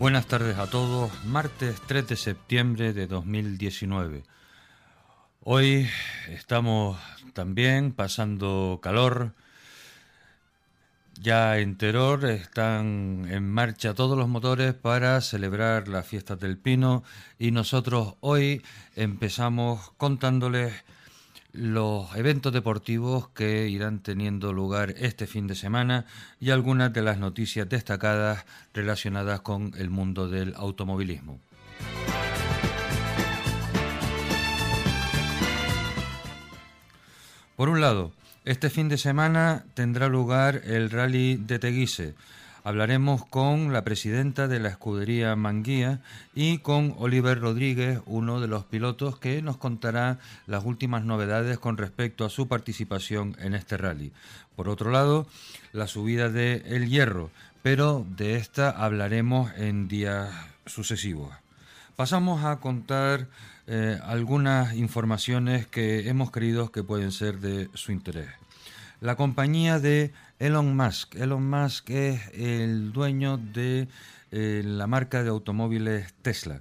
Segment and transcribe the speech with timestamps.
[0.00, 4.24] Buenas tardes a todos, martes 3 de septiembre de 2019.
[5.44, 5.90] Hoy
[6.30, 6.98] estamos
[7.34, 9.34] también pasando calor.
[11.20, 17.04] Ya en Teror están en marcha todos los motores para celebrar las fiestas del Pino
[17.38, 18.62] y nosotros hoy
[18.96, 20.72] empezamos contándoles
[21.52, 26.06] los eventos deportivos que irán teniendo lugar este fin de semana
[26.38, 31.40] y algunas de las noticias destacadas relacionadas con el mundo del automovilismo.
[37.56, 38.12] Por un lado,
[38.44, 42.14] este fin de semana tendrá lugar el rally de Teguise,
[42.62, 46.00] Hablaremos con la presidenta de la escudería Manguía
[46.34, 51.78] y con Oliver Rodríguez, uno de los pilotos que nos contará las últimas novedades con
[51.78, 54.12] respecto a su participación en este rally.
[54.56, 55.26] Por otro lado,
[55.72, 57.30] la subida de El Hierro,
[57.62, 60.30] pero de esta hablaremos en días
[60.66, 61.32] sucesivos.
[61.96, 63.28] Pasamos a contar
[63.66, 68.28] eh, algunas informaciones que hemos creído que pueden ser de su interés.
[69.00, 71.14] La compañía de Elon Musk.
[71.14, 73.88] Elon Musk es el dueño de
[74.30, 76.60] eh, la marca de automóviles Tesla,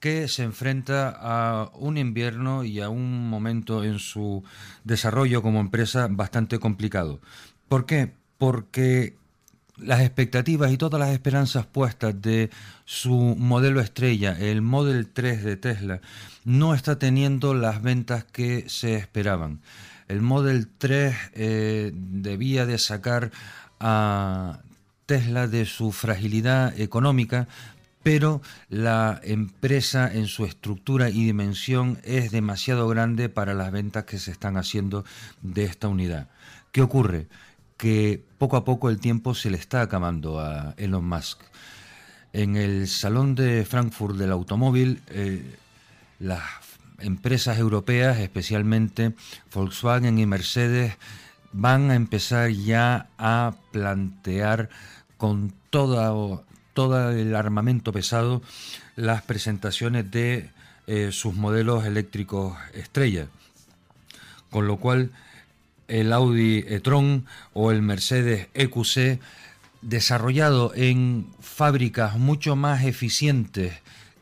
[0.00, 4.42] que se enfrenta a un invierno y a un momento en su
[4.82, 7.20] desarrollo como empresa bastante complicado.
[7.68, 8.12] ¿Por qué?
[8.38, 9.14] Porque
[9.76, 12.50] las expectativas y todas las esperanzas puestas de
[12.86, 16.00] su modelo estrella, el Model 3 de Tesla,
[16.44, 19.60] no está teniendo las ventas que se esperaban
[20.08, 23.30] el Model 3 eh, debía de sacar
[23.78, 24.60] a
[25.06, 27.46] Tesla de su fragilidad económica,
[28.02, 34.18] pero la empresa en su estructura y dimensión es demasiado grande para las ventas que
[34.18, 35.04] se están haciendo
[35.42, 36.28] de esta unidad.
[36.72, 37.26] ¿Qué ocurre?
[37.76, 41.40] Que poco a poco el tiempo se le está acabando a Elon Musk.
[42.32, 45.42] En el Salón de Frankfurt del Automóvil, eh,
[46.18, 46.42] las
[46.98, 49.14] empresas europeas, especialmente
[49.52, 50.96] Volkswagen y Mercedes,
[51.52, 54.68] van a empezar ya a plantear
[55.16, 56.44] con todo,
[57.10, 58.42] el armamento pesado
[58.96, 60.50] las presentaciones de
[60.86, 63.28] eh, sus modelos eléctricos estrella.
[64.50, 65.10] Con lo cual
[65.88, 69.20] el Audi e-tron o el Mercedes EQC,
[69.82, 73.74] desarrollado en fábricas mucho más eficientes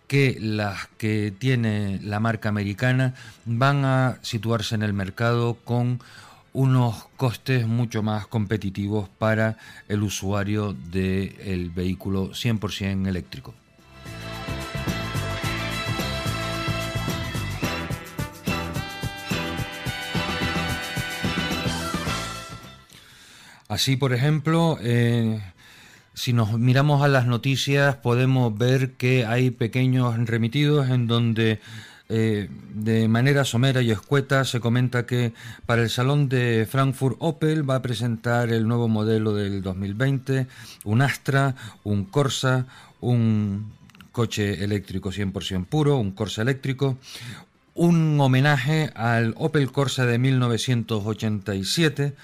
[0.07, 6.01] que las que tiene la marca americana van a situarse en el mercado con
[6.53, 9.59] unos costes mucho más competitivos para
[9.89, 13.55] el usuario del vehículo 100% eléctrico.
[23.69, 25.43] Así, por ejemplo, eh,
[26.17, 31.61] si nos miramos a las noticias podemos ver que hay pequeños remitidos en donde
[32.09, 35.35] eh, de manera somera y escueta se comenta que
[35.67, 40.47] para el Salón de Frankfurt Opel va a presentar el nuevo modelo del 2020,
[40.85, 41.55] un Astra,
[41.85, 42.67] un Corsa,
[43.03, 43.73] un
[44.11, 46.97] coche eléctrico 100% puro, un Corsa eléctrico,
[47.75, 52.15] un homenaje al Opel Corsa de 1987,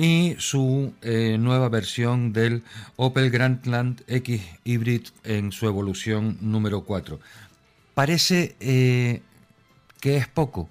[0.00, 2.62] y su eh, nueva versión del
[2.96, 7.20] Opel Grandland X Hybrid en su evolución número 4.
[7.92, 9.20] Parece eh,
[10.00, 10.70] que es poco,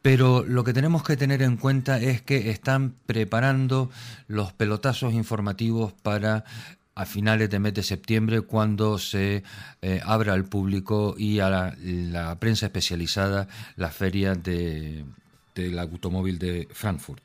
[0.00, 3.90] pero lo que tenemos que tener en cuenta es que están preparando
[4.26, 6.46] los pelotazos informativos para
[6.94, 9.42] a finales de mes de septiembre cuando se
[9.82, 15.04] eh, abra al público y a la, prensa especializada la feria de,
[15.54, 17.22] del automóvil de Frankfurt.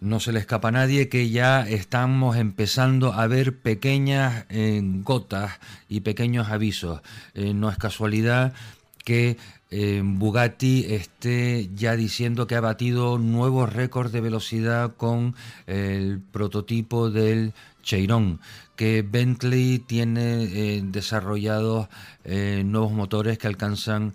[0.00, 5.60] No se le escapa a nadie que ya estamos empezando a ver pequeñas eh, gotas
[5.90, 7.02] y pequeños avisos.
[7.34, 8.54] Eh, no es casualidad
[9.04, 9.36] que
[9.70, 15.34] eh, Bugatti esté ya diciendo que ha batido nuevos récords de velocidad con
[15.66, 18.40] el prototipo del Cheiron,
[18.76, 21.88] que Bentley tiene desarrollados
[22.24, 24.14] nuevos motores que alcanzan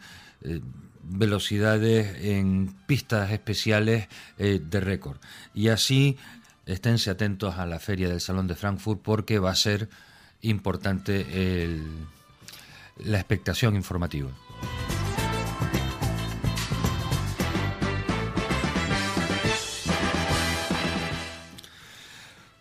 [1.06, 4.08] velocidades en pistas especiales
[4.38, 5.18] eh, de récord.
[5.54, 6.18] Y así
[6.66, 9.90] esténse atentos a la feria del Salón de Frankfurt porque va a ser
[10.42, 11.80] importante
[12.98, 14.32] la expectación informativa.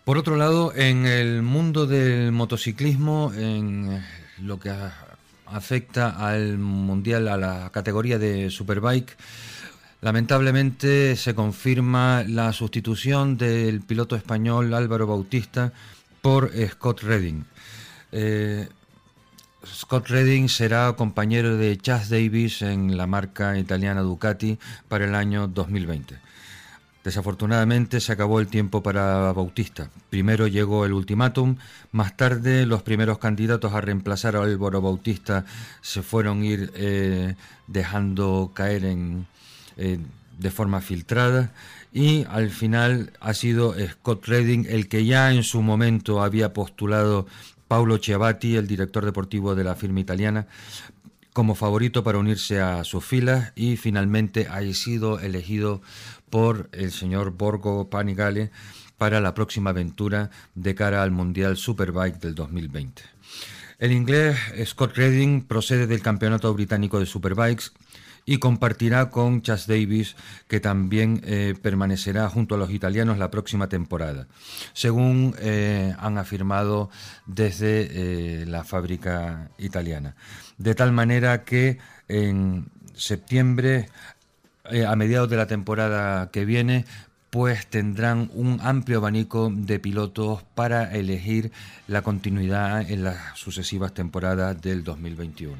[0.05, 4.03] Por otro lado, en el mundo del motociclismo, en
[4.37, 4.69] lo que
[5.45, 9.17] afecta al mundial, a la categoría de Superbike.
[10.01, 15.73] Lamentablemente se confirma la sustitución del piloto español Álvaro Bautista
[16.21, 17.45] por Scott Redding.
[18.11, 18.67] Eh,
[19.65, 25.47] Scott Redding será compañero de Chas Davis en la marca italiana Ducati para el año
[25.47, 26.15] 2020.
[27.05, 29.91] Desafortunadamente se acabó el tiempo para Bautista.
[30.09, 31.57] Primero llegó el ultimátum,
[31.91, 35.45] más tarde los primeros candidatos a reemplazar a Álvaro Bautista
[35.81, 37.35] se fueron ir eh,
[37.67, 39.27] dejando caer en,
[39.77, 39.99] eh,
[40.39, 41.51] de forma filtrada
[41.93, 47.27] y al final ha sido Scott Redding el que ya en su momento había postulado
[47.67, 50.47] Paulo Chiavati, el director deportivo de la firma italiana,
[51.35, 55.81] como favorito para unirse a sus filas y finalmente ha sido elegido
[56.29, 58.51] por el señor Borgo Panigale
[58.97, 63.01] para la próxima aventura de cara al Mundial Superbike del 2020.
[63.77, 67.71] El inglés Scott Redding procede del Campeonato Británico de Superbikes
[68.25, 70.15] y compartirá con Chas Davis,
[70.47, 74.27] que también eh, permanecerá junto a los italianos la próxima temporada,
[74.73, 76.89] según eh, han afirmado
[77.27, 80.15] desde eh, la fábrica italiana.
[80.57, 83.89] De tal manera que en septiembre
[84.71, 86.85] eh, a mediados de la temporada que viene,
[87.29, 91.51] pues tendrán un amplio abanico de pilotos para elegir
[91.87, 95.57] la continuidad en las sucesivas temporadas del 2021.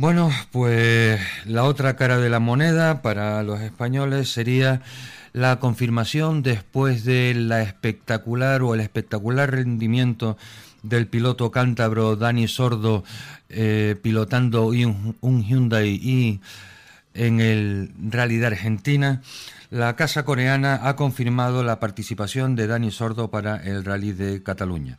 [0.00, 4.80] Bueno, pues la otra cara de la moneda para los españoles sería
[5.32, 10.36] la confirmación después de la espectacular o el espectacular rendimiento
[10.82, 13.04] del piloto cántabro Dani Sordo
[13.48, 16.40] eh, pilotando un, un Hyundai i
[17.14, 19.20] en el Rally de Argentina,
[19.70, 24.98] la Casa Coreana ha confirmado la participación de Dani Sordo para el Rally de Cataluña.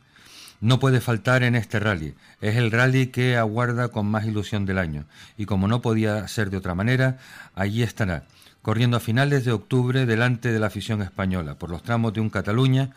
[0.60, 2.14] No puede faltar en este rally.
[2.40, 5.06] Es el rally que aguarda con más ilusión del año.
[5.36, 7.18] Y como no podía ser de otra manera,
[7.56, 8.26] allí estará
[8.62, 12.30] corriendo a finales de octubre delante de la afición española, por los tramos de un
[12.30, 12.90] Cataluña,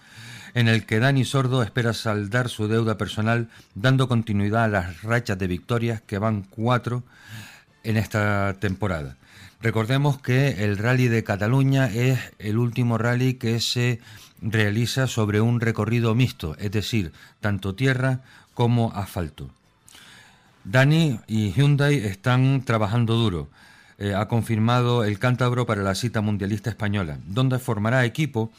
[0.54, 5.38] en el que Dani Sordo espera saldar su deuda personal, dando continuidad a las rachas
[5.38, 7.04] de victorias que van cuatro
[7.84, 9.18] en esta temporada.
[9.62, 14.00] Recordemos que el rally de Cataluña es el último rally que se
[14.42, 17.12] realiza sobre un recorrido mixto, es decir,
[17.42, 18.22] tanto tierra
[18.54, 19.50] como asfalto.
[20.64, 23.50] Dani y Hyundai están trabajando duro.
[23.98, 28.52] Eh, ha confirmado el cántabro para la cita mundialista española, donde formará equipo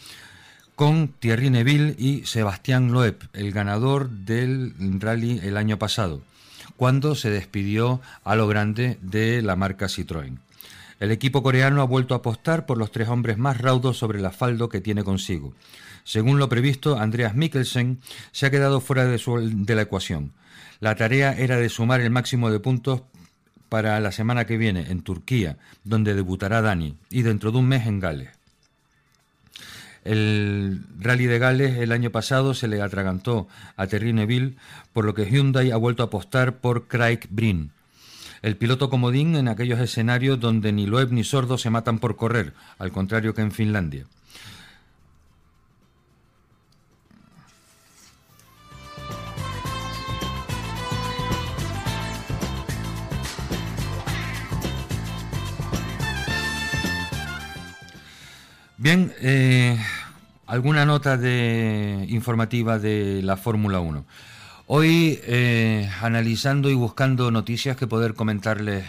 [0.75, 6.23] con Thierry Neville y Sebastián Loeb, el ganador del rally el año pasado,
[6.77, 10.38] cuando se despidió a lo grande de la marca Citroën.
[11.00, 14.27] El equipo coreano ha vuelto a apostar por los tres hombres más raudos sobre el
[14.27, 15.53] asfalto que tiene consigo.
[16.05, 18.00] Según lo previsto, Andreas Mikkelsen
[18.33, 20.33] se ha quedado fuera de, de la ecuación.
[20.81, 23.03] La tarea era de sumar el máximo de puntos
[23.76, 27.87] para la semana que viene en Turquía, donde debutará Dani, y dentro de un mes
[27.87, 28.31] en Gales.
[30.02, 34.55] El rally de Gales el año pasado se le atragantó a Terry Neville,
[34.94, 37.70] por lo que Hyundai ha vuelto a apostar por Craig Breen,
[38.40, 42.55] el piloto comodín en aquellos escenarios donde ni Loeb ni Sordo se matan por correr,
[42.78, 44.06] al contrario que en Finlandia.
[58.87, 59.76] Bien, eh,
[60.47, 64.05] alguna nota de, informativa de la Fórmula 1.
[64.69, 68.85] Hoy, eh, analizando y buscando noticias que poder comentarles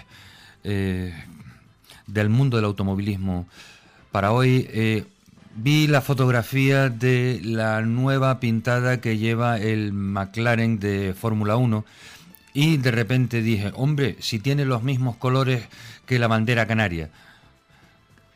[0.64, 1.16] eh,
[2.06, 3.48] del mundo del automovilismo,
[4.12, 5.04] para hoy
[5.56, 11.86] vi la fotografía de la nueva pintada que lleva el McLaren de Fórmula 1
[12.54, 15.68] y de repente dije, hombre, si tiene los mismos colores
[16.06, 17.10] que la bandera canaria.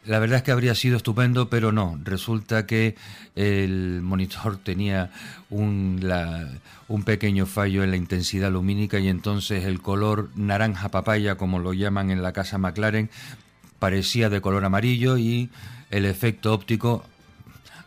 [0.05, 1.99] La verdad es que habría sido estupendo, pero no.
[2.03, 2.95] Resulta que
[3.35, 5.11] el monitor tenía
[5.51, 6.01] un,
[6.87, 11.73] un, pequeño fallo en la intensidad lumínica y entonces el color naranja papaya, como lo
[11.73, 13.11] llaman en la casa McLaren,
[13.77, 15.49] parecía de color amarillo y
[15.91, 17.03] el efecto óptico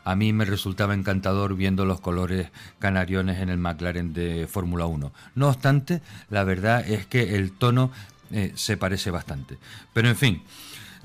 [0.04, 5.12] a mí me resultaba encantador viendo los colores canariones en el McLaren de Fórmula 1.
[5.35, 7.90] No obstante, la verdad es que el tono
[8.30, 9.59] eh, se parece bastante.
[9.92, 10.42] Pero en fin.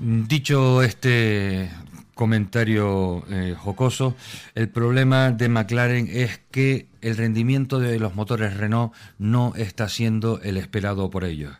[0.02, 1.70] Dicho este
[2.14, 4.16] comentario eh, jocoso,
[4.54, 10.40] el problema de McLaren es que el rendimiento de los motores Renault no está siendo
[10.40, 11.54] el esperado por ellos.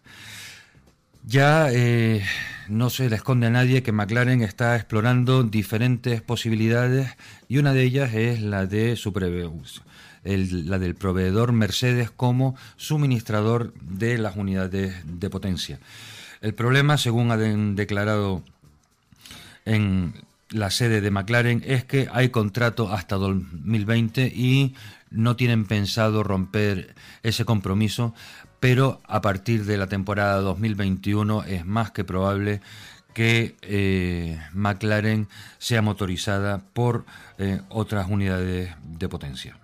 [1.27, 2.25] Ya eh,
[2.67, 7.11] no se le esconde a nadie que McLaren está explorando diferentes posibilidades
[7.47, 9.13] y una de ellas es la de su
[10.25, 15.79] la del proveedor Mercedes como suministrador de las unidades de potencia.
[16.41, 18.43] El problema, según han declarado
[19.65, 20.15] en
[20.49, 24.75] la sede de McLaren es que hay contrato hasta 2020 y
[25.11, 28.15] no tienen pensado romper ese compromiso,
[28.59, 32.61] pero a partir de la temporada 2021 es más que probable
[33.13, 35.29] que eh, McLaren
[35.59, 37.05] sea motorizada por
[37.39, 39.57] eh, otras unidades de potencia.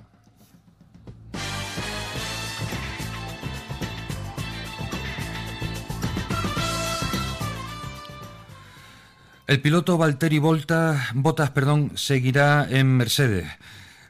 [9.46, 13.46] El piloto Valtteri Bottas perdón, seguirá en Mercedes.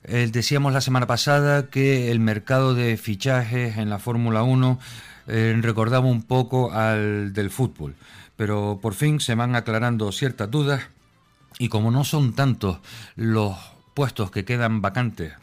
[0.04, 4.78] Eh, decíamos la semana pasada que el mercado de fichajes en la Fórmula 1
[5.26, 7.96] eh, recordaba un poco al del fútbol,
[8.36, 10.84] pero por fin se van aclarando ciertas dudas
[11.58, 12.78] y como no son tantos
[13.14, 13.58] los
[13.92, 15.34] puestos que quedan vacantes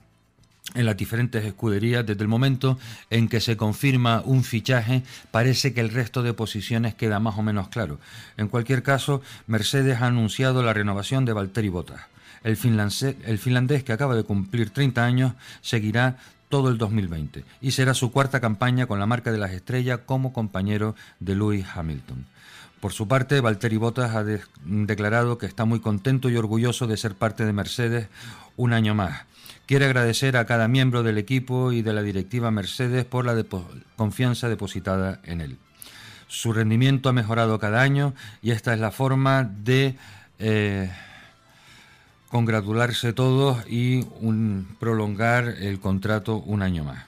[0.75, 2.77] en las diferentes escuderías, desde el momento
[3.09, 7.43] en que se confirma un fichaje, parece que el resto de posiciones queda más o
[7.43, 7.99] menos claro.
[8.37, 12.01] En cualquier caso, Mercedes ha anunciado la renovación de Valtteri Bottas.
[12.43, 16.17] El finlandés, que acaba de cumplir 30 años seguirá
[16.49, 20.33] todo el 2020 y será su cuarta campaña con la marca de las estrellas como
[20.33, 22.25] compañero de Lewis Hamilton.
[22.81, 24.25] Por su parte, Valtteri Bottas ha
[24.65, 28.07] declarado que está muy contento y orgulloso de ser parte de Mercedes
[28.57, 29.21] un año más
[29.65, 33.41] Quiere agradecer a cada miembro del equipo y de la directiva Mercedes por la
[33.95, 35.57] confianza depositada en él.
[36.27, 39.95] Su rendimiento ha mejorado cada año y esta es la forma de
[40.39, 40.91] eh,
[42.29, 44.03] congratularse todos y
[44.79, 47.05] prolongar el contrato un año más.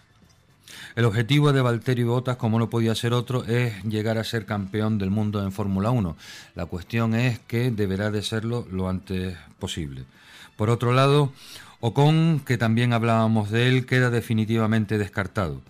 [0.96, 4.98] El objetivo de Valtteri Bottas, como no podía ser otro, es llegar a ser campeón
[4.98, 6.16] del mundo en Fórmula 1.
[6.56, 10.06] La cuestión es que deberá de serlo lo antes posible.
[10.56, 11.34] Por otro lado,
[11.80, 15.62] Ocon, que también hablábamos de él, queda definitivamente descartado.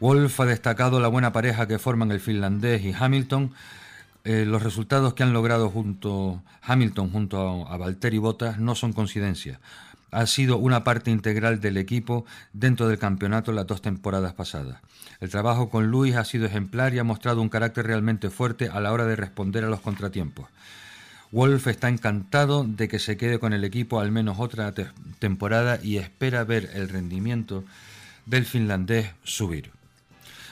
[0.00, 3.52] Wolf ha destacado la buena pareja que forman el finlandés y Hamilton.
[4.24, 8.92] Eh, los resultados que han logrado junto Hamilton junto a, a Valtteri Bottas no son
[8.92, 9.60] coincidencia.
[10.10, 14.80] Ha sido una parte integral del equipo dentro del campeonato las dos temporadas pasadas.
[15.20, 18.80] El trabajo con Luis ha sido ejemplar y ha mostrado un carácter realmente fuerte a
[18.80, 20.48] la hora de responder a los contratiempos.
[21.32, 24.74] Wolf está encantado de que se quede con el equipo al menos otra
[25.18, 27.64] temporada y espera ver el rendimiento
[28.26, 29.70] del finlandés subir.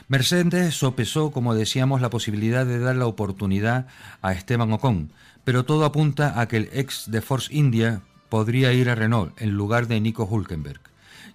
[0.09, 3.89] Mercedes sopesó, como decíamos, la posibilidad de dar la oportunidad
[4.23, 5.13] a Esteban Ocon,
[5.45, 9.51] pero todo apunta a que el ex de Force India podría ir a Renault en
[9.51, 10.81] lugar de Nico Hulkenberg,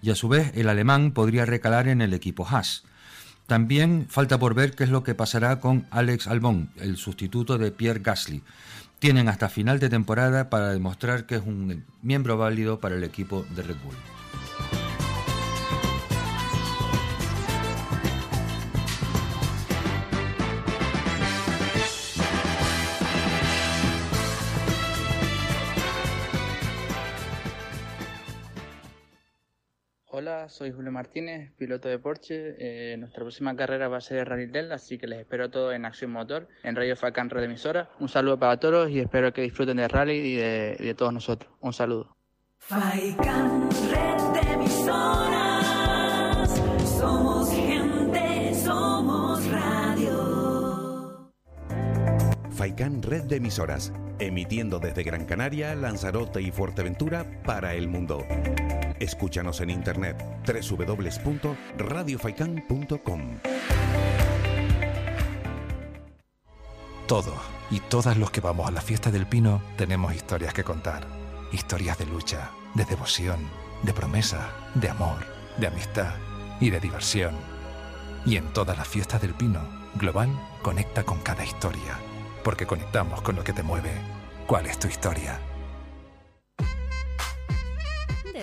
[0.01, 2.83] y a su vez el alemán podría recalar en el equipo Haas.
[3.45, 7.71] También falta por ver qué es lo que pasará con Alex Albon, el sustituto de
[7.71, 8.41] Pierre Gasly,
[8.99, 13.45] tienen hasta final de temporada para demostrar que es un miembro válido para el equipo
[13.55, 13.95] de Red Bull.
[30.45, 32.55] Hola, soy Julio Martínez, piloto de Porsche.
[32.59, 35.85] Eh, nuestra próxima carrera va a ser Rally Del, así que les espero todos en
[35.85, 37.89] Acción Motor, en Radio Falcán Red Emisora.
[37.99, 41.51] Un saludo para todos y espero que disfruten de Rally y de, todos nosotros.
[41.61, 42.15] Un saludo.
[42.59, 45.81] Falcán Red Emisoras,
[46.99, 51.31] somos gente, somos radio.
[52.51, 58.23] Faikán Red de Emisoras, emitiendo desde Gran Canaria, Lanzarote y Fuerteventura para el mundo.
[58.99, 63.39] Escúchanos en internet www.radiofaikan.com.
[67.07, 67.37] Todos
[67.69, 71.05] y todas los que vamos a la fiesta del pino tenemos historias que contar.
[71.51, 73.47] Historias de lucha, de devoción,
[73.83, 75.19] de promesa, de amor,
[75.57, 76.15] de amistad
[76.59, 77.35] y de diversión.
[78.25, 79.61] Y en todas las fiestas del pino,
[79.95, 80.29] Global
[80.63, 81.99] conecta con cada historia,
[82.43, 83.91] porque conectamos con lo que te mueve.
[84.47, 85.39] ¿Cuál es tu historia?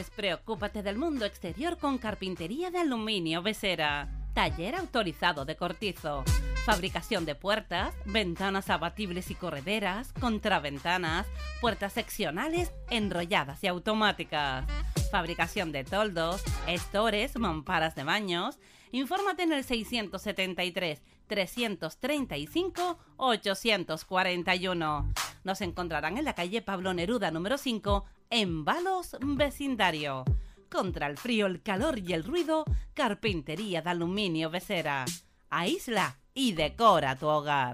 [0.02, 4.08] Despreocúpate del mundo exterior con carpintería de aluminio Besera.
[4.34, 6.24] Taller autorizado de cortizo.
[6.64, 11.28] Fabricación de puertas, ventanas abatibles y correderas, contraventanas,
[11.60, 14.66] puertas seccionales, enrolladas y automáticas.
[15.12, 18.58] Fabricación de toldos, estores, mamparas de baños.
[18.90, 21.00] Infórmate en el 673
[21.32, 25.12] 335 841.
[25.44, 30.24] Nos encontrarán en la calle Pablo Neruda número 5 en Balos Vecindario.
[30.70, 35.06] Contra el frío, el calor y el ruido, carpintería de aluminio Becera.
[35.48, 37.72] Aísla y decora tu hogar.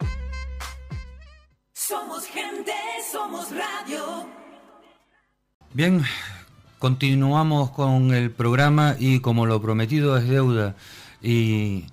[1.73, 2.73] Somos gente,
[3.11, 4.25] somos radio.
[5.75, 6.05] Bien,
[6.79, 10.77] continuamos con el programa y como lo prometido es deuda
[11.21, 11.87] y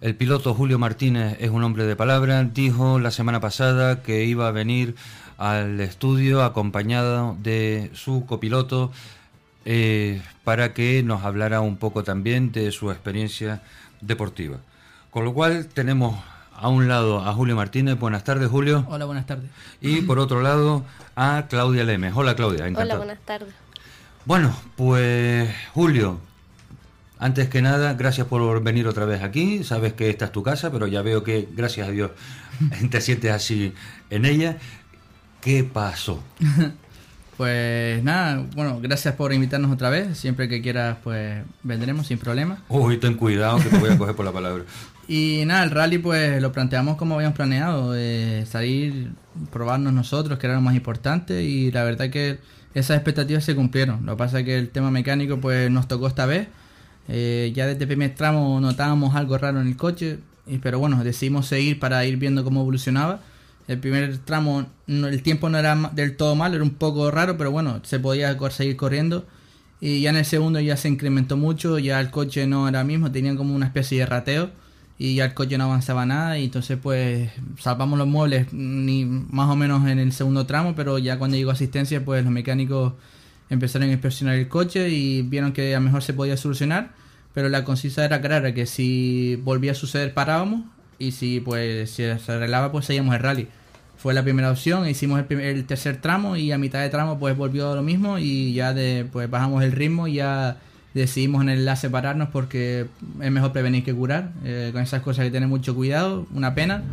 [0.00, 4.46] el piloto Julio Martínez es un hombre de palabra, dijo la semana pasada que iba
[4.46, 4.94] a venir
[5.38, 8.92] al estudio acompañado de su copiloto
[9.64, 13.62] eh, para que nos hablara un poco también de su experiencia
[14.00, 14.58] deportiva.
[15.10, 16.16] Con lo cual tenemos
[16.54, 17.98] a un lado a Julio Martínez.
[17.98, 18.86] Buenas tardes, Julio.
[18.88, 19.50] Hola, buenas tardes.
[19.80, 20.84] Y por otro lado
[21.16, 22.12] a Claudia Lemes.
[22.14, 22.66] Hola, Claudia.
[22.74, 23.54] Hola, buenas tardes.
[24.24, 26.20] Bueno, pues Julio,
[27.18, 29.64] antes que nada, gracias por venir otra vez aquí.
[29.64, 32.10] Sabes que esta es tu casa, pero ya veo que, gracias a Dios,
[32.90, 33.72] te sientes así
[34.10, 34.56] en ella.
[35.40, 36.22] ¿Qué pasó?
[37.38, 40.18] Pues nada, bueno, gracias por invitarnos otra vez.
[40.18, 42.64] Siempre que quieras, pues vendremos sin problema.
[42.68, 44.64] Uy, ten cuidado que te voy a coger por la palabra.
[45.10, 49.12] Y nada, el rally pues lo planteamos como habíamos planeado, eh, salir,
[49.50, 52.40] probarnos nosotros, que era lo más importante, y la verdad que
[52.74, 54.04] esas expectativas se cumplieron.
[54.04, 56.48] Lo que pasa es que el tema mecánico pues nos tocó esta vez.
[57.08, 60.18] Eh, ya desde el primer tramo notábamos algo raro en el coche,
[60.62, 63.20] pero bueno, decidimos seguir para ir viendo cómo evolucionaba.
[63.66, 67.50] El primer tramo, el tiempo no era del todo mal, era un poco raro, pero
[67.50, 69.26] bueno, se podía seguir corriendo.
[69.80, 73.12] Y ya en el segundo ya se incrementó mucho, ya el coche no era mismo,
[73.12, 74.50] tenía como una especie de rateo
[74.98, 79.48] y ya el coche no avanzaba nada y entonces pues salvamos los muebles ni más
[79.48, 82.94] o menos en el segundo tramo, pero ya cuando llegó asistencia pues los mecánicos
[83.50, 86.90] empezaron a inspeccionar el coche y vieron que a lo mejor se podía solucionar,
[87.34, 90.64] pero la concisa era clara que si volvía a suceder parábamos
[90.98, 93.48] y si pues si se arreglaba pues seguíamos el rally
[93.98, 97.74] fue la primera opción, hicimos el, tercer tramo y a mitad de tramo pues volvió
[97.74, 100.58] lo mismo y ya de, pues bajamos el ritmo y ya
[100.94, 102.86] decidimos en el enlace separarnos porque
[103.20, 106.54] es mejor prevenir que curar, eh, con esas cosas hay que tener mucho cuidado, una
[106.54, 106.84] pena.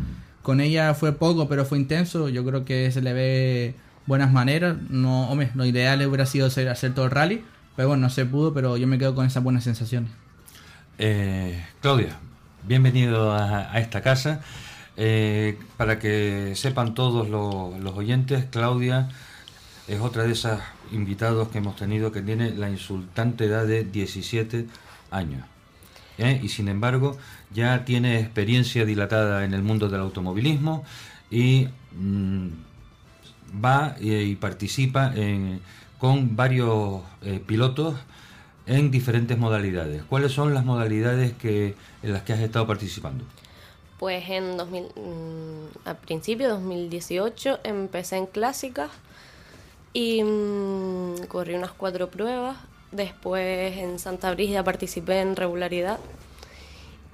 [0.42, 3.74] Con ella fue poco pero fue intenso, yo creo que se le ve
[4.06, 7.44] buenas maneras, no, hombre, lo ideal hubiera sido hacer, hacer todo el rally,
[7.76, 10.10] pero bueno, no se pudo, pero yo me quedo con esas buenas sensaciones.
[10.98, 12.16] Eh, Claudia,
[12.66, 14.40] bienvenido a esta casa.
[14.98, 19.08] Eh, para que sepan todos los, oyentes, Claudia
[19.88, 24.66] es otra de esas invitados que hemos tenido que tiene la insultante edad de 17
[25.10, 25.44] años.
[26.16, 26.40] ¿eh?
[26.42, 27.18] Y sin embargo,
[27.52, 30.82] ya tiene experiencia dilatada en el mundo del automovilismo
[31.30, 32.48] y mm,
[33.64, 35.12] va y, participa
[35.98, 37.94] con varios eh, pilotos
[38.66, 40.02] en diferentes modalidades.
[40.04, 43.24] ¿Cuáles son las modalidades que, en las que has estado participando?
[43.98, 48.90] Pues en 2000, mm, a principio de 2018 empecé en clásicas
[49.92, 52.56] y mm, corrí unas cuatro pruebas.
[52.92, 55.98] Después en Santa Brígida participé en regularidad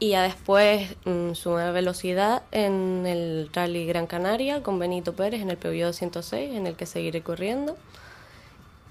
[0.02, 5.48] y ya después mm, sumé velocidad en el Rally Gran Canaria con Benito Pérez en
[5.48, 7.76] el PBO 206 en el que seguiré corriendo.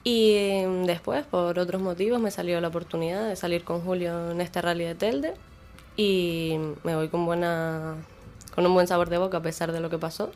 [0.05, 4.61] Y después, por otros motivos, me salió la oportunidad de salir con Julio en este
[4.61, 5.33] rally de Telde
[5.97, 7.95] y me voy con buena
[8.55, 10.31] con un buen sabor de boca a pesar de lo que pasó.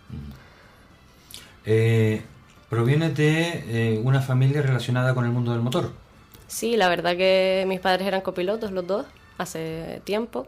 [1.65, 2.21] Eh,
[2.69, 5.93] ¿Proviene de eh, una familia relacionada con el mundo del motor?
[6.49, 9.05] Sí, la verdad que mis padres eran copilotos los dos
[9.37, 10.47] hace tiempo,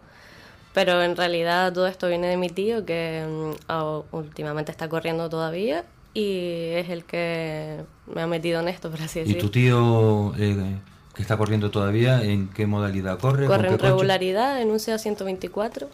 [0.78, 3.72] pero en realidad todo esto viene de mi tío que mm,
[4.12, 9.22] últimamente está corriendo todavía y es el que me ha metido en esto, por así
[9.22, 9.40] decirlo.
[9.40, 10.76] ¿Y tu tío eh,
[11.16, 13.48] que está corriendo todavía, ¿en qué modalidad corre?
[13.48, 15.90] Corre en regularidad en un CA 124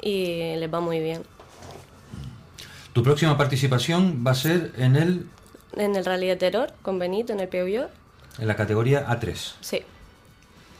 [0.00, 1.24] y le va muy bien.
[2.94, 5.26] ¿Tu próxima participación va a ser en el...?
[5.76, 7.86] En el Rally de Terror, con Benito, en el POV.
[8.38, 9.56] En la categoría A3.
[9.60, 9.82] Sí.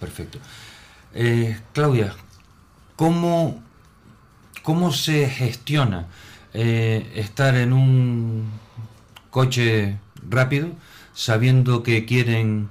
[0.01, 0.39] Perfecto.
[1.15, 2.15] Eh, Claudia,
[2.97, 3.63] ¿cómo,
[4.63, 6.07] ¿cómo se gestiona
[6.55, 8.51] eh, estar en un
[9.31, 10.69] coche rápido
[11.15, 12.69] sabiendo que quieren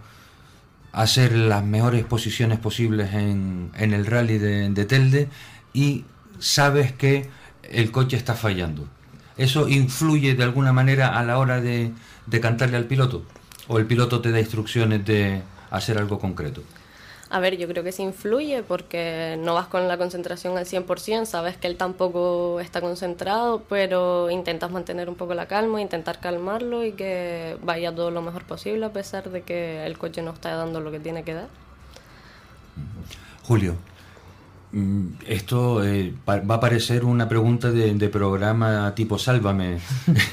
[0.91, 5.29] hacer las mejores posiciones posibles en, el rally de, de, Telde
[5.73, 6.05] y
[6.39, 7.29] sabes que
[7.63, 8.87] el coche está fallando.
[9.37, 11.93] ¿Eso influye de alguna manera a la hora de
[12.41, 13.25] cantarle al piloto?
[13.67, 16.63] ¿O el piloto te da instrucciones de hacer algo concreto?
[17.33, 21.23] A ver, yo creo que sí influye porque no vas con la concentración al 100%,
[21.23, 26.83] sabes que él tampoco está concentrado, pero intentas mantener un poco la calma, intentar calmarlo
[26.83, 30.53] y que vaya todo lo mejor posible a pesar de que el coche no está
[30.55, 31.47] dando lo que tiene que dar.
[33.43, 33.75] Julio,
[34.73, 39.79] mm, esto eh, va a parecer una pregunta de, de programa tipo Sálvame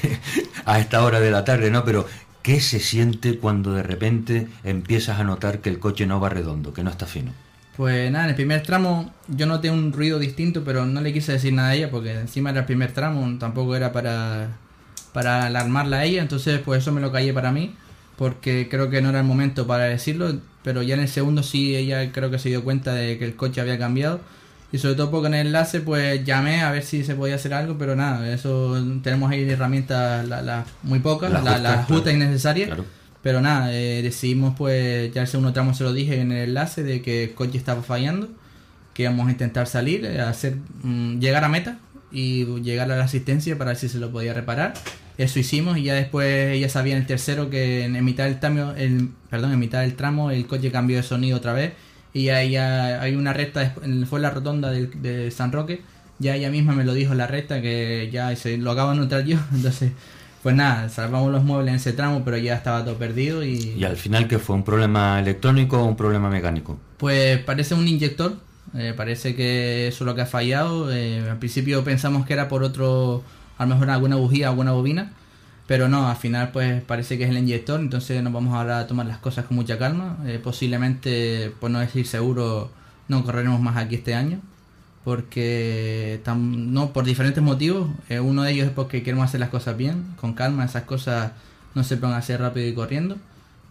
[0.65, 1.85] a esta hora de la tarde, ¿no?
[1.85, 2.05] Pero
[2.49, 6.73] ¿Qué se siente cuando de repente empiezas a notar que el coche no va redondo,
[6.73, 7.31] que no está fino?
[7.77, 11.33] Pues nada, en el primer tramo yo noté un ruido distinto, pero no le quise
[11.33, 14.57] decir nada a ella porque encima era el primer tramo, tampoco era para,
[15.13, 17.75] para alarmarla a ella, entonces pues eso me lo callé para mí,
[18.17, 21.75] porque creo que no era el momento para decirlo, pero ya en el segundo sí
[21.75, 24.21] ella creo que se dio cuenta de que el coche había cambiado
[24.71, 27.53] Y sobre todo porque en el enlace pues llamé a ver si se podía hacer
[27.55, 32.01] algo, pero nada, eso tenemos ahí herramientas la, la- muy pocas, Las justas, la, justas
[32.03, 32.17] claro.
[32.17, 32.67] y necesarias.
[32.67, 32.85] Claro.
[33.23, 36.83] Pero nada, eh, decidimos pues, ya el segundo tramo se lo dije en el enlace
[36.83, 38.29] de que el coche estaba fallando,
[38.93, 41.79] que íbamos a intentar salir, eh, hacer mm, llegar a meta
[42.11, 44.73] y llegar a la asistencia para ver si se lo podía reparar.
[45.17, 48.39] Eso hicimos y ya después ya sabía en el tercero que en, en mitad del
[48.39, 51.73] tramo, el, perdón, en mitad del tramo el coche cambió de sonido otra vez
[52.13, 52.37] y ya
[53.01, 53.75] hay una recta,
[54.09, 55.81] fue la rotonda del- de San Roque,
[56.19, 59.25] ya ella misma me lo dijo la recta que ya se lo acabo de notar
[59.25, 59.91] yo, entonces
[60.43, 63.83] pues nada, salvamos los muebles en ese tramo pero ya estaba todo perdido y, Y
[63.83, 64.55] al final, ¿qué fue?
[64.55, 66.79] ¿Un problema electrónico o un problema mecánico?
[66.97, 68.33] pues parece un inyector,
[68.75, 70.91] eh, parece que eso es lo que ha fallado.
[70.91, 73.23] eh, al principio pensamos que era por otro,
[73.57, 75.13] a lo mejor alguna bujía, alguna bobina,
[75.69, 78.87] pero no, al final pues parece que es el inyector, entonces nos vamos ahora a
[78.87, 80.17] tomar las cosas con mucha calma.
[80.25, 82.71] eh, posiblemente, por no decir seguro,
[83.07, 84.39] no correremos más aquí este año,
[85.03, 87.87] porque no por diferentes motivos.
[88.09, 91.33] eh, uno de ellos es porque queremos hacer las cosas bien, con calma, esas cosas
[91.75, 93.17] no se pueden hacer rápido y corriendo.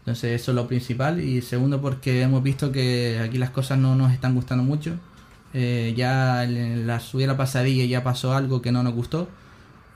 [0.00, 1.20] Entonces eso es lo principal.
[1.20, 4.94] Y segundo porque hemos visto que aquí las cosas no nos están gustando mucho.
[5.54, 9.28] Eh, ya en la subida la pasadilla ya pasó algo que no nos gustó.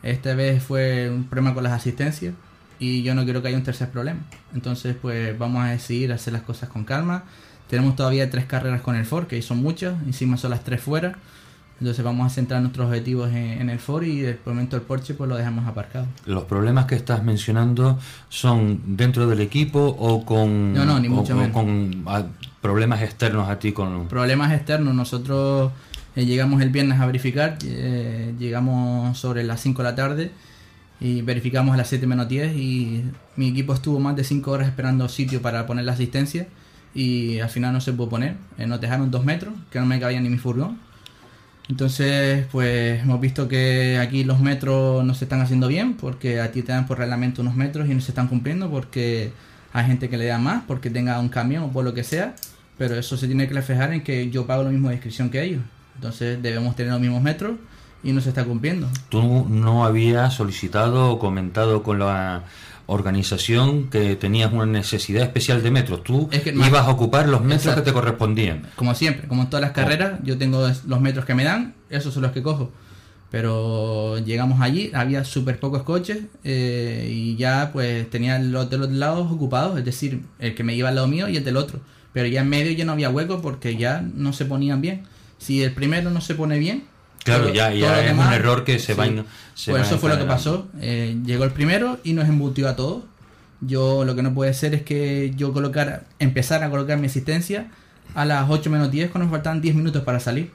[0.02, 2.34] Esta vez fue un problema con las asistencias
[2.78, 4.20] y yo no quiero que haya un tercer problema.
[4.54, 7.24] Entonces pues vamos a decidir hacer las cosas con calma.
[7.68, 11.14] Tenemos todavía tres carreras con el Ford, que son muchas, encima son las tres fuera.
[11.80, 15.14] Entonces vamos a centrar nuestros objetivos en, en el Ford y de momento el Porsche
[15.14, 16.06] pues lo dejamos aparcado.
[16.26, 21.32] ¿Los problemas que estás mencionando son dentro del equipo o con, No, no, ni mucho
[21.32, 21.52] o menos.
[21.52, 22.24] con ah,
[22.60, 23.72] problemas externos a ti?
[23.72, 24.94] con problemas externos.
[24.94, 25.72] Nosotros
[26.14, 30.30] eh, llegamos el viernes a verificar, eh, llegamos sobre las 5 de la tarde
[31.00, 33.04] y verificamos a las 7 menos 10 y
[33.36, 36.46] mi equipo estuvo más de 5 horas esperando sitio para poner la asistencia
[36.94, 38.36] y al final no se pudo poner.
[38.58, 40.78] Eh, nos dejaron 2 metros, que no me cabía ni mi furgón.
[41.68, 46.52] Entonces, pues hemos visto que aquí los metros no se están haciendo bien porque a
[46.52, 49.32] ti te dan por reglamento unos metros y no se están cumpliendo porque
[49.72, 52.34] hay gente que le da más porque tenga un camión o por lo que sea,
[52.76, 55.42] pero eso se tiene que reflejar en que yo pago lo mismo de inscripción que
[55.42, 55.62] ellos.
[56.02, 57.52] Entonces debemos tener los mismos metros
[58.02, 58.88] y no se está cumpliendo.
[59.08, 62.42] ¿Tú no habías solicitado o comentado con la
[62.86, 66.02] organización que tenías una necesidad especial de metros?
[66.02, 67.84] Tú Es que ibas a ocupar los metros Exacto.
[67.84, 68.66] que te correspondían.
[68.74, 72.12] Como siempre, como en todas las carreras, yo tengo los metros que me dan, esos
[72.12, 72.72] son los que cojo.
[73.30, 78.90] Pero llegamos allí, había súper pocos coches eh, y ya pues tenía los de los
[78.90, 81.78] lados ocupados, es decir, el que me iba al lado mío y el del otro.
[82.12, 85.04] Pero ya en medio ya no había hueco porque ya no se ponían bien.
[85.42, 86.84] Si el primero no se pone bien,
[87.24, 88.98] Claro, ya, ya es demás- un error que se sí.
[88.98, 89.24] va en-
[89.54, 90.68] se Pues va eso fue lo que pasó.
[90.80, 93.04] Eh, llegó el primero y nos embutió a todos.
[93.60, 97.68] Yo lo que no puede ser es que yo colocara, empezar a colocar mi asistencia
[98.14, 100.50] a las 8 menos 10 cuando nos faltaban 10 minutos para salir.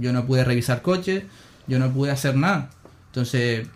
[0.00, 1.24] Yo no pude revisar coches,
[1.66, 2.70] yo no pude hacer nada.
[3.08, 3.66] Entonces,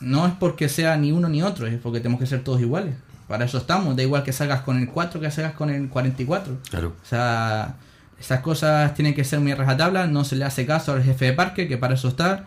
[0.00, 2.94] no es porque sea ni uno ni otro, es porque tenemos que ser todos iguales.
[3.26, 6.56] Para eso estamos, da igual que salgas con el 4 que salgas con el 44.
[6.70, 6.94] Claro.
[7.02, 7.74] O sea,
[8.20, 11.24] esas cosas tienen que ser muy a rajatabla, no se le hace caso al jefe
[11.26, 12.44] de parque, que para eso está.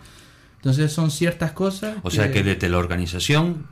[0.58, 1.96] Entonces son ciertas cosas.
[2.04, 3.66] O sea que desde la organización,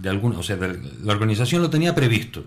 [0.00, 2.44] de algún, o sea, de- la organización lo tenía previsto,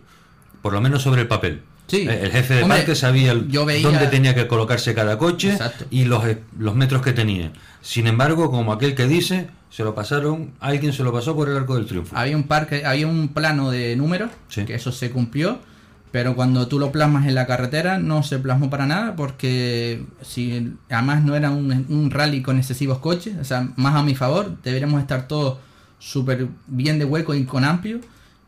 [0.62, 1.62] por lo menos sobre el papel.
[1.88, 2.06] Sí.
[2.10, 5.86] Eh, El jefe de Hombre, parque sabía veía- dónde tenía que colocarse cada coche Exacto.
[5.90, 7.52] y los, eh, los metros que tenía.
[7.82, 11.56] Sin embargo, como aquel que dice, se lo pasaron, alguien se lo pasó por el
[11.56, 12.18] arco del triunfo.
[12.18, 14.66] Había un parque, había un plano de números, Sí.
[14.66, 15.60] que eso se cumplió,
[16.12, 20.74] pero cuando tú lo plasmas en la carretera no se plasmó para nada porque si
[20.90, 24.58] además no era un, un rally con excesivos coches, o sea, más a mi favor,
[24.64, 25.58] deberíamos estar todos
[26.00, 28.00] súper bien de hueco y con amplio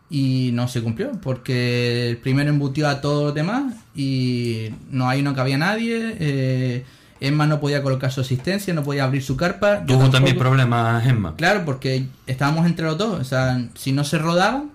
[0.09, 5.21] y no se cumplió porque el primero embutió a todos los demás y no ahí
[5.21, 6.15] no cabía nadie.
[6.19, 6.85] Eh,
[7.21, 9.85] Emma no podía colocar su asistencia, no podía abrir su carpa.
[9.85, 11.35] Tuvo también problemas, Gemma.
[11.35, 13.19] Claro, porque estábamos entre los dos.
[13.19, 14.71] O sea, si no se rodaban,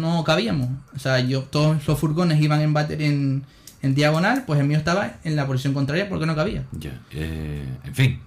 [0.00, 0.68] no cabíamos.
[0.94, 3.44] O sea, yo todos los furgones iban en batería en,
[3.82, 6.64] en diagonal, pues el mío estaba en la posición contraria porque no cabía.
[6.72, 8.20] Ya, eh, en fin,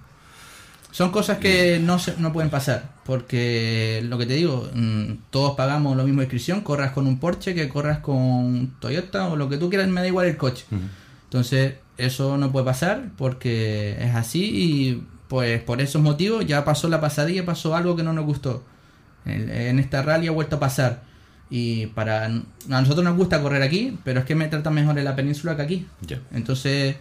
[0.91, 2.89] Son cosas que no, se, no pueden pasar.
[3.05, 6.61] Porque lo que te digo, mm, todos pagamos lo mismo de inscripción.
[6.61, 10.07] Corras con un Porsche que corras con Toyota o lo que tú quieras, me da
[10.07, 10.65] igual el coche.
[11.23, 16.87] Entonces, eso no puede pasar porque es así y pues por esos motivos ya pasó
[16.87, 18.63] la pasadilla, pasó algo que no nos gustó.
[19.25, 21.01] En, en esta rally ha vuelto a pasar.
[21.49, 22.29] Y para a
[22.67, 25.61] nosotros nos gusta correr aquí, pero es que me tratan mejor en la península que
[25.61, 25.87] aquí.
[26.01, 26.19] ya.
[26.33, 26.95] Entonces,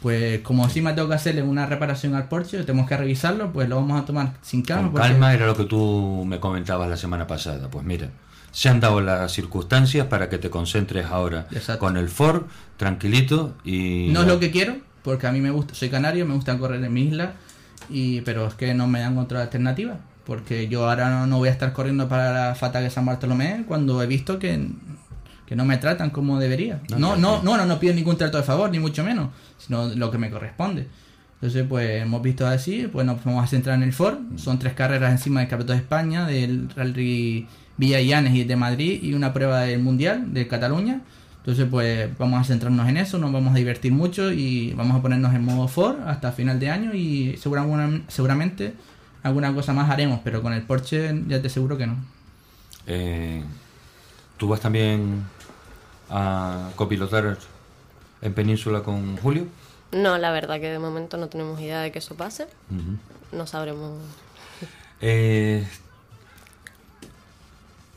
[0.00, 3.76] pues como encima tengo que hacerle una reparación al Porsche, tenemos que revisarlo, pues lo
[3.76, 4.82] vamos a tomar sin calma.
[4.84, 7.68] Con porque- calma era lo que tú me comentabas la semana pasada.
[7.70, 8.08] Pues mira,
[8.50, 11.78] se han dado las circunstancias para que te concentres ahora Exacto.
[11.78, 12.42] con el Ford,
[12.76, 14.08] tranquilito y...
[14.10, 16.82] No es lo que quiero, porque a mí me gusta, soy canario, me gusta correr
[16.84, 17.34] en mi isla,
[17.88, 19.98] y, pero es que no me dan otra alternativa,
[20.32, 24.02] porque yo ahora no, voy a estar corriendo para la Fata de San Bartolomé cuando
[24.02, 24.66] he visto que,
[25.44, 26.80] que no me tratan como debería.
[26.88, 30.10] No, no, no, no, no, pido ningún trato de favor, ni mucho menos, sino lo
[30.10, 30.86] que me corresponde.
[31.34, 34.20] Entonces, pues hemos visto así, pues nos vamos a centrar en el Ford.
[34.36, 39.00] Son tres carreras encima del Campeonato de España, del Rally Villa Llanes y de Madrid,
[39.02, 41.02] y una prueba del Mundial de Cataluña.
[41.40, 45.02] Entonces, pues vamos a centrarnos en eso, nos vamos a divertir mucho y vamos a
[45.02, 48.72] ponernos en modo Ford hasta final de año y seguramente
[49.22, 51.96] alguna cosa más haremos, pero con el Porsche ya te aseguro que no.
[52.86, 53.42] Eh,
[54.36, 55.24] ¿Tú vas también
[56.10, 57.38] a copilotar
[58.20, 59.46] en Península con Julio?
[59.92, 62.46] No, la verdad que de momento no tenemos idea de que eso pase.
[63.30, 64.00] No sabremos.
[65.00, 65.66] Eh,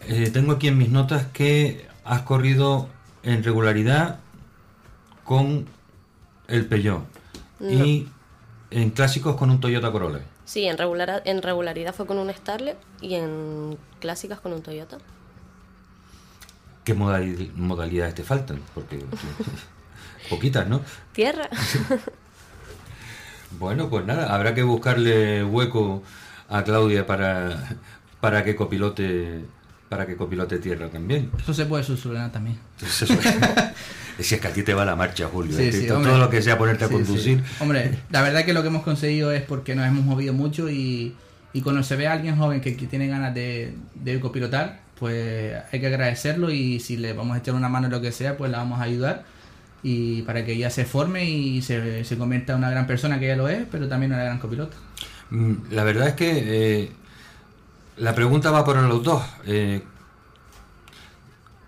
[0.01, 2.89] eh, tengo aquí en mis notas que has corrido
[3.23, 4.19] en regularidad
[5.23, 5.65] con
[6.47, 7.03] el Peugeot
[7.59, 8.07] y
[8.69, 10.21] en clásicos con un Toyota Corolla.
[10.45, 14.97] Sí, en, regular, en regularidad fue con un Starlet y en clásicas con un Toyota.
[16.83, 18.61] ¿Qué modalidades te faltan?
[18.75, 19.03] Porque
[20.29, 20.81] poquitas, ¿no?
[21.13, 21.49] Tierra.
[23.59, 26.03] bueno, pues nada, habrá que buscarle hueco
[26.47, 27.77] a Claudia para,
[28.21, 29.43] para que copilote
[29.89, 31.31] para que copilote tierra también.
[31.39, 32.59] Eso se puede solucionar también.
[34.19, 35.57] si es que a ti te va la marcha, Julio.
[35.87, 37.43] todo lo que sea ponerte a conducir.
[37.59, 41.15] Hombre, la verdad que lo que hemos conseguido es porque nos hemos movido mucho y,
[41.53, 45.79] y cuando se ve a alguien joven que, tiene ganas de, de, copilotar, pues hay
[45.79, 48.51] que agradecerlo y si le vamos a echar una mano en lo que sea, pues
[48.51, 49.25] la vamos a ayudar
[49.87, 53.25] y para que ella se forme y se, se convierta en una gran persona que
[53.25, 54.75] ella lo es, pero también una gran copilota.
[55.29, 56.31] Mm, la verdad es que
[56.83, 56.91] eh,
[57.97, 59.23] la pregunta va por los dos.
[59.45, 59.83] Eh,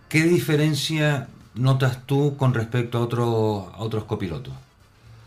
[0.09, 1.27] ¿Qué diferencia
[1.57, 4.53] notas tú con respecto a otros, a otros copilotos?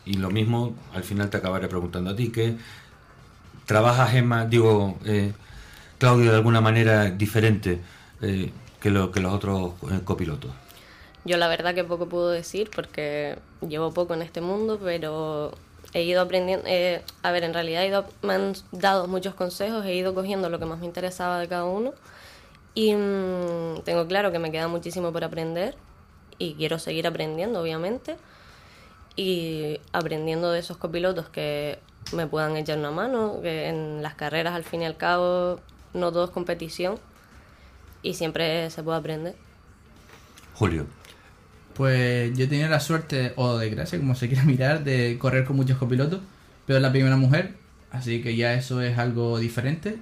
[0.04, 2.56] Y lo mismo, al final te acabaré preguntando a ti, ¿qué
[3.66, 5.32] trabajas más, digo, eh,
[5.98, 7.80] Claudio, de alguna manera diferente
[8.22, 9.72] eh, que, lo, que los otros
[10.04, 10.50] copilotos?
[11.24, 13.38] Yo la verdad que poco puedo decir porque
[13.68, 15.52] llevo poco en este mundo, pero
[15.92, 19.84] he ido aprendiendo, eh, a ver, en realidad he ido, me han dado muchos consejos,
[19.84, 21.92] he ido cogiendo lo que más me interesaba de cada uno
[22.74, 25.74] y mm, tengo claro que me queda muchísimo por aprender
[26.40, 28.16] y quiero seguir aprendiendo, obviamente,
[29.14, 31.78] y aprendiendo de esos copilotos que
[32.12, 35.60] me puedan echar una mano, que en las carreras al fin y al cabo
[35.92, 36.98] no todo es competición
[38.02, 39.34] y siempre se puede aprender.
[40.54, 40.86] Julio.
[41.74, 45.56] Pues yo he tenido la suerte, o desgracia, como se quiera mirar, de correr con
[45.56, 46.20] muchos copilotos,
[46.66, 47.54] pero es la primera mujer,
[47.90, 49.98] así que ya eso es algo diferente.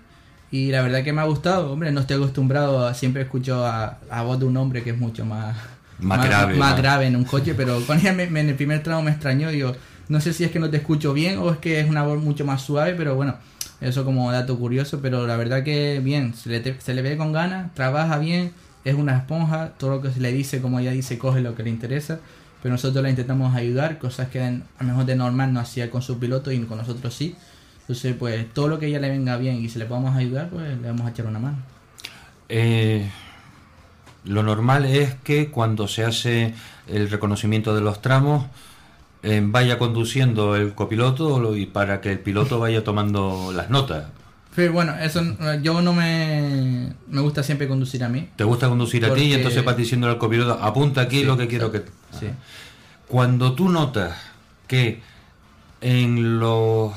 [0.51, 3.98] Y la verdad que me ha gustado, hombre, no estoy acostumbrado, a, siempre escucho a,
[4.09, 5.57] a voz de un hombre que es mucho más,
[5.99, 9.11] más, grave, más grave en un coche, pero con ella en el primer tramo me
[9.11, 9.75] extrañó, yo
[10.09, 12.23] no sé si es que no te escucho bien o es que es una voz
[12.23, 13.37] mucho más suave, pero bueno,
[13.81, 17.33] eso como dato curioso, pero la verdad que bien, se le, se le ve con
[17.33, 18.53] ganas, trabaja bien
[18.85, 21.63] es una esponja, todo lo que se le dice, como ella dice, coge lo que
[21.63, 22.21] le interesa,
[22.63, 26.03] pero nosotros la intentamos ayudar, cosas que a lo mejor de normal no hacía con
[26.03, 27.37] su piloto y con nosotros sí.
[27.81, 30.79] Entonces, pues todo lo que ella le venga bien y si le podemos ayudar, pues
[30.79, 31.59] le vamos a echar una mano.
[32.49, 33.09] Eh,
[34.29, 36.55] lo normal es que cuando se hace
[36.87, 38.47] el reconocimiento de los tramos,
[39.23, 44.05] eh, vaya conduciendo el copiloto y para que el piloto vaya tomando las notas
[44.67, 45.23] bueno, eso
[45.62, 48.29] yo no me, me gusta siempre conducir a mí.
[48.35, 51.47] ¿Te gusta conducir a ti y entonces vas diciendo al copiloto, apunta aquí lo que
[51.47, 51.85] quiero que...
[52.19, 52.27] Sí.
[53.07, 54.17] Cuando tú notas
[54.67, 55.01] que
[55.81, 56.93] en los...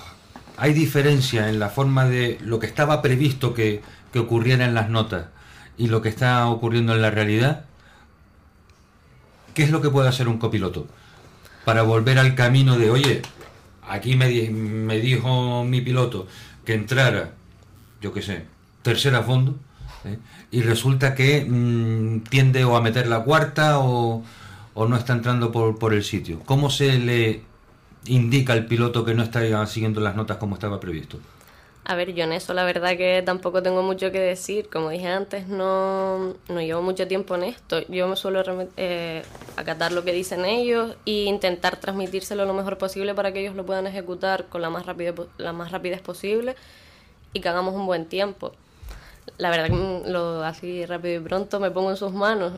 [0.58, 4.90] hay diferencia en la forma de lo que estaba previsto que, que ocurriera en las
[4.90, 5.26] notas
[5.78, 7.66] y lo que está ocurriendo en la realidad,
[9.54, 10.88] ¿qué es lo que puede hacer un copiloto?
[11.66, 13.22] Para volver al camino de, oye,
[13.88, 16.28] aquí me, me dijo mi piloto
[16.66, 17.32] que entrara
[18.02, 18.46] yo qué sé,
[18.82, 19.56] tercera fondo,
[20.06, 20.18] ¿eh?
[20.50, 24.24] y resulta que mm, tiende o a meter la cuarta o,
[24.76, 26.40] no está entrando por, por, el sitio.
[26.46, 27.44] ¿Cómo se le
[28.06, 31.20] indica al piloto que no está siguiendo las notas como estaba previsto?
[31.92, 34.70] A ver, yo en eso la verdad que tampoco tengo mucho que decir.
[34.70, 37.86] Como dije antes, no, no llevo mucho tiempo en esto.
[37.90, 38.42] Yo me suelo
[38.78, 39.24] eh,
[39.58, 43.66] acatar lo que dicen ellos e intentar transmitírselo lo mejor posible para que ellos lo
[43.66, 46.56] puedan ejecutar con la más, rapidez, la más rapidez posible
[47.34, 48.54] y que hagamos un buen tiempo.
[49.38, 52.54] La verdad que lo así rápido y pronto me pongo en sus manos.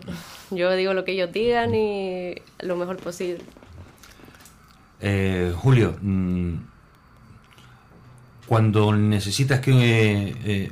[0.51, 3.43] Yo digo lo que ellos digan y lo mejor posible.
[5.01, 6.72] Eh, Julio, mm,
[8.45, 10.35] cuando necesitas que...
[10.45, 10.71] Eh,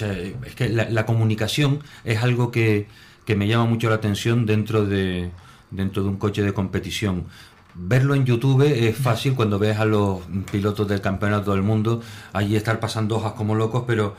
[0.00, 2.86] eh, es que la, comunicación es algo que,
[3.24, 5.32] que, me llama mucho la atención dentro de,
[5.72, 7.26] dentro de un coche de competición.
[7.74, 10.20] verlo en YouTube es fácil cuando ves a los
[10.52, 12.00] pilotos del campeonato del mundo
[12.32, 14.14] allí estar pasando hojas como locos, pero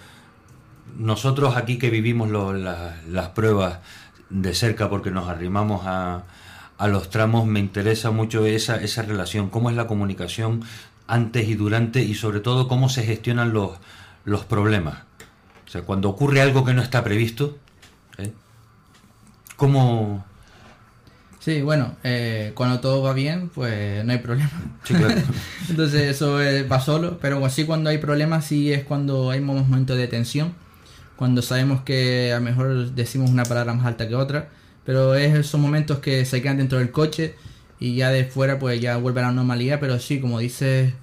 [0.98, 3.80] nosotros aquí que vivimos las pruebas
[4.30, 6.24] de cerca porque nos arrimamos a,
[6.80, 10.64] a los tramos, me interesa mucho esa, esa relación, cómo es la comunicación
[11.10, 13.72] antes y durante y sobre todo cómo se gestionan los,
[14.26, 15.00] los problemas.
[15.68, 17.58] O sea, cuando ocurre algo que no está previsto,
[18.18, 18.32] ¿eh?
[19.58, 20.24] ¿cómo,
[21.40, 24.52] Sí, bueno, eh, cuando todo va bien, pues no hay problema.
[25.70, 26.38] Entonces eso
[26.70, 30.54] va solo, pero así cuando hay problemas sí es cuando hay momentos de tensión,
[31.16, 34.50] cuando sabemos que a lo mejor decimos una palabra más alta que otra,
[34.86, 37.36] pero es esos momentos que se quedan dentro del coche
[37.80, 40.94] y ya de fuera pues ya vuelve a la normalidad, pero sí, como dices,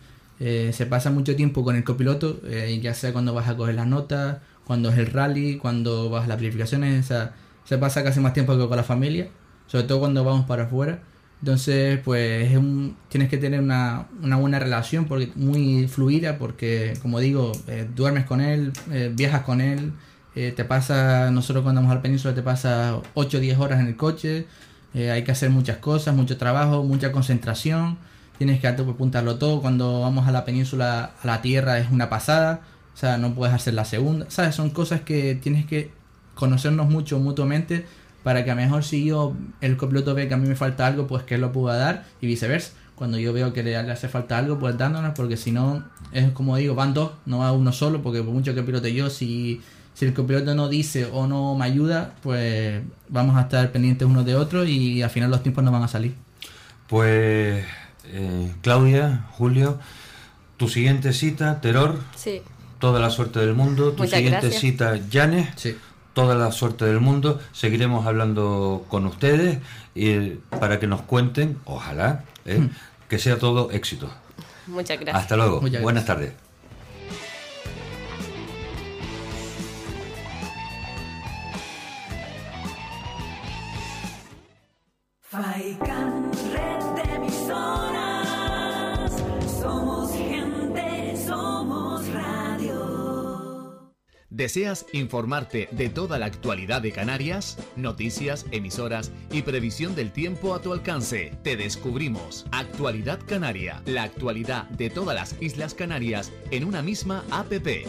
[0.40, 3.74] eh, se pasa mucho tiempo con el copiloto, eh, ya sea cuando vas a coger
[3.74, 7.34] las notas, cuando es el rally, cuando vas a las verificaciones, o sea,
[7.64, 9.28] se pasa casi más tiempo que con la familia
[9.66, 11.00] sobre todo cuando vamos para afuera.
[11.40, 16.94] Entonces, pues es un, tienes que tener una, una, buena relación porque muy fluida porque,
[17.02, 18.72] como digo, eh, duermes con él,
[19.14, 19.92] viajas con él,
[20.34, 23.96] te pasa, nosotros cuando vamos al península te pasa 8 o 10 horas en el
[23.96, 24.46] coche,
[24.94, 27.98] hay que hacer muchas cosas, mucho trabajo, mucha concentración,
[28.38, 32.60] tienes que apuntarlo todo, cuando vamos a la península, a la tierra es una pasada,
[32.94, 34.54] o sea, no puedes hacer la segunda, ¿sabes?
[34.54, 35.90] Son cosas que tienes que
[36.34, 37.84] conocernos mucho mutuamente
[38.22, 40.86] para que a lo mejor si yo, el copiloto ve que a mí me falta
[40.86, 42.72] algo, pues que él lo pueda dar y viceversa.
[42.96, 46.56] Cuando yo veo que le, hace falta algo, pues dándonos, porque si no, es como
[46.56, 49.60] digo, van dos, no va uno solo, porque por mucho que pilote yo, si,
[49.96, 54.24] si el copiloto no dice o no me ayuda, pues vamos a estar pendientes uno
[54.24, 56.14] de otro y al final los tiempos no van a salir.
[56.86, 57.64] Pues
[58.04, 59.78] eh, Claudia, Julio,
[60.58, 61.98] tu siguiente cita, Terror.
[62.14, 62.42] Sí.
[62.78, 63.92] Toda la suerte del mundo.
[63.92, 65.48] Tu siguiente cita, Janes.
[65.56, 65.74] Sí
[66.16, 67.38] toda la suerte del mundo.
[67.52, 69.58] Seguiremos hablando con ustedes
[69.94, 72.58] y para que nos cuenten, ojalá, ¿eh?
[72.58, 72.70] hmm.
[73.10, 74.10] que sea todo éxito.
[74.66, 75.22] Muchas gracias.
[75.22, 75.60] Hasta luego.
[75.82, 76.45] Buenas tardes.
[94.30, 97.58] ¿Deseas informarte de toda la actualidad de Canarias?
[97.74, 101.32] Noticias, emisoras y previsión del tiempo a tu alcance.
[101.42, 107.86] Te descubrimos Actualidad Canaria, la actualidad de todas las Islas Canarias en una misma APP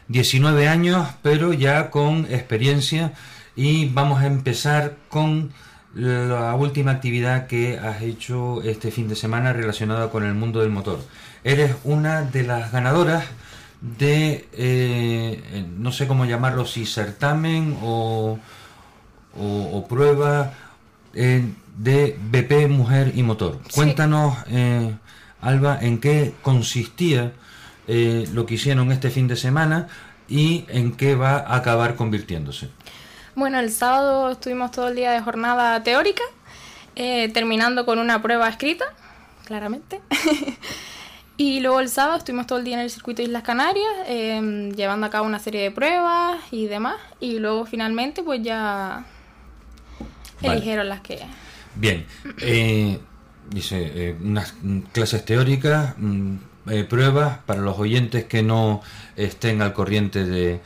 [0.07, 3.15] 19 eh, años, pero ya con experiencia
[3.57, 5.51] y vamos a empezar con
[5.95, 10.71] la última actividad que has hecho este fin de semana relacionada con el mundo del
[10.71, 11.01] motor.
[11.45, 13.25] Eres una de las ganadoras
[13.81, 18.39] de, eh, no sé cómo llamarlo, si certamen o,
[19.39, 20.55] o, prueba
[21.15, 21.45] eh,
[21.77, 23.61] de BP Mujer y Motor.
[23.75, 24.95] Cuéntanos, eh,
[25.41, 27.33] Alba, en qué consistía
[27.89, 29.89] lo que hicieron este fin de semana
[30.29, 32.71] y en qué va a acabar convirtiéndose.
[33.35, 36.23] Bueno, el sábado estuvimos todo el día de jornada teórica,
[36.97, 38.85] eh, terminando con una prueba escrita,
[39.47, 40.01] claramente.
[41.37, 44.71] Y luego el sábado estuvimos todo el día en el circuito de Islas Canarias, em,
[44.73, 46.97] llevando a cabo una serie de pruebas y demás.
[47.21, 49.05] Y luego finalmente pues ya
[50.41, 50.55] Vale.
[50.55, 51.21] eligieron las que...
[51.75, 52.07] Bien,
[52.43, 52.99] eh,
[53.51, 54.55] dice, eh, unas
[54.93, 56.37] clases teóricas, mm,
[56.71, 58.83] eh, pruebas para los oyentes que no
[59.17, 60.61] estén al corriente de,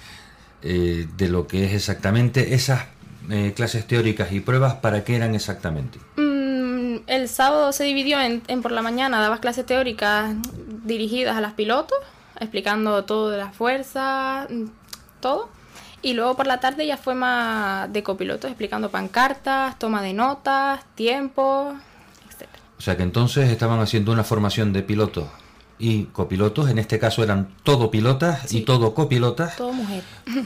[0.63, 2.87] eh, de lo que es exactamente esas
[3.31, 5.99] eh, clases teóricas y pruebas, ¿para qué eran exactamente?
[6.17, 10.35] Mm, el sábado se dividió en, en por la mañana, dabas clases teóricas
[10.85, 11.99] dirigidas a las pilotos,
[12.41, 14.65] explicando todo de la fuerza, mm,
[15.21, 15.49] todo.
[16.03, 20.85] Y luego por la tarde ya fue más de copilotos, explicando pancartas, toma de notas,
[20.95, 21.75] tiempos,
[22.29, 22.49] etc.
[22.79, 25.29] O sea que entonces estaban haciendo una formación de pilotos
[25.79, 30.03] y copilotos, en este caso eran todo pilotas y todo copilotas, Todo mujer.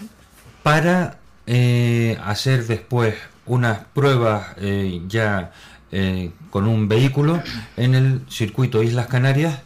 [0.62, 3.14] para eh, hacer después
[3.46, 5.52] unas pruebas eh, ya
[5.90, 7.42] eh, con un vehículo
[7.76, 9.60] en el circuito Islas Canarias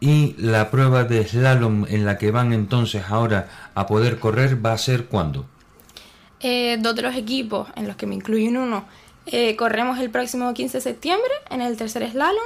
[0.00, 4.72] y la prueba de slalom en la que van entonces ahora a poder correr va
[4.72, 5.46] a ser cuándo?
[6.42, 8.84] Dos de los equipos, en los que me incluyen uno,
[9.56, 12.42] corremos el próximo 15 de septiembre en el tercer slalom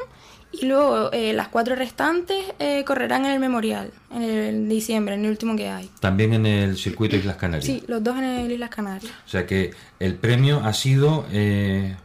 [0.60, 5.24] y luego eh, las cuatro restantes eh, correrán en el memorial, en el diciembre, en
[5.24, 5.90] el último que hay.
[6.00, 7.64] También en el circuito Islas Canarias.
[7.66, 9.12] Sí, los dos en el Islas Canarias.
[9.26, 11.96] O sea que el premio ha sido eh,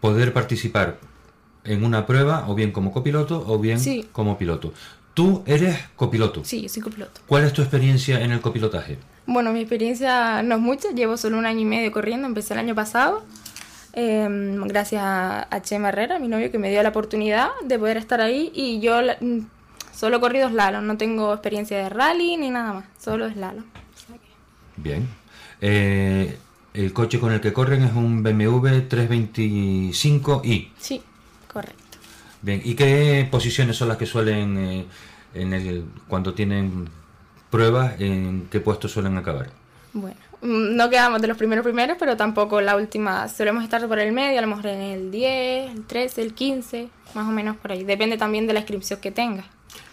[0.00, 0.98] poder participar
[1.64, 4.06] en una prueba o bien como copiloto o bien Sí.
[4.12, 4.72] como piloto.
[5.14, 6.44] Tú eres copiloto.
[6.44, 7.20] Sí, yo soy copiloto.
[7.26, 8.96] ¿Cuál es tu experiencia en el copilotaje?
[9.26, 12.60] Bueno, mi experiencia no es mucha, llevo solo un año y medio corriendo, empecé el
[12.60, 13.22] año pasado,
[13.92, 14.28] eh,
[14.66, 18.50] gracias a, Chema Herrera, mi novio, que me dio la oportunidad de poder estar ahí
[18.54, 19.38] y yo mm,
[19.92, 23.64] solo he corrido slalom, no tengo experiencia de rally ni nada más, solo slalom.
[23.64, 25.08] O sea que- Bien.
[25.60, 26.38] Eh,
[26.72, 30.70] el coche con el que corren es un BMW 325i.
[30.78, 31.02] Sí,
[31.52, 31.76] correcto.
[32.42, 32.60] Bien.
[32.64, 34.86] ¿Y qué posiciones son las que suelen, eh,
[35.34, 36.88] en el, cuando tienen
[37.50, 39.50] pruebas, en qué puestos suelen acabar?
[39.92, 43.28] Bueno, no quedamos de los primeros primeros, pero tampoco la última.
[43.28, 46.88] Solemos estar por el medio, a lo mejor en el 10, el 13, el 15,
[47.14, 47.84] más o menos por ahí.
[47.84, 49.46] Depende también de la inscripción que tengas.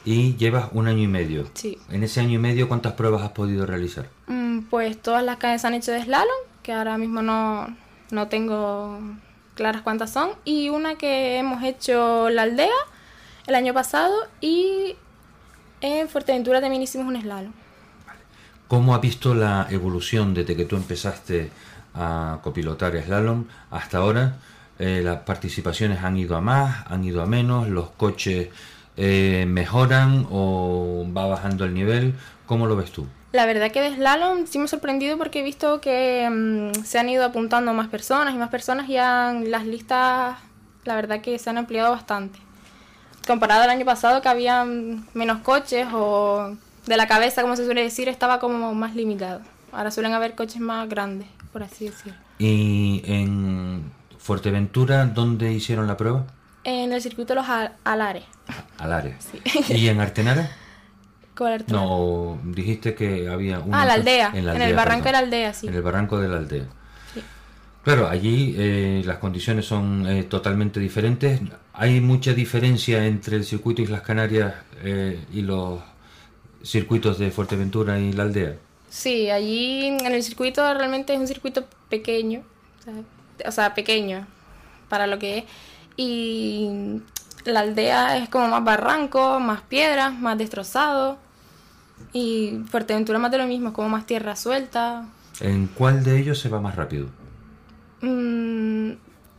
[0.06, 1.50] Y llevas un año y medio.
[1.54, 1.78] Sí.
[1.89, 4.08] En ese año y medio, ¿cuántas pruebas has podido realizar?
[4.28, 6.28] Mm, Pues todas las que se han hecho de slalom,
[6.64, 7.68] que ahora mismo no,
[8.12, 9.00] no tengo
[9.56, 12.70] claras cuántas son, y una que hemos hecho la aldea
[13.48, 14.95] el año pasado y
[15.82, 17.52] en Fuerteventura también hicimos un slalom.
[18.68, 21.49] ¿Cómo has visto la evolución desde que tú empezaste
[21.95, 24.36] a copilotar slalom hasta ahora?
[24.80, 28.49] Eh, las participaciones han ido a más, han ido a menos, los coches
[28.97, 32.13] eh, mejoran o va bajando el nivel.
[32.45, 33.07] ¿Cómo lo ves tú?
[33.32, 36.99] La verdad que de slalom sí me he sorprendido porque he visto que mm, se
[36.99, 40.38] han ido apuntando más personas y más personas y han- las listas,
[40.86, 42.39] la verdad que se han ampliado bastante.
[43.26, 44.63] Comparado al año pasado que había
[45.13, 46.55] menos coches o
[46.88, 49.42] de la cabeza, como se suele decir, estaba como más limitado.
[49.72, 52.18] Ahora suelen haber coches más grandes, por así decirlo.
[52.40, 56.26] Y en Fuerteventura, ¿dónde hicieron la prueba?
[56.64, 58.24] En el circuito de los Al- Alares.
[58.78, 59.16] Alares.
[59.32, 59.74] Sí.
[59.74, 60.50] ¿Y en Artenara?
[61.36, 61.80] Cobertura.
[61.80, 63.82] No, dijiste que había una...
[63.82, 64.32] Ah, la aldea.
[64.34, 65.68] la En el barranco de la aldea, sí.
[65.68, 66.66] En el barranco de la aldea.
[67.14, 67.22] Sí.
[67.84, 71.40] Claro, allí eh, las condiciones son eh, totalmente diferentes.
[71.74, 75.80] Hay mucha diferencia entre el circuito Islas Canarias eh, y los
[76.68, 78.55] circuitos de Fuerteventura y la aldea.
[78.89, 82.43] Sí, allí en el circuito realmente es un circuito pequeño,
[83.45, 84.26] o sea, pequeño
[84.89, 85.43] para lo que es.
[85.95, 87.01] Y
[87.45, 91.18] la aldea es como más barranco, más piedras, más destrozado.
[92.13, 95.05] Y Fuerteventura más de lo mismo, es como más tierra suelta.
[95.39, 97.07] ¿En cuál de ellos se va más rápido?
[98.01, 98.91] Mm,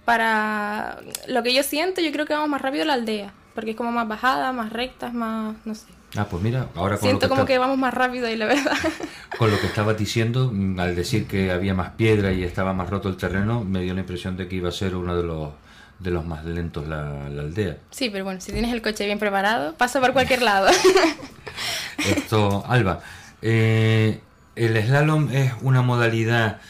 [0.04, 0.98] para
[1.28, 3.92] lo que yo siento, yo creo que vamos más rápido la aldea, porque es como
[3.92, 5.97] más bajada, más recta, es más, no sé.
[6.16, 8.36] Ah, pues mira, ahora con, lo Siento que, como está- que vamos más rápido ahí,
[8.36, 8.72] la verdad.
[9.38, 12.88] con lo que estabas diciendo, mm, al decir que había más piedra y estaba más
[12.88, 15.50] roto el terreno, me dio la impresión de que iba a ser uno de los,
[15.98, 17.76] de los más lentos la, la aldea.
[17.90, 20.68] Sí, pero bueno, si tienes el coche bien preparado, pasa por cualquier lado.
[21.98, 23.00] Esto, Alba,
[23.42, 24.20] eh,
[24.56, 26.60] el slalom es una modalidad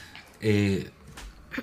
[0.40, 0.90] eh,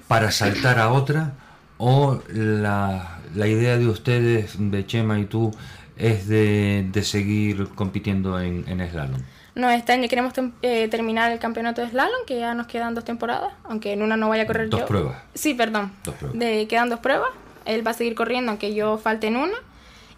[0.07, 1.33] para saltar a otra
[1.77, 5.53] o la, la idea de ustedes, de Chema y tú,
[5.97, 9.21] es de, de seguir compitiendo en, en slalom.
[9.55, 13.05] No, este año queremos eh, terminar el campeonato de slalom, que ya nos quedan dos
[13.05, 14.85] temporadas, aunque en una no vaya a correr Dos yo.
[14.85, 15.17] pruebas.
[15.33, 15.93] Sí, perdón.
[16.03, 16.37] Dos pruebas.
[16.39, 17.29] De, quedan dos pruebas.
[17.63, 19.55] Él va a seguir corriendo, aunque yo falte en una.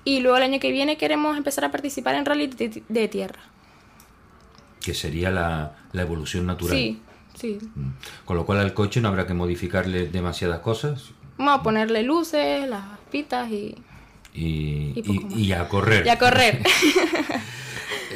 [0.04, 3.40] Y luego el año que viene queremos empezar a participar en rally de, de tierra.
[4.82, 6.76] que sería la, la evolución natural.
[6.78, 7.02] Sí,
[7.36, 7.60] sí.
[7.76, 7.90] Mm.
[8.26, 12.68] Con lo cual al coche no habrá que modificarle demasiadas cosas Vamos a ponerle luces,
[12.68, 13.76] las pitas y...
[14.38, 16.06] y, a correr.
[16.06, 16.62] Y a correr.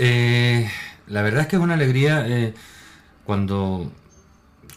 [0.03, 0.71] Eh,
[1.07, 2.53] la verdad es que es una alegría eh,
[3.25, 3.91] cuando,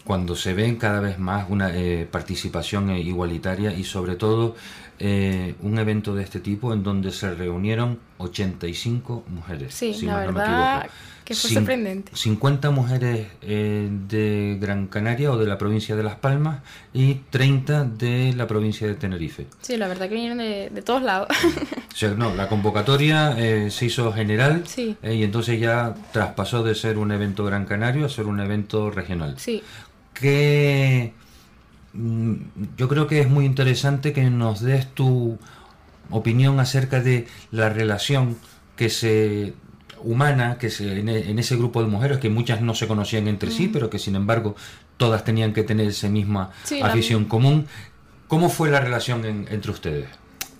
[0.03, 4.55] cuando se ve cada vez más una eh, participación eh, igualitaria y sobre todo
[4.99, 9.73] eh, un evento de este tipo en donde se reunieron 85 mujeres.
[9.73, 10.93] Sí, si la mal no me verdad equivoco.
[11.25, 12.11] Que fue sorprendente.
[12.15, 16.59] 50 mujeres eh, de Gran Canaria o de la provincia de Las Palmas
[16.93, 19.47] y 30 de la provincia de Tenerife.
[19.61, 21.27] Sí, la verdad que vinieron de, de todos lados.
[21.95, 24.97] O sea, no, la convocatoria eh, se hizo general Sí.
[25.01, 28.91] eh, y entonces ya traspasó de ser un evento Gran Canario a ser un evento
[28.91, 29.35] regional.
[29.37, 29.63] sí.
[30.13, 31.13] Que
[31.93, 32.33] mm,
[32.77, 35.37] yo creo que es muy interesante que nos des tu
[36.09, 38.37] opinión acerca de la relación
[38.75, 39.53] que se
[40.05, 43.27] humana que se en, e- en ese grupo de mujeres que muchas no se conocían
[43.27, 44.55] entre sí pero que sin embargo
[44.97, 47.67] todas tenían que tener esa misma Sí, la afición común
[48.27, 50.07] ¿cómo fue la relación en- entre ustedes?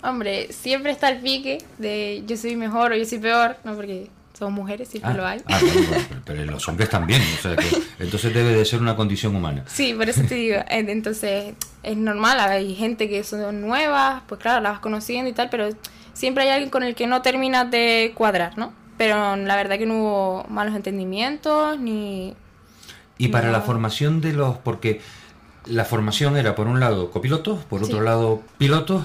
[0.04, 3.74] Hombre, siempre está el pique de yo soy mejor o yo soy peor, ¿no?
[3.76, 5.39] Porque somos mujeres, siempre lo hay.
[5.48, 7.66] ah, pero- pero los hombres también, o sea que
[8.04, 9.64] entonces debe de ser una condición humana.
[9.66, 10.58] Sí, por eso te digo.
[10.70, 15.34] En- Entonces, es normal, hay gente que son nuevas, pues claro, las vas conociendo y
[15.34, 15.70] tal, pero
[16.14, 18.74] siempre hay alguien con el que no terminas de cuadrar, ¿no?
[18.98, 22.34] Pero la verdad que no hubo malos entendimientos, ni...
[23.18, 25.02] Y para la formación de los, porque
[25.66, 28.06] la formación era por un lado copilotos, por otro Sí.
[28.06, 29.04] lado pilotos,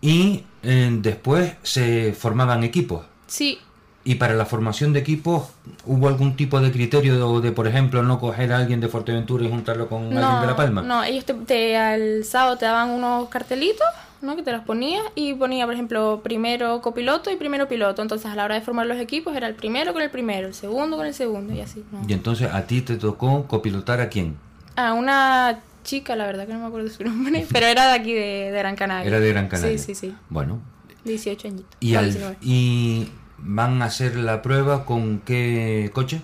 [0.00, 3.04] y eh, después se formaban equipos.
[3.26, 3.58] Sí,
[4.02, 5.48] Y para la formación de equipos,
[5.84, 9.44] ¿hubo algún tipo de criterio de, de, por ejemplo, no coger a alguien de Fuerteventura
[9.44, 10.80] y juntarlo con alguien de La Palma?
[10.82, 13.86] No, ellos te, te- al sábado te daban unos cartelitos,
[14.22, 14.36] ¿no?
[14.36, 18.02] Que te los ponías y ponía, por ejemplo, primero copiloto y primero piloto.
[18.02, 20.54] Entonces, a la hora de formar los equipos, era el primero con el primero, el
[20.54, 22.02] segundo con el segundo y así, ¿no?
[22.06, 24.36] Y entonces a ti te tocó copilotar a quién?
[24.76, 28.12] A una chica, la verdad que no me acuerdo su nombre, pero era de aquí
[28.12, 29.08] de, de Gran Canaria.
[29.08, 29.78] Era de Gran Canaria.
[29.78, 30.14] Sí, sí, sí.
[30.28, 30.60] Bueno,
[31.04, 31.76] 18 añitos.
[31.80, 32.36] y, al, 19.
[32.42, 33.08] y
[33.38, 36.20] van a hacer la prueba con qué coche?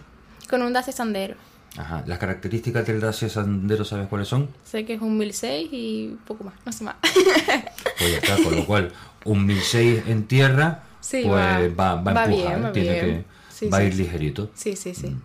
[0.48, 1.34] Con un Dacia Sandero.
[1.78, 2.02] Ajá.
[2.06, 4.48] Las características del Dacia Sandero, ¿sabes cuáles son?
[4.64, 6.96] Sé que es un 1006 y poco más, no sé más.
[7.98, 8.92] Pues ya está, con lo cual
[9.24, 11.32] un 1006 en tierra, Sí, pues
[11.78, 13.04] va- va, va a empujar, bien, tiene bien.
[13.04, 14.50] que Sí, va a sí, ir ligerito.
[14.54, 15.16] Sí, sí, sí.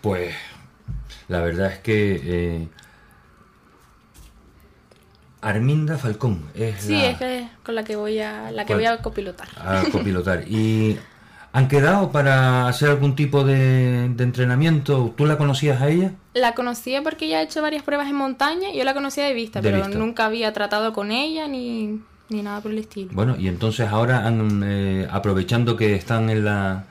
[0.00, 0.34] Pues
[1.28, 2.68] la verdad es que eh,
[5.40, 8.74] Arminda Falcón es Sí, la es que es con la que voy a, la que
[8.74, 9.48] voy a copilotar.
[9.56, 10.44] a copilotar.
[10.48, 10.98] ¿Y
[11.54, 15.12] han quedado para hacer algún tipo de, de entrenamiento?
[15.16, 16.12] ¿Tú la conocías a ella?
[16.34, 19.34] La conocía porque ella ha hecho varias pruebas en montaña y yo la conocía de
[19.34, 19.98] vista, De pero vista.
[19.98, 22.00] nunca había tratado con ella ni,
[22.30, 23.10] ni nada por el estilo.
[23.12, 26.84] Bueno, y entonces ahora han, eh, aprovechando que están en la,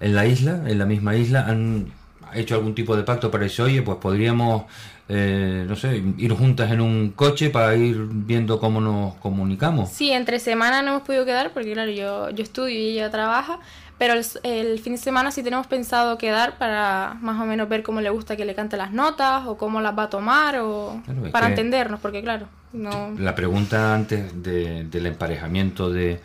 [0.00, 1.92] en la isla, en la misma isla, han
[2.34, 4.64] hecho algún tipo de pacto para decir, oye, pues podríamos,
[5.08, 9.90] eh, no sé, ir juntas en un coche para ir viendo cómo nos comunicamos.
[9.90, 13.60] Sí, entre semana no hemos podido quedar porque, claro, yo, yo estudio y ella trabaja,
[13.98, 17.82] pero el, el fin de semana sí tenemos pensado quedar para más o menos ver
[17.82, 21.00] cómo le gusta que le cante las notas o cómo las va a tomar o
[21.04, 23.12] Claro, para entendernos, porque, claro, no...
[23.18, 26.20] La pregunta antes de- del emparejamiento de,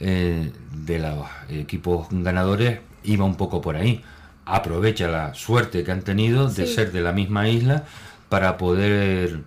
[0.00, 4.02] eh, de los equipos ganadores iba un poco por ahí.
[4.46, 6.74] Aprovecha la suerte que han tenido de Sí.
[6.74, 7.84] ser de la misma isla
[8.28, 9.40] para poder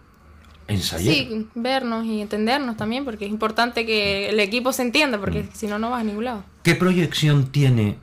[0.67, 1.13] ensayar.
[1.13, 5.49] Sí, vernos y entendernos también, porque es importante que el equipo se entienda, porque Mm.
[5.53, 6.43] si no, no vas a ningún lado.
[6.63, 7.97] ¿Qué proyección tiene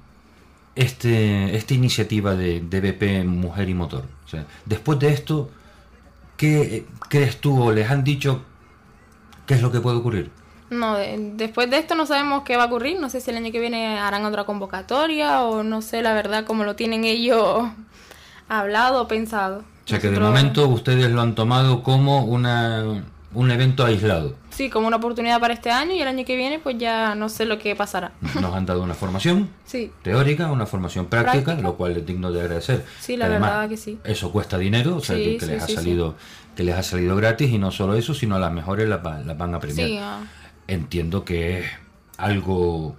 [0.74, 4.04] este, esta iniciativa de, de BP Mujer y Motor?
[4.24, 5.50] O sea, después de esto,
[6.36, 8.42] ¿qué crees tú o les han dicho
[9.46, 10.30] qué es lo que puede ocurrir?
[10.70, 12.98] No, de- después de esto no sabemos qué va a ocurrir.
[12.98, 16.44] No sé si el año que viene harán otra convocatoria o no sé la verdad
[16.46, 17.68] cómo lo tienen ellos
[18.48, 19.64] hablado o pensado.
[19.84, 22.84] O sea que de momento ustedes lo han tomado como una,
[23.34, 24.34] un evento aislado.
[24.50, 27.28] Sí, como una oportunidad para este año y el año que viene pues ya no
[27.28, 28.12] sé lo que pasará.
[28.40, 31.62] Nos han dado una formación Sí, teórica, una formación práctica, Práctica.
[31.68, 32.84] lo cual es digno de agradecer.
[33.00, 33.98] Sí, la Además, verdad que sí.
[34.04, 36.14] Eso cuesta dinero, o sea, Sí, que, que sí, les ha salido
[36.56, 39.36] que les ha salido gratis y no solo eso, sino las mejores las, va- las
[39.36, 39.88] van a premiar.
[39.88, 40.20] sí, ah,
[40.68, 41.66] Entiendo que es
[42.16, 42.94] algo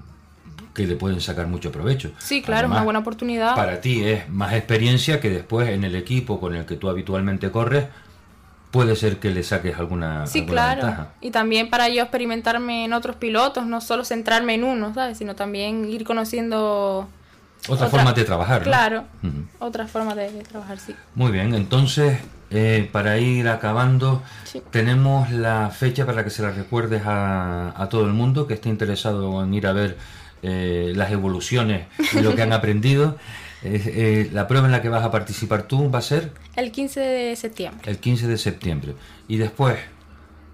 [0.76, 2.12] que le pueden sacar mucho provecho.
[2.20, 3.56] sí, claro, Además, una buena oportunidad.
[3.56, 7.50] Para ti es más experiencia que después en el equipo con el que tú habitualmente
[7.50, 7.86] corres
[8.72, 10.82] puede ser que le saques alguna, Sí, alguna claro.
[10.82, 11.08] ventaja.
[11.22, 15.18] Y también para yo experimentarme en otros pilotos, no solo centrarme en uno, ¿sabes?
[15.18, 17.08] Sino también ir conociendo
[17.70, 18.60] Otra, Otra- forma de trabajar.
[18.60, 18.66] ¿no?
[18.66, 19.46] Claro, Ujú.
[19.60, 20.94] otras formas de, de trabajar, sí.
[21.16, 22.20] Muy bien, entonces
[22.52, 24.62] eh, para ir acabando, Sí.
[24.72, 28.68] tenemos la fecha para que se la recuerdes a, a todo el mundo que esté
[28.70, 29.98] interesado en ir a ver
[30.46, 33.18] eh, las evoluciones y lo que han aprendido.
[33.68, 36.72] Eh, eh, la prueba en la que vas a participar tú va a ser El
[36.72, 37.89] 15 de septiembre.
[37.89, 38.93] el 15 de septiembre.
[39.28, 39.78] Y después,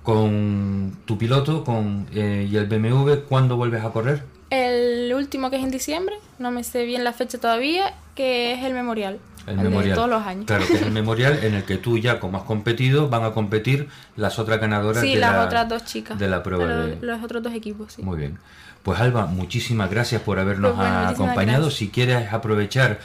[0.04, 4.24] con tu piloto con, eh, y el BMW, ¿cuándo vuelves a correr?
[4.50, 8.64] El último que es en diciembre, no me sé bien la fecha todavía, que es
[8.64, 9.20] el memorial.
[9.60, 9.96] El, memorial.
[9.96, 10.46] todos los años.
[10.46, 13.32] Claro, que es el memorial en el que tú ya, como has competido, van a
[13.32, 16.18] competir las otras ganadoras Sí, de, las la, otras dos chicas.
[16.20, 16.66] de la prueba.
[16.66, 18.02] Pero de- Los otros dos equipos, sí.
[18.02, 18.38] Muy bien.
[18.84, 21.62] Pues Alba, muchísimas gracias por habernos Pues bueno, acompañado.
[21.64, 21.78] gracias.
[21.80, 23.00] Si quieres aprovechar,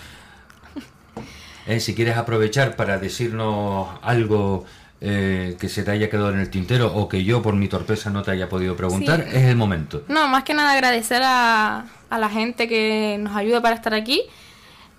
[1.66, 4.64] eh, si quieres aprovechar para decirnos algo
[5.00, 8.08] eh, que se te haya quedado en el tintero o que yo por mi torpeza
[8.10, 9.36] no te haya podido preguntar, Sí.
[9.36, 10.02] es el momento.
[10.08, 14.22] No, más que nada agradecer a, a la gente que nos ayuda para estar aquí,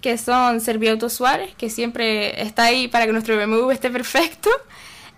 [0.07, 4.49] que son Serviauto Suárez, que siempre está ahí para que nuestro BMW esté perfecto.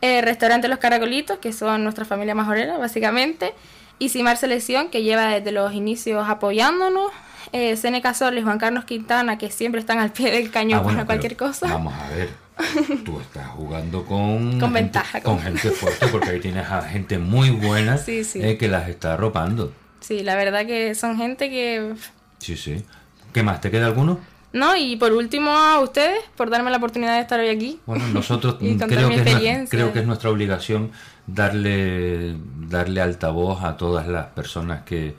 [0.01, 3.53] Eh, Restaurante Los Caracolitos, que son nuestra familia majorera, básicamente.
[3.99, 7.11] Y Simar Selección, que lleva desde los inicios apoyándonos.
[7.51, 10.83] Eh, Seneca Sol y Juan Carlos Quintana, que siempre están al pie del cañón Ah,
[10.83, 11.67] bueno, para cualquier cosa.
[11.67, 12.29] Vamos a ver.
[13.03, 16.81] Tú estás jugando con, Con gente- ventaja, con con- gente fuerte, porque ahí tienes a
[16.81, 18.39] gente muy buena Sí, sí.
[18.41, 19.73] eh, que las está arropando.
[19.99, 21.93] Sí, la verdad que son gente que...
[22.37, 22.85] Sí, sí.
[23.33, 23.59] ¿Qué más?
[23.59, 24.17] ¿Te queda alguno?
[24.51, 27.79] No, y por último a ustedes por darme la oportunidad de estar hoy aquí.
[27.85, 30.91] Bueno, nosotros creo mi que, es, creo que es nuestra obligación
[31.27, 32.35] darle,
[32.67, 35.15] darle altavoz a todas las personas que,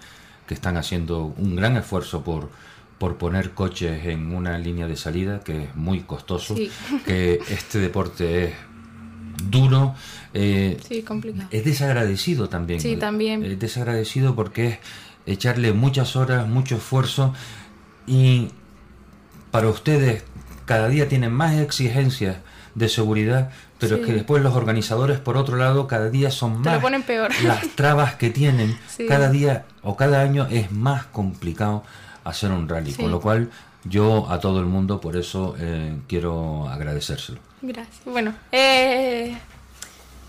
[0.48, 2.50] que están haciendo un gran esfuerzo por,
[2.98, 6.70] por poner coches en una línea de salida que es muy costoso, Sí.
[7.06, 8.54] que este deporte es
[9.48, 9.94] duro,
[10.34, 11.48] eh, Sí, complicado.
[11.52, 12.80] es desagradecido también.
[12.80, 13.44] Sí, también.
[13.44, 14.78] Es desagradecido porque es
[15.26, 17.32] echarle muchas horas, mucho esfuerzo
[18.06, 18.48] y
[19.50, 20.24] para ustedes
[20.66, 22.36] cada día tienen más exigencias
[22.74, 24.02] de seguridad, pero Sí.
[24.02, 27.02] es que después los organizadores, por otro lado, cada día son Te lo más ponen
[27.02, 27.30] peor.
[27.42, 28.78] las trabas que tienen.
[28.86, 29.06] Sí.
[29.06, 31.82] Cada día o cada año es más complicado
[32.22, 33.02] hacer un rally, Sí.
[33.02, 33.50] con lo cual
[33.84, 37.40] yo a todo el mundo por eso eh, quiero agradecérselo.
[37.62, 37.96] Gracias.
[38.04, 39.36] Bueno, eh,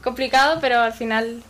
[0.04, 1.44] complicado, pero al final,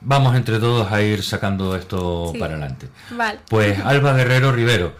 [0.00, 2.88] Vamos entre todos a ir sacando esto para adelante.
[3.10, 3.40] vale.
[3.50, 4.92] Pues Alba Guerrero Rivero,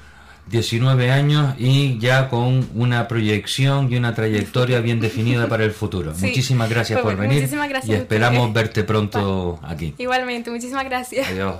[0.51, 6.15] 19 años y ya con una proyección y una trayectoria bien definida para el futuro.
[6.19, 6.27] Sí.
[6.27, 9.95] Muchísimas gracias Pues por venir muchísimas gracias y esperamos verte pronto aquí.
[9.99, 11.29] Igualmente, muchísimas gracias.
[11.29, 11.57] Adiós.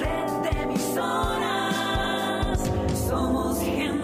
[0.00, 0.76] Red de.
[3.08, 4.03] Somos gente,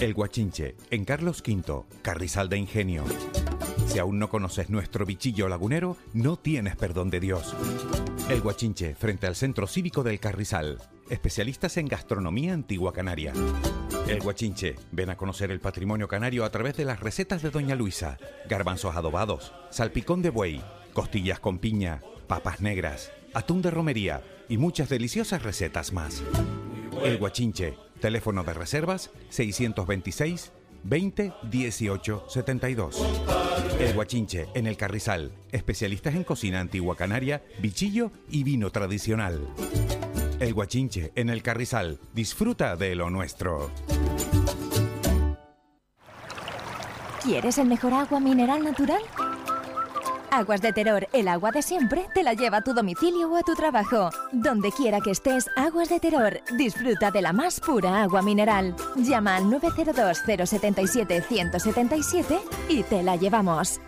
[0.00, 3.04] El Guachinche, en Carlos V, Carrizal de Ingenio.
[3.86, 7.54] Si aún no conoces nuestro bichillo lagunero, no tienes perdón de Dios.
[8.30, 10.78] El Guachinche, frente al Centro Cívico del Carrizal.
[11.10, 13.34] Especialistas en gastronomía antigua canaria.
[14.08, 17.74] El Guachinche, ven a conocer el patrimonio canario a través de las recetas de Doña
[17.74, 18.16] Luisa.
[18.48, 20.62] Garbanzos adobados, salpicón de buey,
[20.94, 26.22] costillas con piña, papas negras, atún de romería y muchas deliciosas recetas más.
[27.04, 32.96] El Guachinche, teléfono de reservas 626 20 18 72.
[33.78, 39.46] El Guachinche, en el Carrizal, especialistas en cocina antigua canaria, bichillo y vino tradicional.
[40.38, 43.70] El Guachinche, en el Carrizal, disfruta de lo nuestro.
[47.22, 49.02] ¿Quieres el mejor agua mineral natural?
[50.30, 53.42] Aguas de Terror, el agua de siempre, te la lleva a tu domicilio o a
[53.42, 54.10] tu trabajo.
[54.32, 56.40] Donde quiera que estés, Aguas de Terror.
[56.56, 58.76] Disfruta de la más pura agua mineral.
[58.96, 63.80] Llama al 902-077-177 y te la llevamos.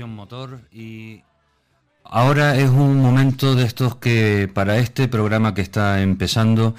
[0.00, 1.22] Motor y
[2.04, 6.74] ahora es un momento de estos que para este programa que está empezando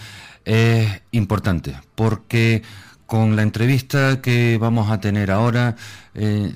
[0.45, 2.64] es importante porque
[3.05, 5.76] con la entrevista que vamos a tener ahora
[6.16, 6.51] eh,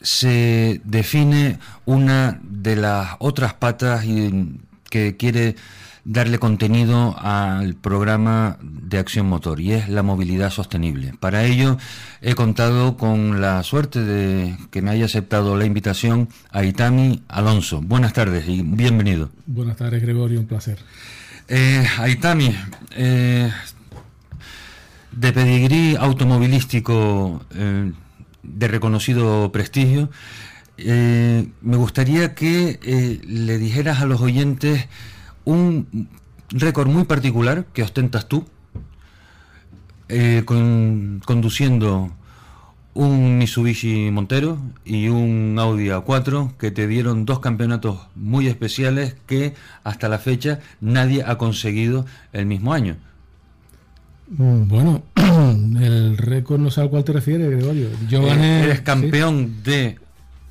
[0.00, 4.58] se define una de las otras patas y-
[4.88, 5.56] que quiere
[6.04, 11.14] darle contenido al programa de acción motor y es la movilidad sostenible.
[11.18, 11.78] Para ello
[12.20, 17.80] he contado con la suerte de que me haya aceptado la invitación a Itami Alonso.
[17.80, 19.30] Buenas tardes y bienvenido.
[19.46, 20.78] Buenas tardes, Gregorio, un placer.
[21.48, 22.54] Eh, Aitami,
[22.92, 23.50] eh,
[25.12, 27.92] de pedigrí automovilístico eh,
[28.42, 30.10] de reconocido prestigio,
[30.76, 34.88] eh, me gustaría que le dijeras a los oyentes
[35.44, 36.08] un
[36.50, 38.44] récord muy particular que ostentas tú,
[40.08, 42.10] eh, con- conduciendo
[42.92, 49.54] un Mitsubishi Montero y un Audi A4 que te dieron dos campeonatos muy especiales que
[49.82, 52.96] hasta la fecha nadie ha conseguido el mismo año.
[54.28, 57.88] Mm, Bueno, el récord no sé al cual te refieres, Gregorio.
[58.08, 58.64] Yo Eh, gané.
[58.64, 59.98] eres campeón de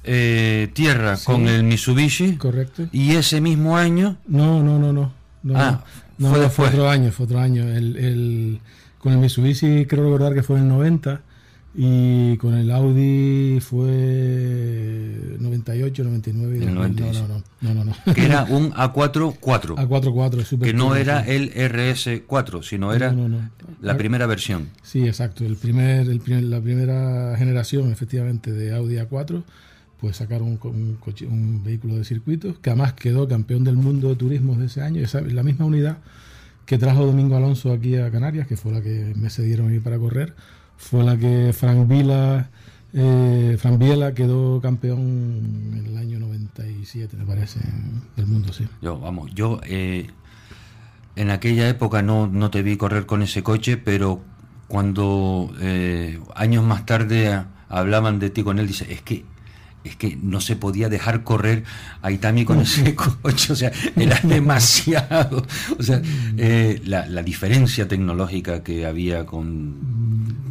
[0.04, 1.26] eh, tierra Sí.
[1.26, 2.88] con el Mitsubishi Correcto.
[2.92, 5.14] y ese mismo año No, no, no, no.
[5.44, 5.84] no Ah,
[6.18, 6.70] no, fue no, después.
[6.72, 7.64] otro año, fue otro año.
[7.68, 8.60] El, el-
[9.00, 11.22] con el Mitsubishi creo recordar que fue en el 90
[11.76, 16.96] y con el Audi fue 98, 99 y En el 2000.
[17.02, 17.28] 96.
[17.28, 18.14] No, no, no, no, no.
[18.14, 23.14] que era un A4 4 A44, super que no era el RS4 sino era
[23.82, 24.70] la primera versión.
[24.84, 25.46] Sí, exacto.
[25.46, 29.44] El primer, el primer- la primera generación, efectivamente, de Audi A4,
[30.04, 33.78] pues sacaron un, co- un coche- un vehículo de circuitos que además quedó campeón del
[33.78, 35.00] mundo de turismos de ese año.
[35.02, 36.00] Esa, la misma unidad
[36.66, 39.80] que trajo Domingo Alonso aquí a Canarias, que fue la que me cedieron a mí
[39.80, 40.36] para correr,
[40.76, 42.50] fue la que Frank Vila,
[42.92, 45.00] eh, Frank Biela quedó campeón
[45.74, 47.62] en el año 97, me parece,
[48.18, 48.68] del mundo, sí.
[48.82, 50.08] Yo, vamos, yo eh,
[51.16, 54.22] en aquella época no, no te vi correr con ese coche, pero
[54.68, 59.24] cuando eh, años más tarde hablaban de ti con él, dice, es que
[59.84, 61.64] es que no se podía dejar correr
[62.02, 65.46] a Itami con ese coche, o sea, era demasiado.
[65.78, 66.02] O sea,
[66.38, 69.76] eh, la, la diferencia tecnológica que había con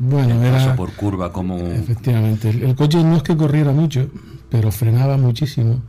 [0.01, 0.77] Bueno, el paso era...
[0.77, 4.09] por curva, como Efectivamente, el, el coche no es que corriera mucho,
[4.51, 5.81] pero frenaba muchísimo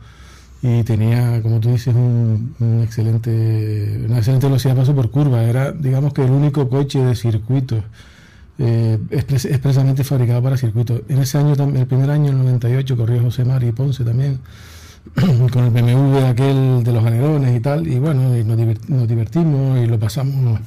[0.66, 5.42] y tenía, como tú dices, un, un excelente, una excelente velocidad de paso por curva.
[5.42, 7.84] Era, digamos que el único coche de circuito
[8.58, 11.02] eh, expres- expresamente fabricado para circuitos.
[11.08, 14.38] En ese año, el primer año, el 98, corrió José Mari Ponce también,
[15.52, 19.08] con el BMW aquel de los alerones y tal, y bueno, y nos, divert- nos
[19.08, 20.60] divertimos y lo pasamos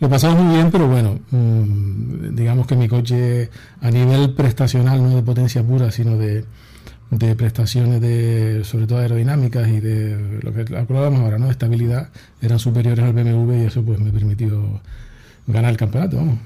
[0.00, 3.48] lo pasamos muy bien, pero bueno, mm, digamos que mi coche
[3.80, 6.44] a nivel prestacional, no de potencia pura, sino de,
[7.10, 11.48] de prestaciones de, sobre todo aerodinámicas y de lo que hablábamos ahora, ¿no?
[11.48, 12.08] Estabilidad,
[12.42, 14.80] eran superiores al BMW y eso pues me permitió
[15.46, 16.38] ganar el campeonato, vamos.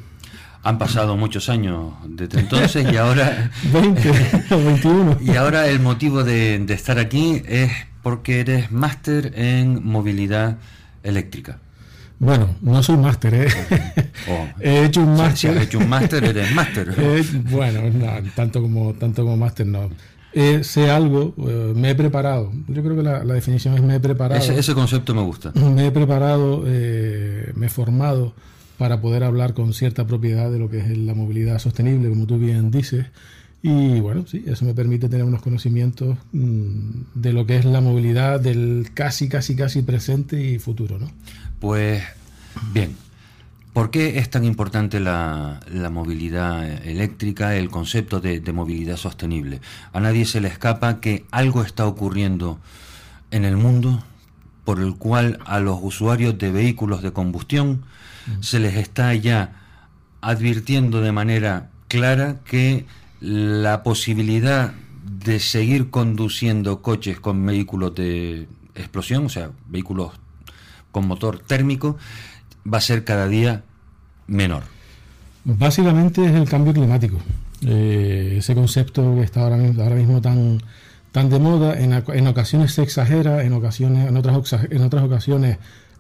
[0.69, 4.11] Han pasado muchos años desde entonces y ahora 20
[4.51, 5.19] o 21.
[5.23, 10.59] Y ahora el motivo de, de estar aquí es porque eres máster en movilidad
[11.03, 11.59] eléctrica.
[12.19, 13.49] Bueno, no soy máster, ¿eh?
[14.31, 14.47] Oh.
[14.61, 15.37] He hecho un máster.
[15.37, 16.95] si has hecho un máster, eres máster.
[16.99, 19.89] Eh, bueno, no, tanto como tanto como máster no.
[20.35, 22.53] Eh, sé algo, eh, me he preparado.
[22.67, 24.39] Yo creo que la, la definición es me he preparado.
[24.39, 25.53] Ese, ese concepto me gusta.
[25.53, 28.35] Me he preparado, eh, me he formado
[28.79, 32.39] para poder hablar con cierta propiedad de lo que es la movilidad sostenible, como tú
[32.39, 33.07] bien dices.
[33.61, 36.79] Y bueno, sí, eso me permite tener unos conocimientos mm,
[37.15, 41.11] de lo que es la movilidad del casi, casi, casi presente y futuro, ¿no?
[41.59, 42.05] Pues
[42.73, 42.95] bien,
[43.73, 49.61] ¿por qué es tan importante la, la movilidad eléctrica, el concepto de, de movilidad sostenible?
[49.93, 52.61] A nadie se le escapa que algo está ocurriendo
[53.33, 54.05] en el mundo
[54.65, 57.83] por el cual a los usuarios de vehículos de combustión
[58.41, 59.53] se les está ya
[60.21, 62.87] advirtiendo de manera clara que
[63.21, 64.73] la posibilidad
[65.25, 70.13] de seguir conduciendo coches con vehículos de explosión, o sea, vehículos
[70.93, 71.97] con motor térmico,
[72.73, 73.63] va a ser cada día
[74.27, 74.63] menor.
[75.45, 77.19] Básicamente es el cambio climático.
[77.67, 80.63] Eh, ese concepto que está ahora mismo, tan,
[81.11, 85.59] tan de moda, en, en ocasiones se exagera, en, ocasiones, en, otras, en otras ocasiones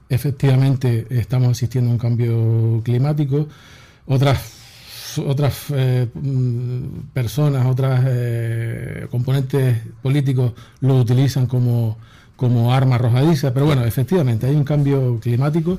[0.08, 3.48] efectivamente estamos asistiendo a un cambio climático.
[4.06, 4.54] Otras
[5.26, 11.96] otras eh, mm, personas, otras eh, componentes políticos lo utilizan como,
[12.36, 15.78] como arma arrojadiza, pero bueno, efectivamente hay un cambio climático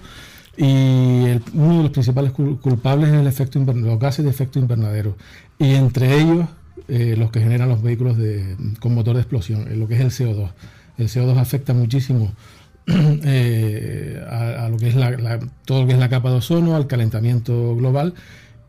[0.58, 4.60] y el- uno de los principales cul- culpables es el efecto los gases de efecto
[4.60, 5.16] invernadero
[5.58, 6.46] y entre ellos
[6.90, 10.12] eh, los que generan los vehículos de, con motor de explosión, lo que es el
[10.12, 10.50] CO2.
[10.98, 12.34] El CO2 afecta muchísimo
[13.24, 16.38] eh, a, a lo que es la, la- todo lo que es la capa de
[16.38, 18.14] ozono, al calentamiento global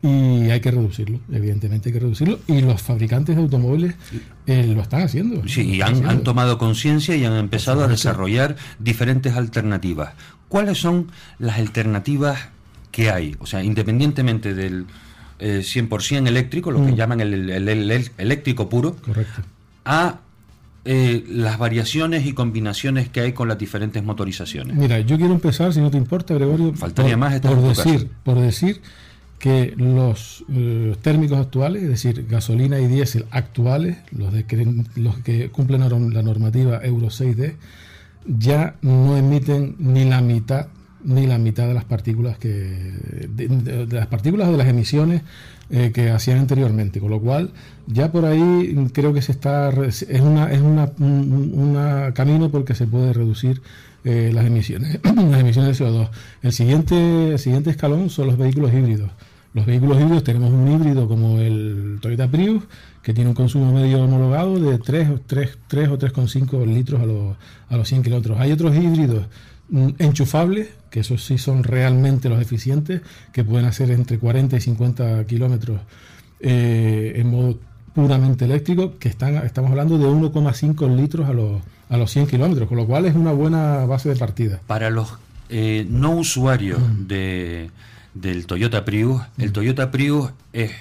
[0.03, 3.93] y hay que reducirlo, evidentemente hay que reducirlo y los fabricantes de automóviles
[4.47, 5.47] eh, lo están haciendo.
[5.47, 10.13] Sí, y han, tomado conciencia y han empezado a desarrollar diferentes alternativas.
[10.47, 12.49] ¿Cuáles son las alternativas
[12.91, 13.35] que hay?
[13.39, 14.85] O sea, independientemente del
[15.39, 16.95] eh, 100% eléctrico, lo que Mm.
[16.95, 19.41] llaman el, el- el- el eléctrico puro, Correcto.
[19.85, 20.19] a
[20.85, 24.75] eh, las variaciones y combinaciones que hay con las diferentes motorizaciones.
[24.75, 28.39] Mira, yo quiero empezar, si no te importa, Gregorio, Faltaría por, más, por decir, por
[28.39, 28.81] decir
[29.37, 35.17] que los eh, térmicos actuales, es decir, gasolina y diésel actuales, los, de que, los
[35.19, 37.55] que cumplen la normativa Euro 6D,
[38.25, 40.67] ya no emiten ni la mitad
[41.03, 44.67] ni la mitad de las partículas que de, de- de las partículas o de las
[44.67, 45.23] emisiones
[45.71, 47.51] eh, que hacían anteriormente con lo cual
[47.87, 52.75] ya por ahí creo que se está es una es una, un una camino porque
[52.75, 53.61] se puede reducir
[54.03, 56.09] eh, las emisiones las emisiones de CO2
[56.41, 59.11] el siguiente el siguiente escalón son los vehículos híbridos
[59.53, 62.63] los vehículos híbridos tenemos un híbrido como el Toyota Prius
[63.01, 67.05] que tiene un consumo medio homologado de 3, o 3, 3 o 3,5 litros a
[67.05, 67.35] los,
[67.69, 68.39] a los 100 kilómetros.
[68.39, 69.25] Hay otros híbridos
[69.69, 74.61] mm, enchufables, que esos sí son realmente los eficientes, que pueden hacer entre 40 y
[74.61, 75.81] 50 kilómetros
[76.41, 77.57] eh, en modo
[77.95, 82.67] puramente eléctrico, que están, estamos hablando de 1,5 litros a los, a los 100 kilómetros,
[82.67, 84.59] con lo cual es una buena base de partida.
[84.67, 85.13] Para los
[85.49, 87.07] eh, no usuarios Mm.
[87.07, 87.69] de,
[88.13, 90.71] del Toyota Prius, el Toyota Prius es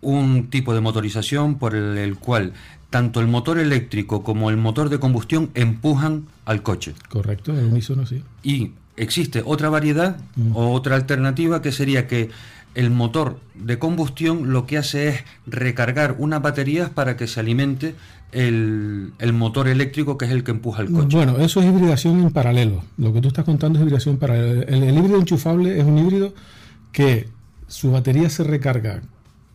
[0.00, 2.52] un tipo de motorización por el, el cual
[2.88, 6.94] tanto el motor eléctrico como el motor de combustión empujan al coche.
[7.08, 8.22] Correcto, el unísono sí.
[8.42, 10.18] Y existe otra variedad
[10.54, 12.30] o otra alternativa que sería que
[12.74, 17.94] el motor de combustión lo que hace es recargar unas baterías para que se alimente
[18.32, 21.16] el, el motor eléctrico que es el que empuja el coche.
[21.16, 22.84] Bueno, eso es hibridación en paralelo.
[22.96, 24.62] Lo que tú estás contando es hibridación en paralelo.
[24.62, 26.32] El, el híbrido enchufable es un híbrido
[26.92, 27.28] que
[27.66, 29.02] su batería se recarga.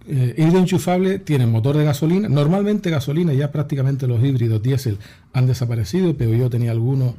[0.07, 2.27] Eh, híbrido enchufable tiene motor de gasolina.
[2.27, 4.97] Normalmente gasolina, ya prácticamente los híbridos diésel
[5.33, 6.15] han desaparecido.
[6.17, 7.13] pero yo tenía algunos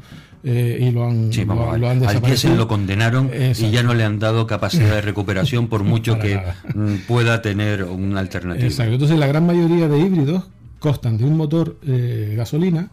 [0.45, 2.55] eh, y lo han, Sí, lo, lo han desaparecido.
[2.57, 6.57] lo condenaron y ya no le han dado capacidad de recuperación por mucho que nada.
[6.75, 8.67] mm, pueda tener una alternativa.
[8.67, 8.93] Exacto.
[8.95, 10.45] Entonces la gran mayoría de híbridos
[10.79, 12.91] constan de un motor eh, gasolina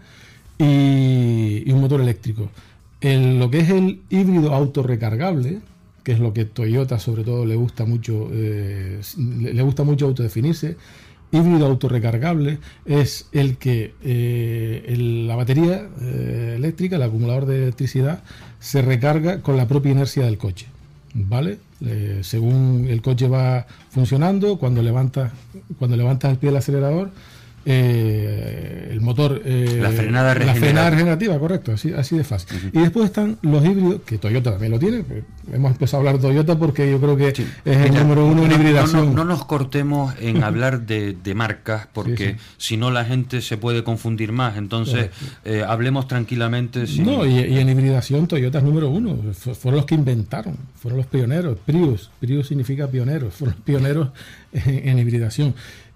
[0.58, 2.50] y, y un motor eléctrico.
[3.02, 5.60] El- lo que es el híbrido autorrecargable,
[6.04, 10.78] que es lo que Toyota sobre todo le gusta mucho, eh, le gusta mucho autodefinirse,
[11.34, 14.96] híbrido autorrecargable es el que eh,
[15.28, 18.24] la batería eh, eléctrica, el acumulador de electricidad,
[18.60, 20.68] se recarga con la propia inercia del coche.
[21.16, 21.58] ¿Vale?
[21.86, 25.32] Eh, según el coche va funcionando, cuando levantas,
[25.78, 27.12] cuando levantas el pie del acelerador,
[27.66, 29.42] eh, el motor.
[29.46, 30.66] eh, La frenada La regenerativa.
[30.66, 32.70] frenada regenerativa, correcto, así, así de fácil.
[32.74, 35.04] Y después están los híbridos, que Toyota también lo tiene.
[35.52, 38.44] hemos empezado a hablar de Toyota porque yo creo que es el Mira, número uno
[38.44, 39.08] en no- hibridación.
[39.08, 43.42] No, no nos cortemos en hablar de, de marcas porque Sí, si no la gente
[43.42, 44.58] se puede confundir más.
[44.58, 45.10] Entonces,
[45.46, 46.88] eh, hablemos tranquilamente.
[46.88, 49.18] sin- No, y, y en hibridación Toyota es número uno.
[49.34, 51.58] Fu- Fueron los que inventaron, fueron los pioneros.
[51.66, 54.10] Prius, Prius significa pioneros, fueron los pioneros
[54.54, 55.54] en, en hibridación.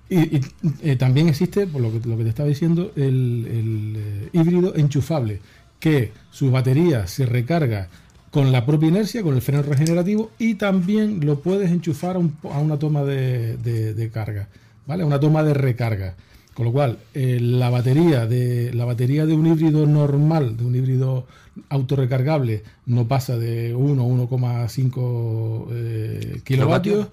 [0.09, 0.41] Y, y,
[0.83, 4.75] eh, también existe, por lo que, lo que te estaba diciendo, el, el, eh, híbrido
[4.75, 5.41] enchufable,
[5.79, 7.89] que su batería se recarga
[8.31, 12.35] con la propia inercia, con el freno regenerativo, y también lo puedes enchufar a, un
[12.51, 14.47] a una toma de, de- de carga,
[14.85, 15.03] ¿vale?
[15.03, 16.15] A una toma de recarga.
[16.53, 20.75] Con lo cual, eh, la batería de la batería de un híbrido normal, de un
[20.75, 21.27] híbrido
[21.69, 27.07] autorrecargable, no pasa de 1 o 1,5 eh, kilovatios.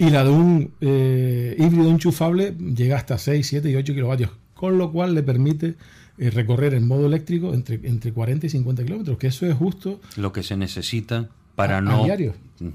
[0.00, 4.30] Y la de un eh, híbrido enchufable llega hasta 6, 7 y 8 kilovatios.
[4.54, 5.74] Con lo cual le permite
[6.16, 10.00] eh, recorrer en modo eléctrico entre, entre 40 y 50 kilómetros, que eso es justo
[10.16, 12.00] Lo que se necesita para a, no.
[12.00, 12.32] a diario.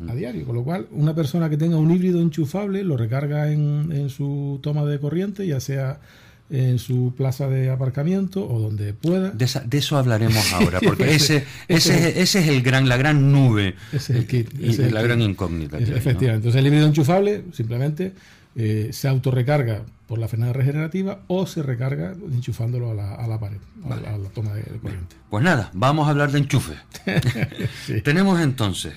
[0.07, 0.45] A diario.
[0.45, 4.59] Con lo cual, una persona que tenga un híbrido enchufable lo recarga en, en su
[4.61, 6.01] toma de corriente, ya sea
[6.49, 9.31] en su plaza de aparcamiento o donde pueda.
[9.31, 12.97] De, esa- de eso hablaremos ahora, porque Ese- ese, ese, ese es el gran, la
[12.97, 15.07] gran nube es el kit, y es el la kit.
[15.07, 15.77] gran incógnita.
[15.79, 15.95] que hay, ¿no?
[15.97, 16.47] Efectivamente.
[16.47, 18.13] Entonces el híbrido enchufable simplemente
[18.55, 23.39] eh, se autorrecarga por la frenada regenerativa o se recarga enchufándolo a la, a la
[23.39, 25.15] pared, a la- a la toma de, de corriente.
[25.31, 26.73] Pues nada, vamos a hablar de enchufe.
[28.03, 28.93] Tenemos entonces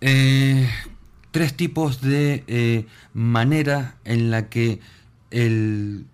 [0.00, 0.68] eh,
[1.32, 4.78] tres tipos de eh, manera en la que
[5.30, 6.06] el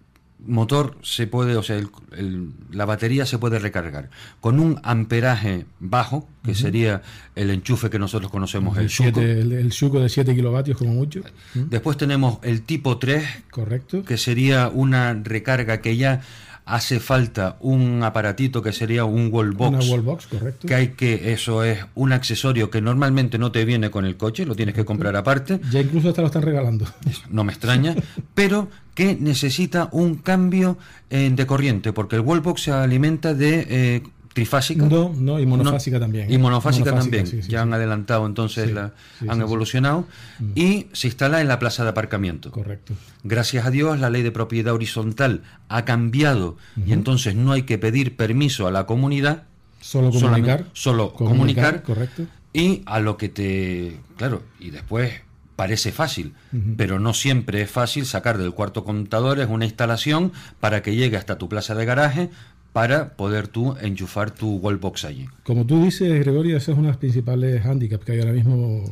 [0.46, 4.10] motor se puede, o sea, el- el- la batería se puede recargar
[4.40, 7.02] con un amperaje bajo, que sería
[7.36, 9.20] el enchufe que nosotros conocemos, el, el, Shuko.
[9.20, 11.20] el, el Shuko de 7 kilovatios como mucho.
[11.54, 14.04] Después tenemos el tipo 3, Correcto.
[14.04, 16.22] que sería una recarga que ya
[16.64, 19.84] hace falta un aparatito que sería un wallbox.
[19.84, 20.66] Una wallbox, correcto.
[20.66, 24.46] Que hay que, eso es un accesorio que normalmente no te viene con el coche,
[24.46, 25.60] lo tienes que comprar aparte.
[25.70, 26.86] Ya incluso hasta lo están regalando.
[27.30, 27.94] no me extraña,
[28.34, 30.78] pero que necesita un cambio
[31.10, 34.02] eh, de corriente, porque el wallbox se alimenta de eh,
[34.32, 34.84] trifásica.
[34.86, 36.38] No, no, y monofásica también, Y ¿eh?
[36.38, 37.26] monofásica, Monofásica, también.
[37.26, 37.62] sí, sí, ya sí.
[37.62, 38.92] han adelantado entonces, la-
[39.28, 40.06] han evolucionado
[40.54, 42.50] y se instala en la plaza de aparcamiento.
[42.52, 42.94] Correcto.
[43.24, 46.56] Gracias a Dios, la ley de propiedad horizontal ha cambiado
[46.86, 49.44] y entonces no hay que pedir permiso a la comunidad.
[49.80, 50.66] Solo comunicar.
[50.74, 51.82] Solo Comunicar, comunicar.
[51.82, 52.26] correcto.
[52.52, 53.96] Y a lo que te.
[54.16, 55.12] Claro, y después
[55.56, 56.32] parece fácil,
[56.78, 61.18] pero no siempre es fácil sacar del cuarto contador, es una instalación para que llegue
[61.18, 62.30] hasta tu plaza de garaje
[62.72, 65.26] para poder tú enchufar tu wallbox allí.
[65.42, 68.84] Como tú dices, Gregorio, ese es uno de los principales handicaps que hay ahora mismo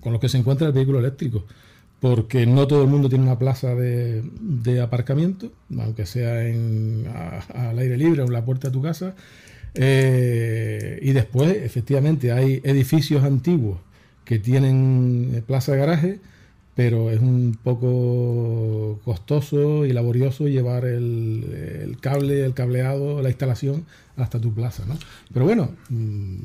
[0.00, 1.44] con los que se encuentra el vehículo eléctrico.
[2.00, 7.70] Porque no todo el mundo tiene una plaza de, de aparcamiento, aunque sea en, a-
[7.70, 9.14] al aire libre o en la puerta de tu casa.
[9.74, 13.78] Eh, y después, efectivamente, hay edificios antiguos
[14.24, 16.20] que tienen plaza de garaje,
[16.78, 21.44] pero es un poco costoso y laborioso llevar el,
[21.82, 23.84] el cable, el cableado, la instalación
[24.16, 24.96] hasta tu plaza, ¿no?
[25.32, 26.36] Pero bueno, mm,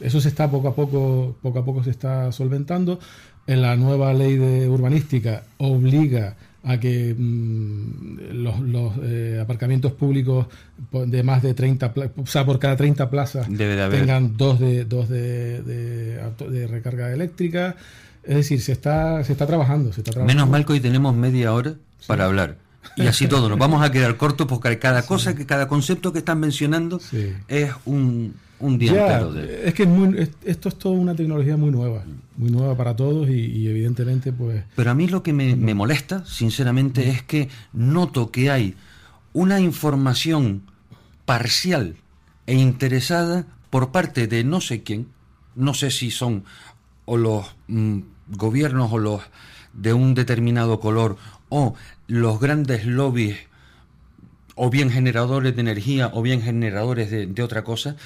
[0.00, 2.98] eso se está poco a poco, poco a poco se está solventando.
[3.46, 10.46] En la nueva ley de urbanística obliga a que mm, los, los, eh, aparcamientos públicos
[11.06, 13.56] de más de 30, pla- o sea, por cada 30 plazas de
[14.00, 17.76] tengan dos de dos de, de auto- de recarga eléctrica.
[18.24, 20.34] Es decir, se está se está trabajando, se está trabajando.
[20.34, 21.74] Menos mal que hoy tenemos media hora
[22.06, 22.56] para hablar.
[22.96, 26.18] Y así todo, nos vamos a quedar cortos porque cada cosa, que cada concepto que
[26.18, 27.00] están mencionando
[27.48, 29.68] es un, un día Ya, entero de...
[29.68, 32.02] Es que es muy- es- esto es toda una tecnología muy nueva,
[32.36, 35.74] muy nueva para todos y, y evidentemente pues Pero a mí lo que me, me
[35.74, 38.74] molesta, sinceramente, es que noto que hay
[39.32, 40.62] una información
[41.24, 41.94] parcial
[42.46, 45.06] e interesada por parte de no sé quién,
[45.54, 46.44] no sé si son
[47.04, 47.98] o los mm,
[48.28, 49.20] gobiernos o los
[49.72, 51.16] de un determinado color
[51.48, 51.74] o
[52.06, 53.38] los grandes lobbies
[54.54, 57.96] o bien generadores de energía o bien generadores de, de otra cosa,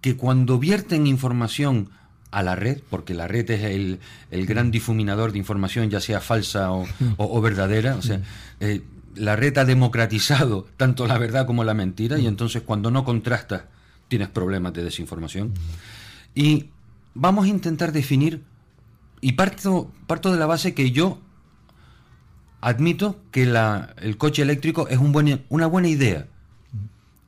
[0.00, 1.90] que cuando vierten información
[2.30, 4.00] a la red, porque la red es el,
[4.30, 6.82] el gran difuminador de información, ya sea falsa o,
[7.16, 8.20] o- o verdadera, o sea,
[8.60, 8.82] eh,
[9.14, 13.62] la red ha democratizado tanto la verdad como la mentira, y entonces cuando no contrastas
[14.08, 15.52] tienes problemas de desinformación.
[16.34, 16.66] Y
[17.14, 18.42] vamos a intentar definir,
[19.24, 21.18] y parto, parto de la base que yo
[22.60, 26.26] admito que la- el coche eléctrico es un buen, una buena idea,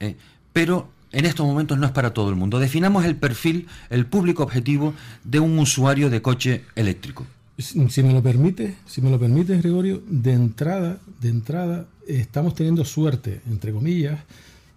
[0.01, 0.17] eh,
[0.53, 2.59] pero en estos momentos no es para todo el mundo.
[2.59, 4.93] Definamos el perfil, el público objetivo
[5.25, 7.27] de un usuario de coche eléctrico.
[7.59, 12.55] Si si me lo permite, si me lo permites, Gregorio, de entrada, de entrada, estamos
[12.55, 14.21] teniendo suerte, entre comillas,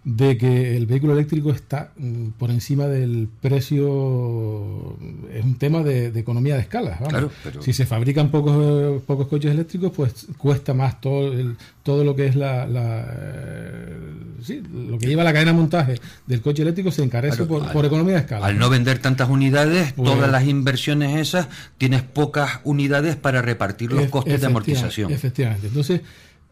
[0.02, 4.96] de que el vehículo eléctrico está mm, por encima del precio.
[5.32, 6.92] Es un tema de, de economía de escala.
[6.92, 7.08] vamos.
[7.08, 12.04] Claro, pero- Si se fabrican pocos, pocos coches eléctricos, pues cuesta más todo, el- todo
[12.04, 13.96] lo que es la, la, eh,
[14.42, 17.62] sí, lo que lleva la cadena de montaje del coche eléctrico se encarece Claro, por,
[17.64, 18.46] al- por economía de escala.
[18.46, 21.48] Al no vender tantas unidades, Pues- todas las inversiones esas,
[21.78, 25.10] tienes pocas unidades para repartir los costes de amortización.
[25.12, 25.66] Efectivamente.
[25.66, 26.00] Entonces,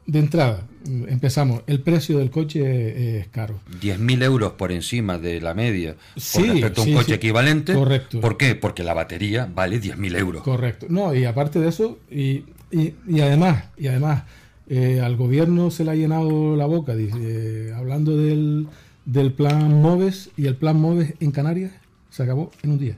[0.08, 1.62] de entrada, empezamos.
[1.66, 3.60] El precio del coche eh, es caro.
[3.82, 7.12] 10.000 euros por encima de la media Sí, con respecto a un sí, coche sí.
[7.12, 7.74] equivalente.
[7.74, 8.20] Correcto.
[8.20, 8.54] ¿Por qué?
[8.54, 10.42] Porque la batería vale 10.000 euros.
[10.42, 10.86] Correcto.
[10.88, 14.22] No, y aparte de eso, y, y, y además, y además,
[14.68, 18.66] eh, al gobierno se le ha llenado la boca dice, eh, hablando del,
[19.04, 21.72] del plan MOVES y el plan MOVES en Canarias
[22.10, 22.96] se acabó en un día.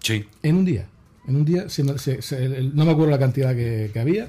[0.00, 0.26] Sí.
[0.42, 0.86] En un día.
[1.26, 4.28] En un día, se- se- se- el- no me acuerdo la cantidad que, que había,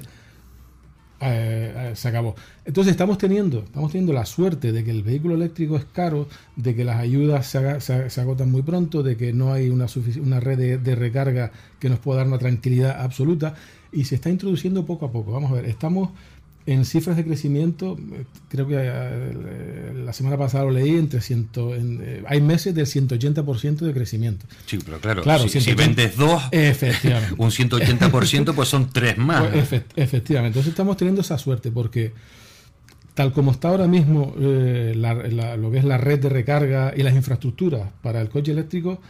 [1.22, 2.34] eh, eh, se acabó.
[2.64, 6.74] Entonces estamos teniendo, estamos teniendo la suerte de que el vehículo eléctrico es caro, de
[6.74, 9.86] que las ayudas se, agotan muy pronto, de que no hay una,
[10.22, 13.54] una red de, de recarga que nos pueda dar una tranquilidad absoluta
[13.92, 15.32] y se está introduciendo poco a poco.
[15.32, 16.10] Vamos a ver, estamos
[16.64, 21.74] en cifras de crecimiento, eh, creo que eh, la semana pasada lo leí, entre ciento,
[21.74, 24.46] en, eh, hay meses del 180% de crecimiento.
[24.66, 25.82] Sí, pero claro, Claro, si, si 180.
[25.86, 27.34] vendes dos, Efectivamente.
[27.38, 29.42] un 180%, pues son tres más.
[29.48, 30.58] Pues, efe- efectivamente.
[30.58, 32.12] Entonces estamos teniendo esa suerte porque
[33.14, 36.94] tal como está ahora mismo eh, la- la- lo que es la red de recarga
[36.96, 39.00] y las infraestructuras para el coche eléctrico,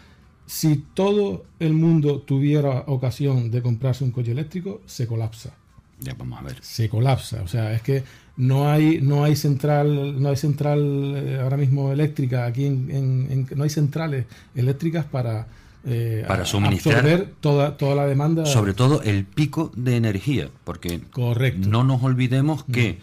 [0.47, 5.55] si todo el mundo tuviera ocasión de comprarse un coche eléctrico, se colapsa.
[6.03, 6.57] Ya vamos a ver.
[6.61, 7.43] se colapsa.
[7.43, 8.03] O sea, es que
[8.37, 10.81] no hay, no hay central, no hay central
[11.17, 15.47] eh, ahora mismo eléctrica aquí en, en- en- no hay centrales eléctricas para
[15.85, 18.47] eh, Para suministrar- absorber toda, toda la demanda.
[18.47, 21.69] Sobre todo el pico de energía, porque Correcto.
[21.69, 22.99] no nos olvidemos que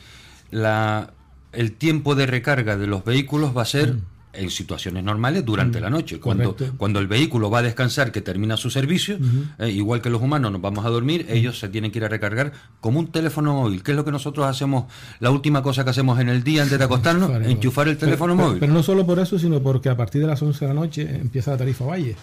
[0.52, 1.12] la,
[1.52, 3.98] el tiempo de recarga de los vehículos va a ser
[4.32, 5.82] en situaciones normales durante Mm.
[5.82, 6.20] la noche.
[6.20, 6.76] Cuando, Correcto.
[6.78, 9.18] cuando el vehículo va a descansar, que termina su servicio,
[9.58, 12.10] eh, igual que los humanos nos vamos a dormir, ellos se tienen que ir a
[12.10, 14.86] recargar como un teléfono móvil, que es lo que nosotros hacemos,
[15.20, 17.96] la última cosa que hacemos en el día antes de acostarnos, Enchufar el- enchufar el
[17.98, 18.60] Pero- teléfono pero- móvil.
[18.60, 21.02] Pero no solo por eso, sino porque a partir de las 11 de la noche
[21.16, 22.16] empieza la tarifa Valle.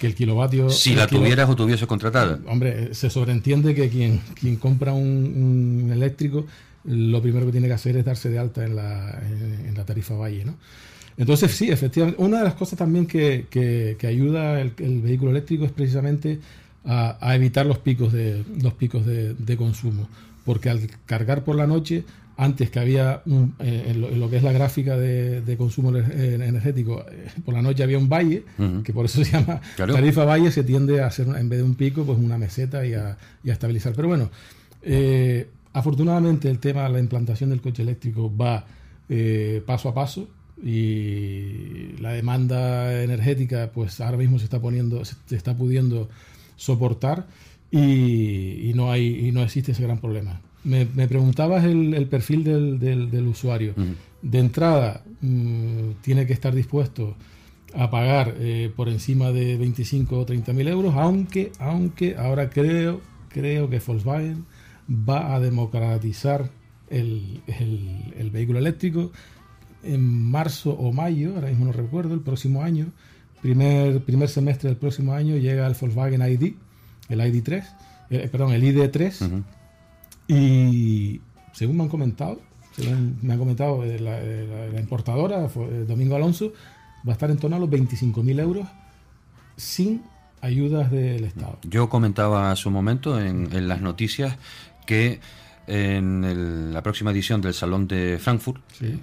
[0.00, 0.70] Que el kilovatio.
[0.70, 2.38] si el la kilo- tuvieras o tuviese contratada.
[2.48, 6.46] Hombre, se sobreentiende que quien, quien compra un, un eléctrico,
[6.84, 9.84] lo primero que tiene que hacer es darse de alta en la, en, en la
[9.84, 10.56] tarifa Valle, ¿no?
[11.16, 15.30] Entonces, sí, efectivamente, una de las cosas también que, que- que ayuda el, el vehículo
[15.30, 16.40] eléctrico es precisamente
[16.84, 20.08] a, a evitar los picos de los picos de, de consumo,
[20.44, 22.04] porque al cargar por la noche,
[22.36, 25.56] antes que había un- eh, en, lo, en lo que es la gráfica de, de
[25.56, 28.42] consumo eh, energético, eh, por la noche había un valle,
[28.82, 29.94] que por eso se llama Claro.
[29.94, 32.94] tarifa valle, se tiende a hacer en vez de un pico, pues una meseta y
[32.94, 33.92] a, y a estabilizar.
[33.94, 34.30] Pero bueno,
[34.82, 38.64] eh, afortunadamente el tema de la implantación del coche eléctrico va
[39.08, 40.28] eh, paso a paso
[40.64, 46.08] y la demanda energética pues ahora mismo se está poniendo se está pudiendo
[46.56, 47.26] soportar
[47.70, 50.40] y, y no hay y no existe ese gran problema.
[50.64, 53.74] Me, me preguntabas el, el perfil del, del- del usuario.
[54.22, 57.14] De entrada mm, tiene que estar dispuesto
[57.74, 63.00] a pagar eh, por encima de 25 o 30 mil euros aunque aunque ahora creo
[63.30, 64.44] creo que Volkswagen
[64.88, 66.50] va a democratizar
[66.88, 69.10] el, el- el vehículo eléctrico
[69.84, 72.86] en marzo o mayo, ahora mismo no recuerdo, el próximo año,
[73.42, 76.54] primer, primer semestre del próximo año llega el Volkswagen ID,
[77.08, 77.64] el ID3,
[78.10, 79.42] eh, perdón, el ID3,
[80.28, 81.20] y
[81.52, 82.40] según me han comentado,
[82.76, 85.48] según me han comentado eh, la, eh, la- la importadora,
[85.86, 86.52] Domingo Alonso,
[87.06, 88.66] va a estar en torno a los 25.000 euros
[89.56, 90.02] sin
[90.40, 91.58] ayudas del Estado.
[91.62, 94.36] Yo comentaba a su momento en, en las noticias
[94.86, 95.20] que
[95.66, 99.00] en el- la próxima edición del Salón de Frankfurt Sí.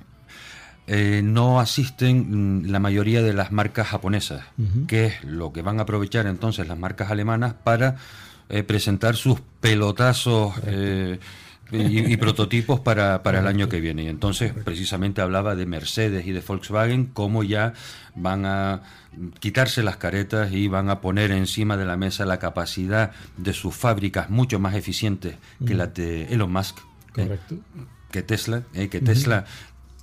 [0.93, 4.43] Eh, no asisten mm, la mayoría de las marcas japonesas,
[4.87, 7.95] que es lo que van a aprovechar entonces las marcas alemanas para
[8.49, 11.17] eh, presentar sus pelotazos eh,
[11.71, 14.03] y, y prototipos para, para el año que viene.
[14.03, 17.71] Y entonces precisamente hablaba de Mercedes y de Volkswagen, cómo ya
[18.13, 18.81] van a
[19.39, 23.73] quitarse las caretas y van a poner encima de la mesa la capacidad de sus
[23.73, 26.79] fábricas mucho más eficientes que la de Elon Musk.
[27.15, 27.39] eh,
[28.11, 28.99] que Tesla, eh, que.
[28.99, 29.45] Tesla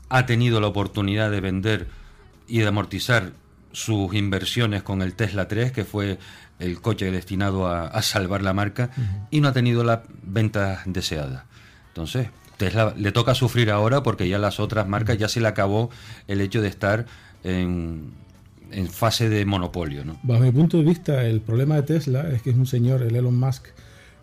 [0.09, 1.89] ha tenido la oportunidad de vender
[2.47, 3.33] y de amortizar
[3.73, 6.19] sus inversiones con el Tesla 3, que fue
[6.59, 8.91] el coche destinado a, a salvar la marca,
[9.31, 11.45] y no ha tenido las ventas deseadas.
[11.89, 15.91] Entonces, Tesla le toca sufrir ahora porque ya las otras marcas ya se le acabó
[16.27, 17.07] el hecho de estar
[17.45, 18.13] en,
[18.71, 20.05] en fase de monopolio.
[20.05, 20.19] ¿no?
[20.23, 23.15] Bajo mi punto de vista, el problema de Tesla es que es un señor, el
[23.15, 23.69] Elon Musk,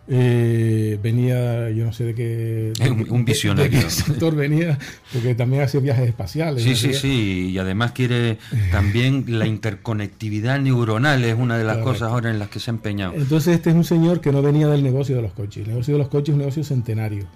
[0.08, 2.72] eh, venía, yo no sé de qué...
[2.78, 3.70] de Un- visionario.
[3.78, 4.78] de qué sector venía,
[5.12, 6.62] porque también hacía viajes espaciales.
[6.62, 8.38] Sí, sí, sí, y además quiere
[8.70, 11.92] también la interconectividad neuronal, es una de las Correcto.
[11.92, 13.14] cosas ahora en las que se ha empeñado.
[13.14, 15.62] Entonces este es un señor que no venía del negocio de los coches.
[15.64, 17.26] El negocio de los coches es un negocio centenario.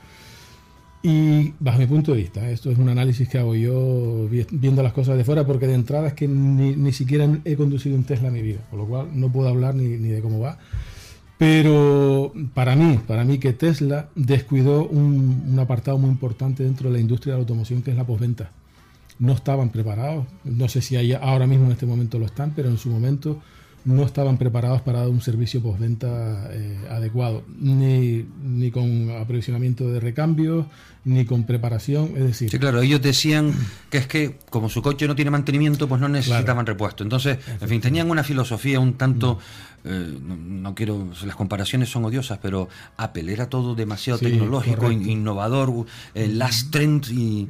[1.03, 4.83] Y bajo mi punto de vista, esto es un análisis que hago yo vi- viendo
[4.83, 8.05] las cosas de fuera, porque de entrada es que ni, ni siquiera he conducido un
[8.05, 10.59] Tesla en mi vida, con lo cual no puedo hablar ni, ni de cómo va.
[11.41, 17.01] Pero para mí, para mí que Tesla descuidó un, apartado muy importante dentro de la
[17.01, 18.51] industria de la automoción, que es la postventa.
[19.19, 22.69] No estaban preparados, no sé si hay- ahora mismo en este momento lo están, pero
[22.69, 23.41] en su momento
[23.85, 30.01] no estaban preparados para dar un servicio postventa eh, adecuado, ni, ni con aprovisionamiento de
[30.01, 30.67] recambios,
[31.05, 33.55] ni con preparación, es decir, Sí, claro, ellos decían
[33.89, 37.03] que es que como su coche no tiene mantenimiento, pues no necesitaban repuesto.
[37.03, 39.39] Entonces, en fin, tenían una filosofía un tanto,
[39.83, 39.89] Mm.
[39.89, 44.77] eh, no, no quiero, las comparaciones son odiosas, pero Apple era todo demasiado Sí, tecnológico,
[44.83, 45.03] correcto.
[45.05, 47.49] in- innovador, eh, last trend y,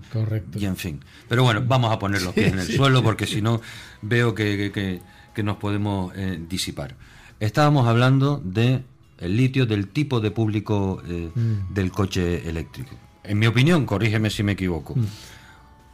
[0.57, 1.01] y en fin.
[1.29, 3.61] Pero bueno, vamos a poner los pies en el suelo porque si no
[4.03, 5.01] veo que, que- que-
[5.35, 6.97] que nos podemos eh, disipar.
[7.41, 8.83] Estábamos hablando de
[9.19, 11.75] el litio, del tipo de público eh, Mm.
[11.75, 12.97] del coche eléctrico.
[13.23, 15.05] En mi opinión, corrígeme si me equivoco, Mm.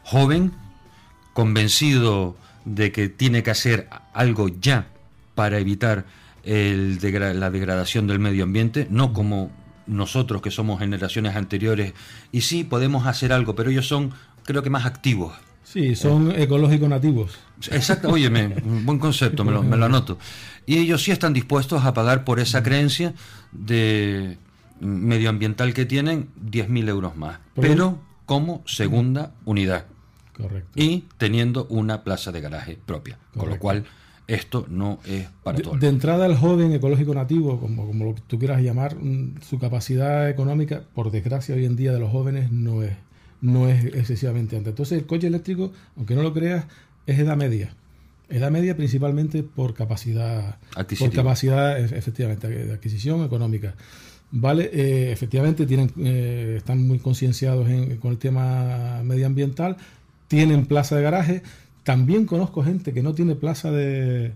[0.04, 0.52] joven,
[1.32, 4.86] convencido de que tiene que hacer algo ya
[5.34, 6.06] para evitar
[6.44, 9.50] el degra- la degradación del medio ambiente, no como
[9.86, 11.92] nosotros que somos generaciones anteriores,
[12.32, 14.12] y sí podemos hacer algo, pero ellos son,
[14.44, 15.32] creo que, más activos.
[15.66, 17.38] Sí, son ecológicos nativos.
[17.70, 20.18] Exacto, óyeme, un buen concepto, me lo, me lo anoto.
[20.66, 23.14] Y ellos sí están dispuestos a pagar por esa creencia
[23.52, 24.38] de,
[24.80, 27.38] medioambiental que tienen, 10.000 euros más.
[27.54, 29.86] Pero como segunda unidad.
[30.36, 30.70] Correcto.
[30.74, 33.18] Y teniendo una plaza de garaje propia.
[33.36, 33.84] Con lo cual,
[34.26, 35.80] esto no es para todos.
[35.80, 40.28] de entrada, el joven ecológico nativo, como, como lo tú quieras llamar, mm, su capacidad
[40.28, 42.92] económica, por desgracia, hoy en día de los jóvenes no es,
[43.46, 44.70] no es excesivamente alta.
[44.70, 46.66] Entonces, el coche eléctrico, aunque no lo creas,
[47.06, 47.74] es edad media.
[48.28, 53.74] Edad media principalmente por capacidad, por capacidad e- efectivamente de adquisición económica.
[54.32, 59.76] Vale, eh, efectivamente tienen, eh, están muy concienciados en- con el tema medioambiental,
[60.26, 61.42] tienen plaza de garaje.
[61.84, 64.32] También conozco gente que no tiene plaza de,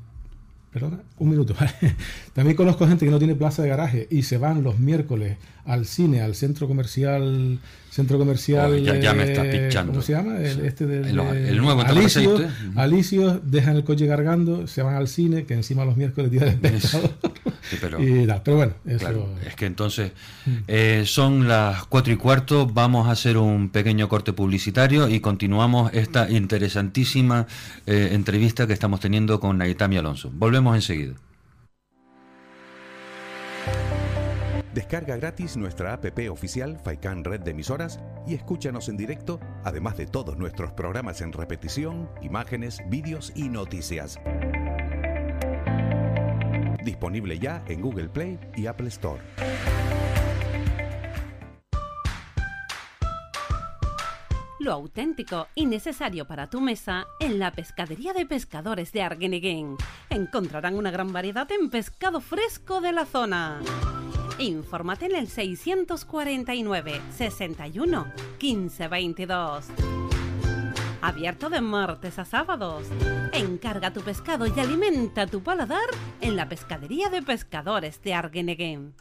[0.72, 1.54] Perdona, un minuto.
[2.32, 5.84] También conozco gente que no tiene plaza de garaje y se van los miércoles al
[5.84, 7.58] cine, al centro comercial,
[7.90, 8.72] centro comercial.
[8.74, 9.92] Oh, ya- ya me eh, estás pinchando.
[9.92, 10.38] ¿Cómo se llama?
[10.38, 12.44] El, este del- El- de- el nuevo Aceite.
[12.70, 12.78] Ujú.
[12.80, 16.54] Alicios, dejan el coche cargando, se van al cine, que encima los miércoles día del
[16.76, 17.10] espectador.
[17.62, 18.42] Sí, pero, y tal.
[18.44, 18.98] Pero bueno, eso.
[18.98, 20.12] claro, es que entonces
[20.66, 25.92] eh, son las cuatro y cuarto, vamos a hacer un pequeño corte publicitario y continuamos
[25.92, 27.46] esta interesantísima
[27.86, 30.30] eh, entrevista que estamos teniendo con Naitami Alonso.
[30.32, 31.14] Volvemos enseguida.
[34.74, 40.06] Descarga gratis nuestra app oficial Faikan Red de Emisoras y escúchanos en directo, además de
[40.06, 44.20] todos nuestros programas en repetición, imágenes, vídeos y noticias.
[46.84, 49.20] Disponible ya en Google Play y Apple Store.
[54.60, 59.78] Lo auténtico y necesario para tu mesa en la pescadería de pescadores de Arguineguín.
[60.10, 63.60] Encontrarán una gran variedad en pescado fresco de la zona.
[64.38, 69.66] Infórmate en el 649 61 15 22.
[71.02, 72.86] Abierto de martes a sábados.
[73.32, 75.88] Encarga tu pescado y alimenta tu paladar
[76.20, 78.94] en la pescadería de pescadores de Arguineguín.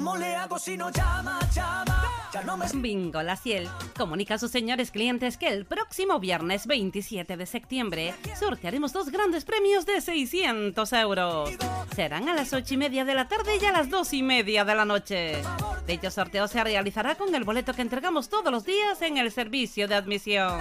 [0.00, 2.02] ¿Cómo le hago si no llama, llama?
[2.32, 2.64] Ya no me...
[2.72, 3.68] Bingo La Ciel
[3.98, 9.44] comunica a sus señores clientes que el próximo viernes 27 de septiembre sortearemos dos grandes
[9.44, 11.50] premios de 600 euros.
[11.94, 14.64] Serán a las 8 y media de la tarde y a las 2 y media
[14.64, 15.42] de la noche.
[15.86, 19.86] Dicho sorteo se realizará con el boleto que entregamos todos los días en el servicio
[19.86, 20.58] de admisión.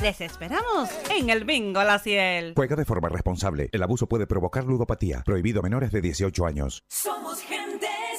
[0.00, 2.54] Les esperamos en el Bingo La Ciel.
[2.56, 3.68] Juega de forma responsable.
[3.70, 5.24] El abuso puede provocar ludopatía.
[5.26, 6.84] Prohibido a menores de 18 años.
[6.88, 7.57] Somos gente,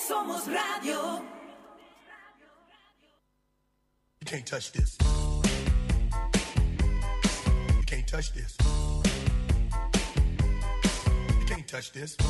[0.10, 1.22] somos radio.
[4.20, 4.98] You can't touch this.
[7.78, 8.58] You can't touch this.
[11.40, 12.18] You can't touch this.
[12.20, 12.26] You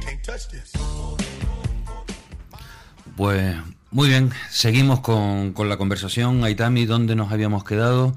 [0.00, 0.72] can't touch this.
[3.14, 3.56] Pues
[3.90, 6.42] muy bien, seguimos con, con la conversación.
[6.44, 8.14] Aitami, ¿dónde nos habíamos quedado?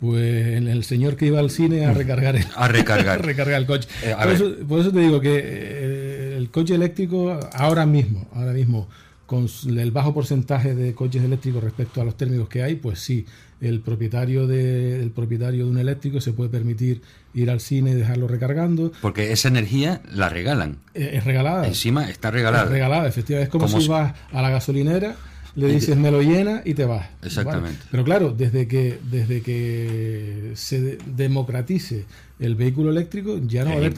[0.00, 3.18] Pues el, señor que iba al cine a recargar el, A recargar.
[3.20, 3.88] a recargar el coche.
[4.02, 8.52] Eh, por, eso, por eso te digo que eh, el coche eléctrico ahora mismo, ahora
[8.52, 8.88] mismo,
[9.26, 13.26] con el bajo porcentaje de coches eléctricos respecto a los térmicos que hay, pues sí,
[13.60, 17.02] el propietario de, el propietario de un eléctrico se puede permitir
[17.34, 18.90] ir al cine y dejarlo recargando.
[19.02, 20.78] Porque esa energía la regalan.
[20.94, 21.66] Eh, Es regalada.
[21.66, 22.64] Encima está regalada.
[22.64, 23.44] Es regalada, efectivamente.
[23.48, 25.14] Es como, Como si si- vas a la gasolinera,
[25.54, 27.06] le dices me lo llena y te vas.
[27.22, 27.78] Exactamente.
[27.78, 27.88] ¿vale?
[27.90, 32.04] Pero claro, desde que, desde que se de- democratice
[32.38, 33.94] el vehículo eléctrico, ya no va a haber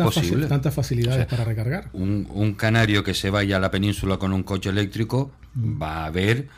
[0.48, 1.90] tantas facilidades O sea, para recargar.
[1.92, 5.82] Un, un canario que se vaya a la península con un coche eléctrico Mm.
[5.82, 6.48] va a ver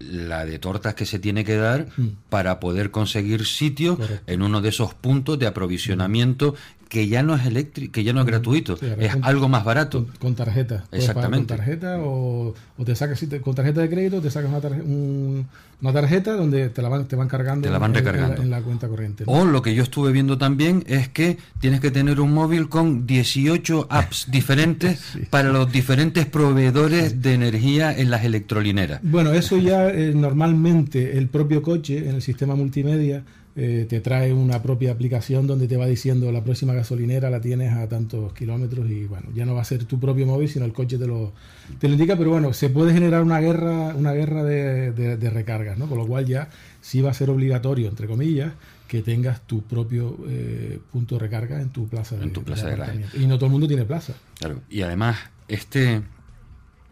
[0.00, 1.86] la de tortas que se tiene que dar
[2.28, 6.54] para poder conseguir sitio en uno de esos puntos de aprovisionamiento
[6.88, 8.78] que ya no es eléctrico, que ya no es gratuito, Mm.
[8.78, 10.06] Sí, ahora es con- algo más barato.
[10.20, 10.84] Con tarjeta.
[10.92, 11.46] Exactamente.
[11.48, 14.60] Con tarjeta o, o te sacas si te- con tarjeta de crédito, te sacas una,
[14.60, 15.46] tarje- un-
[15.82, 18.12] una tarjeta donde te la van, te van cargando Te la van en- en la-
[18.12, 18.42] recargando.
[18.42, 19.24] En, la, cuenta corriente.
[19.26, 19.32] ¿no?
[19.32, 23.06] O lo que yo estuve viendo también es que tienes que tener un móvil con
[23.06, 25.00] 18 apps diferentes
[25.30, 29.00] para los diferentes proveedores de energía en las electrolineras.
[29.02, 33.24] Bueno, eso ya eh, normalmente el propio coche en el sistema multimedia
[33.58, 37.72] eh, te trae una propia aplicación donde te va diciendo la próxima gasolinera la tienes
[37.72, 40.74] a tantos kilómetros y bueno, ya no va a ser tu propio móvil, sino el
[40.74, 41.32] coche te lo,
[41.78, 45.30] te lo indica, pero bueno, se puede generar una guerra, una guerra de, de- de
[45.30, 45.86] recargas, ¿no?
[45.88, 46.50] Con lo cual ya
[46.82, 48.52] sí va a ser obligatorio, entre comillas,
[48.88, 52.66] que tengas tu propio eh, punto de recarga en tu plaza de, En tu plaza
[52.66, 53.04] de garaje.
[53.14, 54.12] Y no todo el mundo tiene plaza.
[54.38, 55.16] Claro, y además,
[55.48, 56.02] este,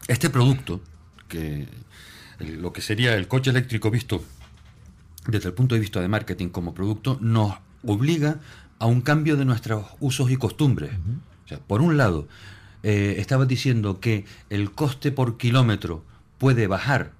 [0.09, 0.81] este producto,
[1.29, 1.67] que
[2.41, 4.25] el- lo que sería el coche eléctrico visto
[5.27, 7.55] desde el punto de vista de marketing como producto, nos
[7.87, 8.41] obliga
[8.79, 10.93] a un cambio de nuestros usos y costumbres.
[11.45, 12.29] O sea, por un lado,
[12.83, 16.05] eh, estabas diciendo que el coste por kilómetro
[16.39, 17.13] puede bajar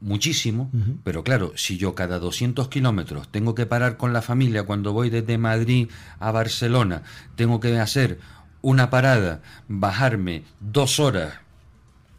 [0.00, 0.70] muchísimo,
[1.04, 5.08] pero claro, si yo cada 200 kilómetros tengo que parar con la familia cuando voy
[5.08, 5.88] desde Madrid
[6.18, 7.02] a Barcelona,
[7.34, 8.20] tengo que hacer
[8.60, 11.34] una parada, bajarme dos horas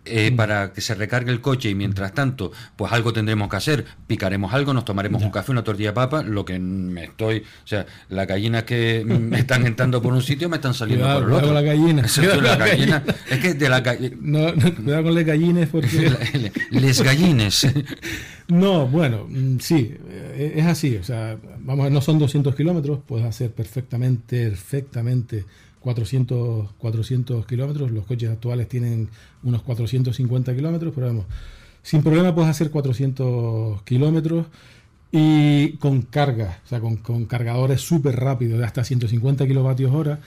[0.09, 3.85] eh, para que se recargue el coche y mientras tanto, pues algo tendremos que hacer,
[4.07, 7.67] picaremos algo, nos tomaremos un café, una tortilla de papa, lo que me estoy, o
[7.67, 11.29] sea, las gallinas que me están entrando por un sitio me están saliendo Cuidado, por
[11.29, 11.53] el otro.
[11.53, 12.01] la gallina.
[12.05, 13.15] Eso, Cuidado la con la gallina- gallina.
[13.29, 16.11] es que de la gallina, No, no, cuidado con las gallines porque...
[16.71, 17.67] les gallines.
[18.49, 20.95] No, bueno, mm, sí, eh, es así.
[20.95, 25.43] O sea, vamos a ver, no son 200 kilómetros, puedes hacer perfectamente, perfectamente
[25.87, 27.91] 400, 400 kilómetros.
[27.91, 29.07] Los coches actuales tienen
[29.41, 31.25] unos 450 kilómetros, pero vamos,
[31.81, 34.47] sin problema puedes hacer 400 kilómetros
[35.13, 40.19] y con carga, o sea, con, con cargadores súper rápidos de hasta 150 kilovatios hora.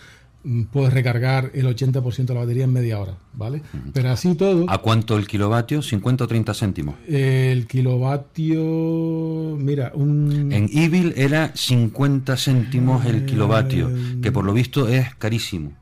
[0.45, 3.63] Mm, Puedes recargar el 80% de la batería en media hora, ¿vale?
[3.93, 5.83] Pero así todo, ¿A cuánto el kilovatio?
[5.83, 6.95] 50 o 30 céntimos.
[7.09, 10.53] el kilovatio, mira, un...
[10.53, 13.91] En Evil era 50 céntimos el kilovatio,
[14.23, 15.73] que por lo visto es carísimo.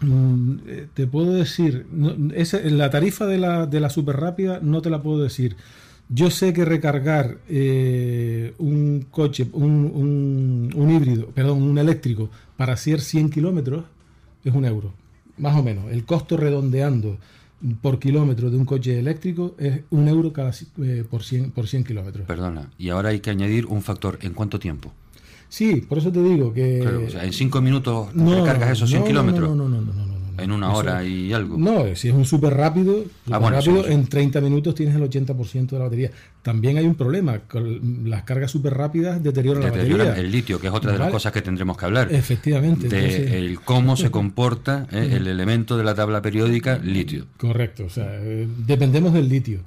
[0.00, 4.58] Mm, eh, Te puedo decir, no, esa- la tarifa de la, de la super rápida
[4.62, 5.56] no te la puedo decir.
[6.08, 12.28] Yo sé que recargar eh, un coche, un, un- un híbrido, perdón, un eléctrico
[12.62, 13.82] para hacer 100 kilómetros
[14.44, 14.92] es un euro,
[15.36, 15.90] más o menos.
[15.90, 17.18] El costo redondeando
[17.80, 21.82] por kilómetro de un coche eléctrico es un euro cada, eh, por, 100, por 100
[21.82, 22.24] kilómetros.
[22.24, 22.70] Perdona.
[22.78, 24.16] Y ahora hay que añadir un factor.
[24.22, 24.92] ¿En cuánto tiempo?
[25.48, 26.78] Sí, por eso te digo que...
[26.82, 29.56] Claro, o sea, en 5 minutos no, recargas esos 100 no, no, kilómetros.
[29.56, 30.11] No, no, no, no.
[30.42, 31.56] En una Eso- hora y algo.
[31.56, 33.92] No, si es un súper rápido, Ah, bueno, rápido sí, sí.
[33.94, 36.10] en 30 minutos tienes el 80% de la batería.
[36.42, 40.24] También hay un problema, con las cargas súper rápidas deterioran la Deterioran batería.
[40.26, 42.12] el litio, que es otra de las cosas que tendremos que hablar.
[42.12, 47.26] Efectivamente, De entonces- el cómo se comporta eh, el elemento de la tabla periódica litio.
[47.36, 49.60] Correcto, o sea, eh, dependemos del litio.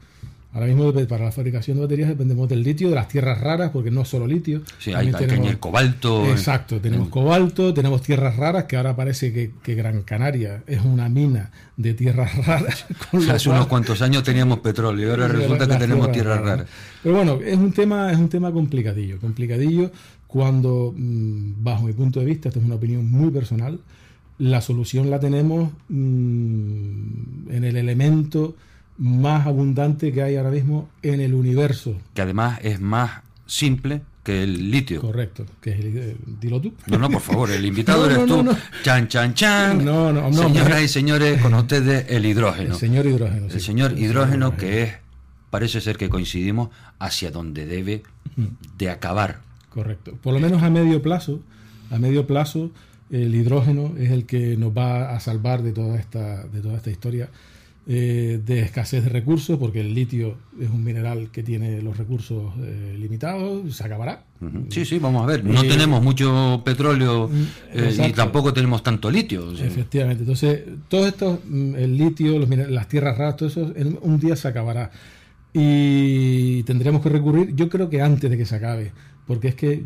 [0.56, 3.92] Ahora mismo para la fabricación de baterías dependemos del litio, de las tierras raras, porque
[3.92, 4.62] no es solo litio.
[4.80, 6.26] Sí, hay, añadir cobalto.
[6.30, 11.10] Exacto, tenemos cobalto, tenemos tierras raras, que ahora parece que, que Gran Canaria es una
[11.10, 12.86] mina de tierras raras.
[13.12, 16.40] con lo Hace cual- unos cuantos años teníamos petróleo y ahora resulta que tenemos tierras
[16.40, 16.60] raras.
[16.60, 16.72] raras.
[17.04, 19.92] Pero bueno, es un tema, es un tema complicadillo, complicadillo
[20.26, 23.80] cuando, mm, bajo mi punto de vista, esta es una opinión muy personal,
[24.38, 28.56] la solución la tenemos mm, en el elemento
[28.98, 31.96] más abundante que hay ahora mismo en el universo.
[32.14, 35.02] Que además es más simple que el litio.
[35.02, 36.74] Correcto, que es el, dilo tú.
[36.88, 38.44] No, no, por favor, el invitado No, eres no, tú.
[38.44, 38.58] no.
[38.84, 39.86] Chan, chan, chan.
[39.86, 42.74] No, no, Señoras y señores, con ustedes el hidrógeno.
[42.74, 43.48] El señor hidrógeno.
[43.48, 44.94] El señor El hidrógeno que es,
[45.52, 48.04] parece ser que coincidimos hacia donde debe
[48.78, 49.42] de acabar.
[49.70, 50.18] Correcto.
[50.22, 51.42] Por lo menos a medio plazo,
[51.92, 52.72] a medio plazo,
[53.12, 56.90] el hidrógeno es el que nos va a salvar de toda esta, de toda esta
[56.90, 57.30] historia
[57.88, 62.54] eh, de escasez de recursos, porque el litio es un mineral que tiene los recursos
[62.60, 64.24] eh, limitados, se acabará.
[64.70, 65.44] Sí, sí, vamos a ver.
[65.46, 67.30] No Eh, tenemos mucho petróleo
[67.74, 69.48] y tampoco tenemos tanto litio.
[69.48, 70.24] o sea, Efectivamente.
[70.24, 73.72] Entonces, todo esto, mm, el litio, los las tierras raras, todo eso,
[74.02, 74.90] un día se acabará.
[75.54, 78.92] Y tendremos que recurrir, yo creo que antes de que se acabe,
[79.26, 79.82] porque es que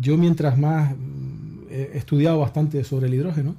[0.00, 3.56] yo mientras más mm, he estudiado bastante sobre el hidrógeno,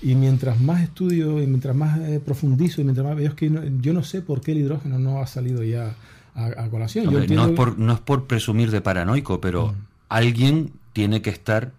[0.00, 3.50] y mientras más estudio y mientras más eh, profundizo y mientras más veo es que
[3.50, 5.94] no- yo no sé por qué el hidrógeno no ha salido ya
[6.34, 7.10] a, a colación.
[7.10, 9.74] Yo no, es por, no es por presumir de paranoico, pero
[10.08, 11.72] alguien tiene que estar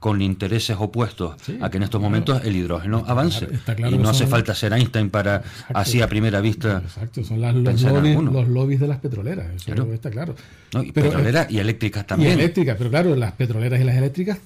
[0.00, 3.48] con intereses opuestos a que en estos momentos el hidrógeno avance.
[3.52, 5.42] está claro y no hace falta ser Einstein para,
[5.74, 9.64] así a primera vista, Exacto, son las- los, lobbies, los lobbies de las petroleras, eso
[9.66, 9.92] Claro.
[9.92, 10.34] está claro.
[10.74, 12.32] No, y Pero, petroleras y eléctricas Y también.
[12.32, 14.38] eléctricas, pero claro, las petroleras y las eléctricas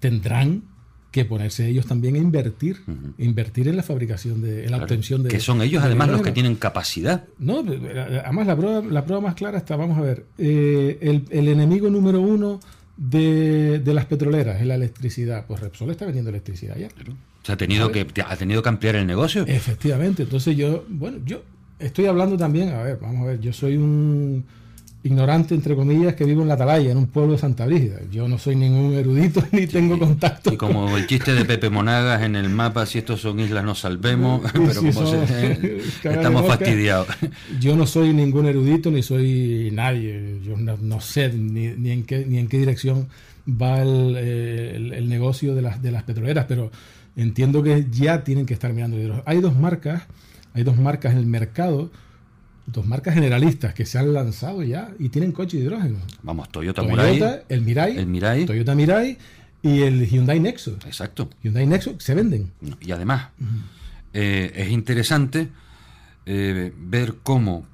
[0.00, 0.62] tendrán
[1.10, 2.82] que ponerse ellos también a invertir,
[3.16, 6.22] invertir en la fabricación de, en la Claro, obtención de que son ellos además los
[6.22, 7.24] que tienen capacidad.
[7.38, 11.48] No, además la prueba, la prueba más clara está, vamos a ver, eh, el, el
[11.48, 12.60] enemigo número uno
[12.96, 15.46] de, de las petroleras es la electricidad.
[15.46, 16.88] Pues Repsol está vendiendo electricidad ya.
[17.42, 19.44] Se ha tenido, que, ha tenido que ampliar el negocio.
[19.46, 21.42] Efectivamente, entonces yo, bueno, yo
[21.78, 24.44] estoy hablando también, a ver, vamos a ver, yo soy un
[25.04, 28.00] ignorante, entre comillas, que vivo en la Atalaya, en un pueblo de Santa Brígida.
[28.10, 30.52] Yo no soy ningún erudito ni tengo contacto.
[30.52, 33.78] Y como el chiste de Pepe Monagas en el mapa, si estos son islas nos
[33.80, 37.06] salvemos, pero como son- se- eh, estamos fastidiados.
[37.60, 40.40] Yo no soy ningún erudito ni soy nadie.
[40.44, 43.06] Yo no, no sé ni, ni en qué, ni en qué dirección
[43.48, 46.70] va el, eh, el- el negocio de las, de las petroleras, pero
[47.16, 49.22] entiendo que ya tienen que estar mirando hidrógeno.
[49.26, 50.02] Hay dos marcas,
[50.54, 51.90] hay dos marcas en el mercado,
[52.72, 55.98] dos marcas generalistas que se han lanzado ya y tienen coche de hidrógeno.
[56.22, 59.18] Vamos, Toyota, Toyota, Murai, el Mirai, el Mirai, Toyota Mirai
[59.62, 60.72] y el Hyundai Nexo.
[60.86, 61.30] exacto.
[61.42, 62.52] Hyundai Nexo se venden.
[62.80, 63.28] Y además,
[64.12, 65.48] eh, es interesante
[66.26, 67.66] eh, ver cómo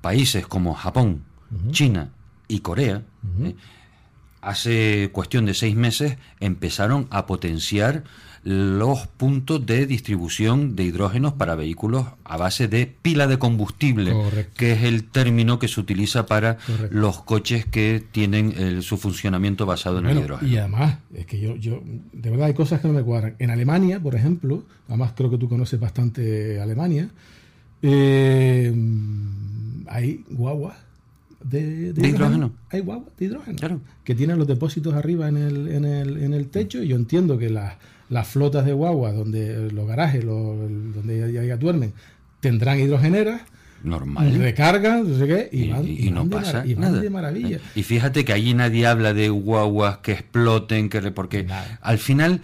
[0.00, 1.22] países como Japón,
[1.70, 2.10] China
[2.46, 3.02] y Corea,
[3.42, 3.54] ¿eh?
[4.40, 8.04] hace cuestión de seis meses empezaron a potenciar
[8.44, 14.52] los puntos de distribución de hidrógenos para vehículos a base de pila de combustible, Correcto.
[14.56, 16.88] que es el término que se utiliza para Correcto.
[16.96, 20.50] los coches que tienen el- su funcionamiento basado en el hidrógeno.
[20.52, 21.82] y además, es que yo, yo,
[22.12, 23.34] de verdad hay cosas que no me cuadran.
[23.38, 27.08] En Alemania, por ejemplo, además creo que tú conoces bastante Alemania,
[27.82, 28.72] eh,
[29.86, 30.76] hay guaguas
[31.42, 32.52] de, De hidrógeno.
[32.70, 33.80] Hay guaguas de hidrógeno.
[34.04, 36.82] Que tienen los depósitos arriba en el, en el, en el techo.
[36.82, 37.74] Y yo entiendo que las,
[38.08, 40.56] las flotas de guaguas, donde los garajes, los-
[40.94, 41.92] donde ya, ya duermen,
[42.40, 43.42] tendrán hidrogeneras.
[43.84, 44.34] Normal.
[44.36, 47.00] Recargan, no sé qué, y, van, y no van pasa y van nada.
[47.00, 47.60] de maravilla.
[47.76, 51.46] Y fíjate que allí nadie habla de guaguas que exploten, que re- porque
[51.80, 52.40] al final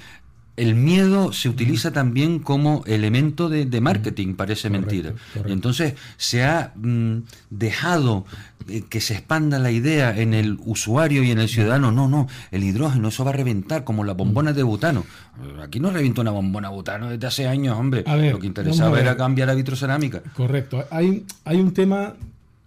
[0.56, 5.14] el miedo se utiliza también como elemento de, de marketing, parece mentira.
[5.46, 7.18] Entonces se ha mm,
[7.50, 8.24] dejado
[8.68, 11.90] eh, que se expanda la idea en el usuario y en el ciudadano.
[11.90, 15.04] No, no, el hidrógeno, eso va a reventar como las bombonas de butano.
[15.42, 18.04] Eh, Aquí no reventó una bombona de butano desde hace años, hombre.
[18.06, 20.22] A ver, Lo que interesaba era cambiar la vitrocerámica.
[20.34, 20.84] Correcto.
[20.90, 22.14] Hay, hay un tema,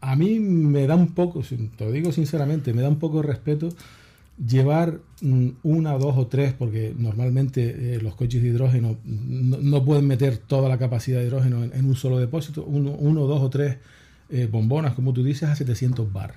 [0.02, 3.28] a mí me da un poco, te lo digo sinceramente, me da un poco de
[3.28, 3.70] respeto
[4.46, 9.84] llevar mm, una, dos o tres, porque normalmente eh, los coches de hidrógeno no, no
[9.86, 13.42] pueden meter toda la capacidad de hidrógeno en, en un solo depósito, uno, uno dos
[13.42, 13.78] o tres
[14.30, 16.36] eh, bombonas, como tú dices, a 700 bar.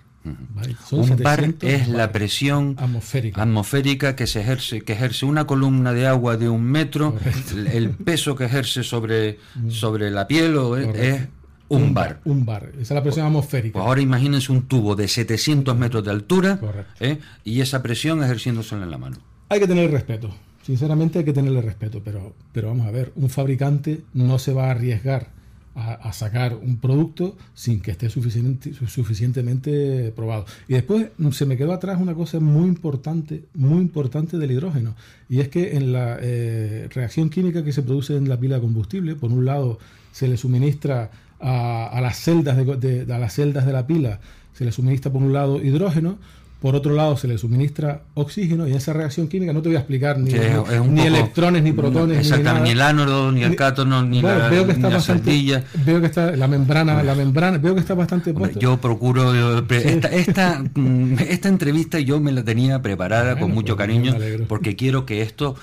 [0.54, 0.76] ¿vale?
[0.86, 1.96] Son Un bar 700 es bar.
[1.96, 3.42] la presión atmosférica.
[3.42, 7.16] atmosférica que se ejerce, que ejerce una columna de agua de un metro,
[7.52, 11.28] el, el peso que ejerce sobre, sobre la piel o es
[11.70, 12.20] un bar.
[12.24, 12.70] Un bar.
[12.74, 13.74] Esa es la presión atmosférica.
[13.74, 16.60] Pues ahora imagínense un tubo de 700 metros de altura
[17.00, 17.18] ¿eh?
[17.44, 19.16] y esa presión ejerciéndose en la mano.
[19.48, 20.30] Hay que tener respeto.
[20.62, 24.66] Sinceramente hay que tenerle respeto, pero, pero vamos a ver, un fabricante no se va
[24.66, 25.28] a arriesgar
[25.74, 30.44] a, a sacar un producto sin que esté suficiente- su- suficientemente probado.
[30.68, 34.94] Y después mm, se me quedó atrás una cosa muy importante, muy importante del hidrógeno,
[35.28, 38.60] y es que en la eh, reacción química que se produce en la pila de
[38.62, 39.78] combustible, por un lado
[40.12, 41.10] se le suministra
[41.40, 44.20] a, a las celdas de, de- a las celdas de la pila,
[44.52, 46.18] se le suministra por un lado hidrógeno,
[46.60, 49.76] por otro lado se le suministra oxígeno y en esa reacción química no te voy
[49.76, 50.70] a explicar ni, Sí, ni poco-
[51.06, 52.64] electrones ni protones ni Exactamente, nada.
[52.64, 55.64] ni el ánodo, ni el cátono, ni Bueno, la, veo que está la bastante, celdilla.
[55.86, 59.80] veo que está la membrana, la membrana, veo que está bastante yo procuro yo pre-
[59.80, 59.88] Sí.
[59.88, 64.12] esta, esta, mm, esta entrevista yo me la tenía preparada con mucho pues, cariño.
[64.12, 64.44] Mm.
[64.46, 65.54] porque quiero que esto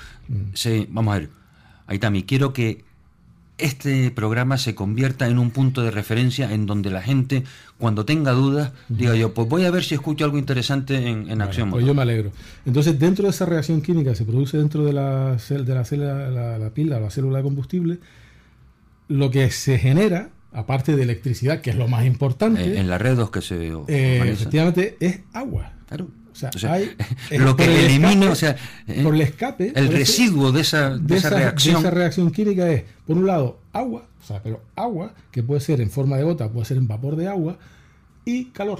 [0.56, 1.30] se vamos a ver
[1.86, 2.87] ahí también quiero que
[3.58, 7.44] este programa se convierta en un punto de referencia en donde la gente
[7.80, 11.42] cuando tenga dudas diga yo pues voy a ver si escucho algo interesante en, en
[11.42, 12.32] acción Pues yo me alegro.
[12.66, 15.86] Entonces, dentro de esa reacción química que se produce dentro de la, cel- de la
[15.86, 17.98] célula, la, la pila, la célula de combustible,
[19.08, 22.98] lo que se genera, aparte de electricidad, que es lo más importante, Eh, en la
[22.98, 23.56] red dos que se
[23.88, 25.74] eh, efectivamente es agua.
[25.88, 26.10] Claro.
[26.38, 26.96] O sea, O sea, hay-
[27.40, 28.56] lo que el elimina, escape- o sea,
[28.88, 31.76] eh, por el escape, el residuo de esa, de esa reacción.
[31.82, 35.62] de esa reacción química es, por un lado, agua, o sea, pero agua, que puede
[35.62, 37.58] ser en forma de gota, puede ser en vapor de agua,
[38.26, 38.80] y calor.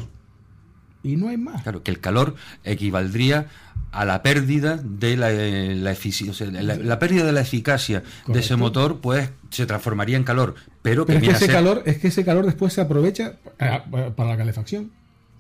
[1.04, 1.64] Y no hay más.
[1.64, 3.48] Claro, que el calor equivaldría
[3.92, 7.42] a la pérdida de la, eh, la efici- o sea, la, la pérdida de la
[7.42, 10.56] eficacia de ese motor, pues se transformaría en calor.
[10.82, 13.80] Pero, Pero es que, ese ser- calor, es que ese calor después se aprovecha eh,
[14.16, 14.92] para la calefacción.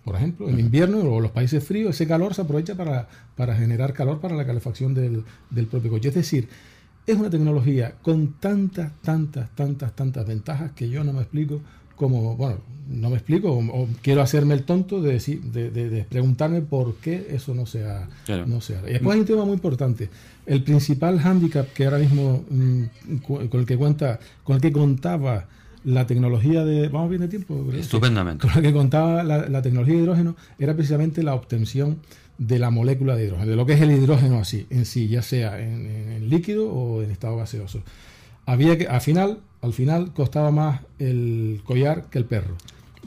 [0.07, 3.93] Por ejemplo, en invierno o los países fríos, ese calor se aprovecha para, para generar
[3.93, 6.09] calor para la calefacción del, del propio coche.
[6.09, 6.47] Es decir,
[7.05, 11.61] es una tecnología con tantas, tantas, tantas, tantas ventajas que yo no me explico
[11.95, 12.57] cómo, bueno,
[12.89, 16.61] no me explico o, o quiero hacerme el tonto de, decir- de, de- de preguntarme
[16.61, 18.45] por qué eso no se ha, Claro.
[18.45, 20.09] no se ha- Y después hay un tema muy importante.
[20.45, 22.83] El principal hándicap que ahora mismo mm,
[23.27, 25.47] con el que cuenta, con el que contaba
[25.87, 26.89] la tecnología de.
[26.89, 27.65] ¿Vamos bien de tiempo?
[27.73, 28.45] Estupendamente.
[28.45, 31.97] Con la que contaba la, la tecnología de hidrógeno era precisamente la obtención
[32.37, 35.21] de la molécula de hidrógeno, de lo que es el hidrógeno así, en sí, ya
[35.21, 37.81] sea en, en líquido o en estado gaseoso.
[38.45, 42.55] Había que, al final, al final costaba más el collar que el perro,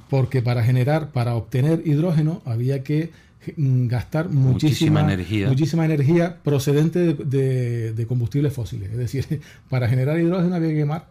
[0.09, 3.11] porque para generar, para obtener hidrógeno había que
[3.57, 5.49] mm, gastar muchísima, Muchísima energía.
[5.49, 8.91] muchísima energía procedente de, de- de combustibles fósiles.
[8.91, 11.07] Es decir, para generar hidrógeno había que quemar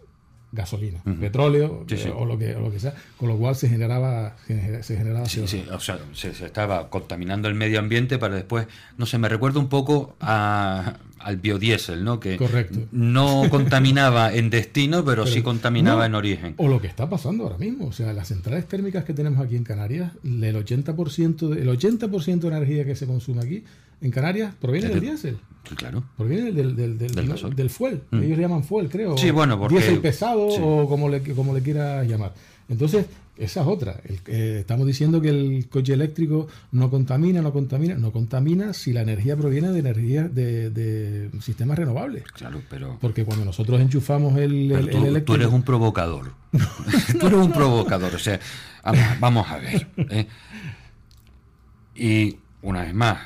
[0.51, 2.07] gasolina, petróleo Sí, sí.
[2.07, 4.83] eh, O, lo que, o lo que sea, con lo cual se generaba, se genera-
[4.83, 5.47] se generaba Sí, CO2.
[5.47, 8.67] sí, o sea, se, se estaba contaminando el medio ambiente para después,
[8.97, 12.19] no sé, me recuerda un poco a, al biodiesel, ¿no?
[12.19, 12.79] Que Correcto.
[12.91, 16.53] no contaminaba en destino, pero, sí contaminaba no, en origen.
[16.57, 17.87] O lo que está pasando ahora mismo.
[17.87, 22.07] O sea, las centrales térmicas que tenemos aquí en Canarias, el 80%, de, el 80
[22.07, 23.63] de energía que se consume aquí
[24.01, 25.37] en Canarias proviene del de- diésel.
[25.75, 26.03] Claro.
[26.17, 28.01] Proviene del, del, del, Del del fuel.
[28.11, 28.23] Mm.
[28.23, 29.17] Ellos le llaman fuel, creo.
[29.17, 30.57] Sí, bueno, porque- Diésel pesado sí.
[30.63, 32.33] o como le, como le quieras llamar.
[32.69, 33.05] Entonces,
[33.39, 33.99] esa es otra.
[34.03, 37.95] El- eh, estamos diciendo que el coche eléctrico no contamina, no contamina.
[37.95, 42.23] No contamina si la energía proviene de energía de, de sistemas renovables.
[42.33, 45.35] Claro, pero, Porque cuando nosotros enchufamos el, tú, el tú eléctrico...
[45.35, 46.33] eres un provocador.
[47.19, 48.13] tú eres un provocador.
[48.13, 48.39] O sea,
[48.83, 49.87] vamos, vamos a ver.
[49.97, 50.27] ¿eh?
[51.95, 53.19] Y una vez más,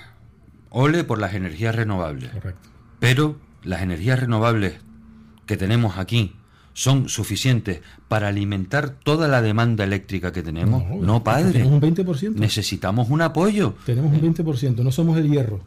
[0.69, 2.29] ole por las energías renovables.
[2.31, 2.69] Correcto.
[2.99, 4.73] Pero las energías renovables
[5.45, 6.35] que tenemos aquí
[6.73, 10.83] son suficientes para alimentar toda la demanda eléctrica que tenemos.
[10.87, 11.51] No, No, padre.
[11.51, 12.35] tenemos un 20%.
[12.35, 13.75] Necesitamos un apoyo.
[13.85, 15.61] Tenemos un 20%, no somos el hierro.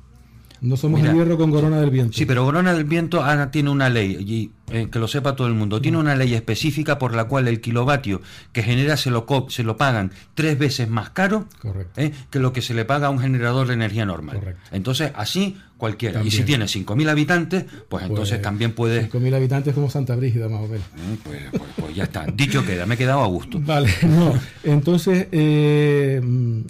[0.63, 2.15] No somos Mira, el hierro con corona del viento.
[2.17, 5.47] Sí, pero Corona del Viento ahora tiene una ley, y eh, que lo sepa todo
[5.49, 8.23] el mundo, tiene una ley específica por la cual el kilovatio
[8.53, 12.01] que genera se lo, co- se lo pagan tres veces más caro Correcto.
[12.01, 14.39] eh, que lo que se le paga a un generador de energía normal.
[14.39, 14.63] Correcto.
[14.73, 16.15] Entonces, así cualquiera.
[16.15, 16.35] También.
[16.35, 19.11] Y si tiene 5.000 habitantes, pues entonces Pues, también puede...
[19.11, 20.87] 5.000 habitantes como Santa Brígida, más o menos.
[20.97, 22.27] Eh, Pues, pues- pues ya está.
[22.27, 23.61] Dicho queda, me he quedado a gusto.
[23.61, 24.33] Vale, no.
[24.65, 26.21] Entonces, eh,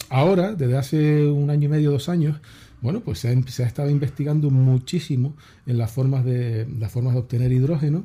[0.09, 2.39] ahora, desde hace un año y medio, dos años,
[2.81, 5.35] bueno, pues se ha, se ha estado investigando muchísimo
[5.66, 8.05] en las formas de, las formas de obtener hidrógeno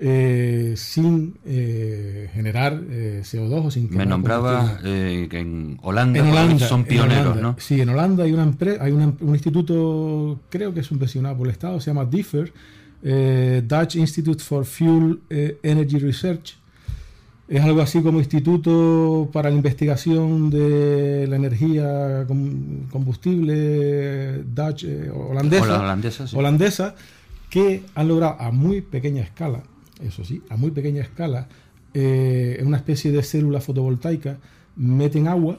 [0.00, 6.80] eh, sin eh, generar eh, CO2 o sin Me nombraba que en Holanda, En son
[6.82, 7.42] en pioneros, Holanda.
[7.42, 7.56] ¿no?
[7.58, 11.52] Sí, en Holanda hay una hay una- un instituto, creo que es subvencionado por el
[11.52, 12.52] Estado, se llama DIFER,
[13.66, 15.20] Dutch Institute for Fuel
[15.62, 16.56] Energy Research.
[17.48, 24.84] Es algo así como Instituto para la Investigación de la Energía com- Combustible Dutch,
[25.14, 26.36] holandesa, Hola- holandesa, sí.
[26.36, 26.94] holandesa,
[27.48, 29.62] que han logrado a muy pequeña escala,
[30.02, 31.48] eso sí, a muy pequeña escala,
[31.94, 34.38] eh, en una especie de célula fotovoltaica,
[34.76, 35.58] meten agua,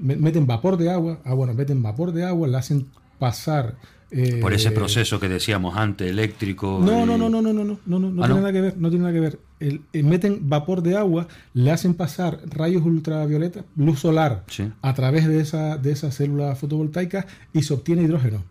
[0.00, 2.86] me- meten vapor de agua, ah, bueno, meten vapor de agua, la hacen
[3.18, 3.76] pasar.
[4.10, 6.80] eh, Por ese proceso que decíamos antes, eléctrico.
[6.82, 8.40] no, y- no, no, no, no, no, no, no, no, no Ah, tiene ¿no?
[8.40, 9.38] nada que ver, no tiene nada que ver.
[9.60, 14.70] El- eh, meten vapor de agua, le hacen pasar rayos ultravioleta, luz solar, Sí.
[14.80, 18.42] a través de esa, de esa célula fotovoltaica y se obtiene hidrógeno.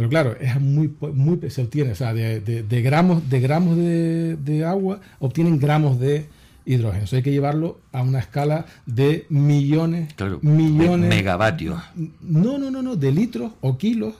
[0.00, 3.76] Pero claro, es muy, muy se obtiene, o sea, de, de- de gramos, de gramos
[3.76, 6.26] de, de agua obtienen gramos de
[6.64, 7.04] hidrógeno.
[7.04, 11.80] Eso hay que llevarlo a una escala de millones, Claro, millones, me- megavatios.
[12.20, 14.14] no, no, no, no, de litros o kilos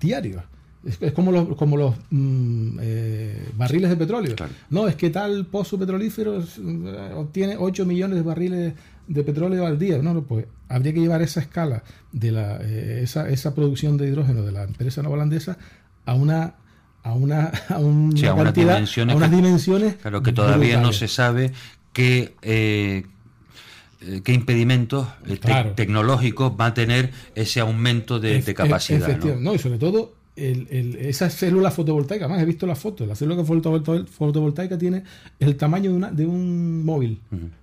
[0.00, 0.42] diarios.
[0.84, 4.34] Es, es como los, como los mm, eh, barriles de petróleo.
[4.34, 4.52] Claro.
[4.70, 8.72] No, es que tal pozo petrolífero eh, obtiene 8 millones de barriles
[9.10, 9.98] de petróleo al día.
[9.98, 11.82] No, no, pues habría que llevar esa escala
[12.12, 15.58] de la, eh, esa, esa producción de hidrógeno de la empresa holandesa
[16.06, 16.54] a una
[17.02, 20.32] a una, a una Sí, a unas cantidad, dimensiones a unas que- dimensiones Claro que
[20.32, 21.50] todavía no se sabe
[21.92, 23.04] qué, eh,
[24.02, 29.16] eh, qué impedimentos eh, te- tecnológicos va a tener ese aumento de, capacidad.
[29.18, 29.36] ¿no?
[29.36, 29.54] ¿no?
[29.54, 32.26] y sobre todo el, el- esa célula fotovoltaica.
[32.26, 33.08] Además, he visto las fotos.
[33.08, 35.02] La célula fotovol- fotovoltaica tiene
[35.38, 37.20] el tamaño de, una- de un móvil.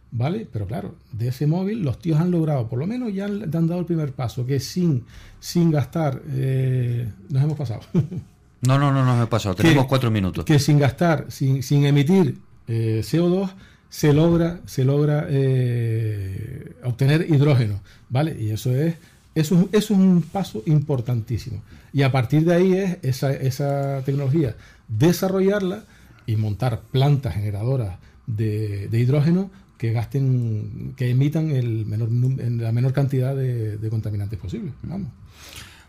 [0.09, 0.47] ¿Vale?
[0.51, 3.67] Pero claro, de ese móvil los tíos han logrado, por lo menos ya han, han
[3.67, 5.03] dado el primer paso, que sin,
[5.39, 7.81] sin gastar, eh, nos hemos pasado,
[8.61, 9.55] No, no, no, no me he pasado.
[9.55, 10.43] Que- Tenemos cuatro minutos.
[10.43, 13.51] que sin gastar, sin, sin emitir eh, CO2,
[13.89, 18.35] se logra, se logra eh, obtener hidrógeno, ¿vale?
[18.39, 18.95] Y eso es,
[19.35, 21.61] eso, es- eso es un paso importantísimo.
[21.93, 24.55] Y a partir de ahí es esa, esa tecnología,
[24.87, 25.83] desarrollarla
[26.25, 32.71] y montar plantas generadoras de, de hidrógeno que gasten, que emitan el menor, en la
[32.71, 34.71] menor cantidad de, de contaminantes posible.
[34.83, 35.09] Vamos.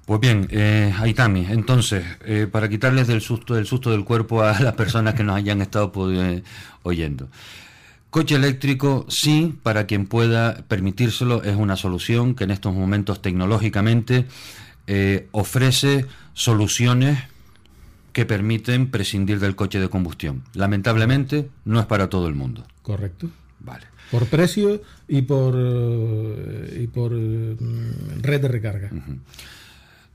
[0.05, 4.59] Pues bien, eh, Aitami, entonces, eh, para quitarles del susto, del susto del cuerpo a
[4.59, 6.43] las personas que nos hayan estado eh,
[6.82, 7.28] oyendo.
[8.09, 14.24] Coche eléctrico, sí, para quien pueda permitírselo, es una solución que en estos momentos tecnológicamente
[14.86, 17.19] eh, ofrece soluciones
[18.15, 20.43] que permiten prescindir del coche de combustión.
[20.55, 22.66] Lamentablemente, no es para todo el mundo.
[22.81, 23.28] Correcto.
[23.60, 23.86] Vale.
[24.10, 27.56] Por precio y por, eh, y por eh,
[28.22, 28.90] red de recarga.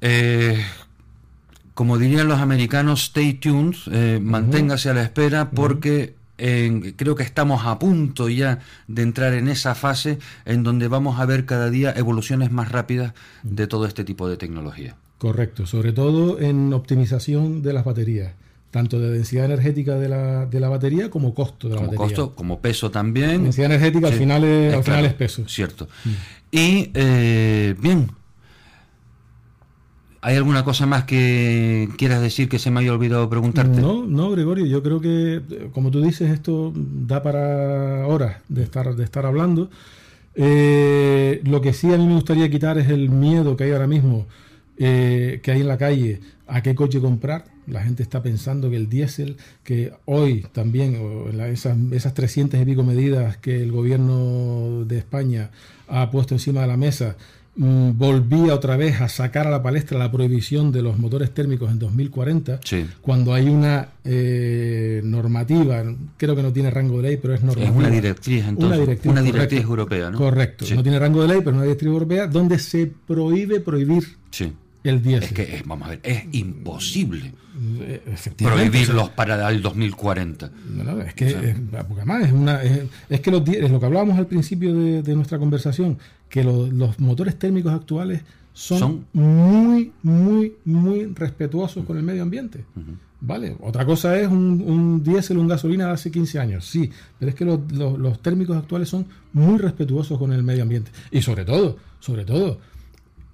[0.01, 0.57] Eh,
[1.73, 7.23] como dirían los americanos, stay tuned, eh, manténgase a la espera porque eh, creo que
[7.23, 11.69] estamos a punto ya de entrar en esa fase en donde vamos a ver cada
[11.69, 13.13] día evoluciones más rápidas
[13.43, 14.95] de todo este tipo de tecnología.
[15.17, 18.33] Correcto, sobre todo en optimización de las baterías,
[18.73, 22.15] tanto de densidad energética de la, de la batería como costo de la Como batería.
[22.17, 23.43] costo, como peso también.
[23.43, 25.43] Densidad energética al final es- al final claro, es peso.
[25.47, 25.87] Cierto.
[26.51, 28.09] Y eh, bien,
[30.25, 33.81] ¿Hay alguna cosa más que quieras decir que se me haya olvidado preguntarte?
[33.81, 35.41] No, no, Gregorio, yo creo que,
[35.73, 39.69] como tú dices, esto da para horas de estar, de estar hablando.
[40.35, 43.85] Eh, lo que sí a mí me gustaría quitar es el miedo que hay ahora
[43.87, 44.25] mismo,
[44.77, 47.43] eh, que hay en la calle, a qué coche comprar.
[47.67, 52.59] La gente está pensando que el diésel, que hoy también, o la- esas, esas 300
[52.61, 55.49] y pico medidas que el gobierno de España
[55.87, 57.15] ha puesto encima de la mesa,
[57.55, 61.71] mm, volvía otra vez a sacar a la palestra la prohibición de los motores térmicos
[61.71, 62.85] en 2040, Sí.
[63.01, 65.83] cuando hay una eh, normativa,
[66.17, 67.71] creo que no tiene rango de ley, pero es normativa.
[67.77, 70.17] una directriz, entonces, Una directriz, una directriz europea, ¿no?
[70.17, 70.73] Correcto, Sí.
[70.75, 74.51] no tiene rango de ley, pero una directriz europea donde se prohíbe prohibir Sí.
[74.83, 75.23] El diésel.
[75.29, 77.33] Es que, es- vamos a ver, es imposible
[78.37, 80.51] prohibirlos o para el 2040.
[80.75, 81.55] No, no, es que, es-
[81.87, 85.01] porque además es, una, es, es que los, es lo que hablábamos al principio de,
[85.03, 85.97] de nuestra conversación,
[86.29, 88.21] que lo- los motores térmicos actuales
[88.53, 92.63] son, Son- muy, muy, muy respetuosos con el medio ambiente.
[93.25, 97.29] Vale, otra cosa es un, un diésel, un gasolina de hace 15 años, sí, pero
[97.29, 100.91] es que los, los- los térmicos actuales son muy respetuosos con el medio ambiente.
[101.09, 102.59] Y sobre todo, sobre todo,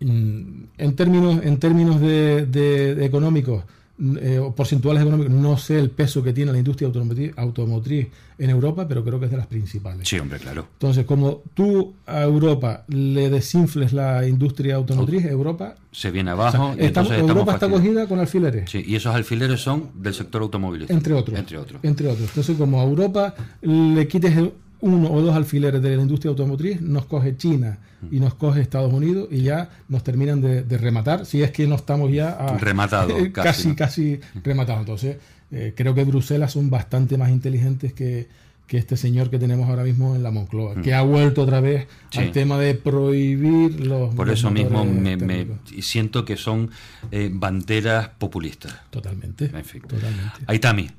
[0.02, 3.64] en términos, en términos de, de- de económicos,
[3.98, 8.08] mm, eh, porcentuales económicos, no sé el peso que tiene la industria automotriz, automotriz
[8.38, 10.08] en Europa, pero creo que es de las principales.
[10.08, 10.66] Sí, hombre, claro.
[10.74, 16.52] Entonces, como tú a Europa le desinfles la industria automotriz, Europa, Se viene o abajo
[16.74, 18.70] sea, y estamos- entonces Europa está cogida con alfileres.
[18.70, 20.96] Sí, y esos alfileres son del sector automovilístico.
[20.98, 21.38] Entre otros.
[21.38, 21.80] Entre otros.
[21.84, 22.30] Entre otros.
[22.30, 26.82] Entonces, como a Europa le quites el- uno o dos alfileres de la industria automotriz,
[26.82, 27.80] nos coge China
[28.12, 31.68] y nos coge Estados Unidos y ya nos terminan de, de rematar, si es que
[31.68, 34.42] no estamos ya a- Rematado, casi, casi, casi, ¿no?
[34.44, 34.80] rematados.
[34.82, 35.18] Entonces,
[35.52, 38.28] eh, creo que Bruselas son bastante más inteligentes que,
[38.68, 41.86] que este señor que tenemos ahora mismo en la Moncloa, que ha vuelto otra vez
[41.86, 42.12] Mm.
[42.12, 42.20] Sí.
[42.20, 44.16] al tema de prohibir los.
[44.16, 45.48] Por eso mismo me, me-
[45.82, 46.70] siento que son
[47.12, 48.74] eh, banderas populistas.
[48.92, 49.46] Totalmente.
[49.54, 49.82] En fin.
[49.82, 50.40] Totalmente.
[50.48, 50.90] Aitami,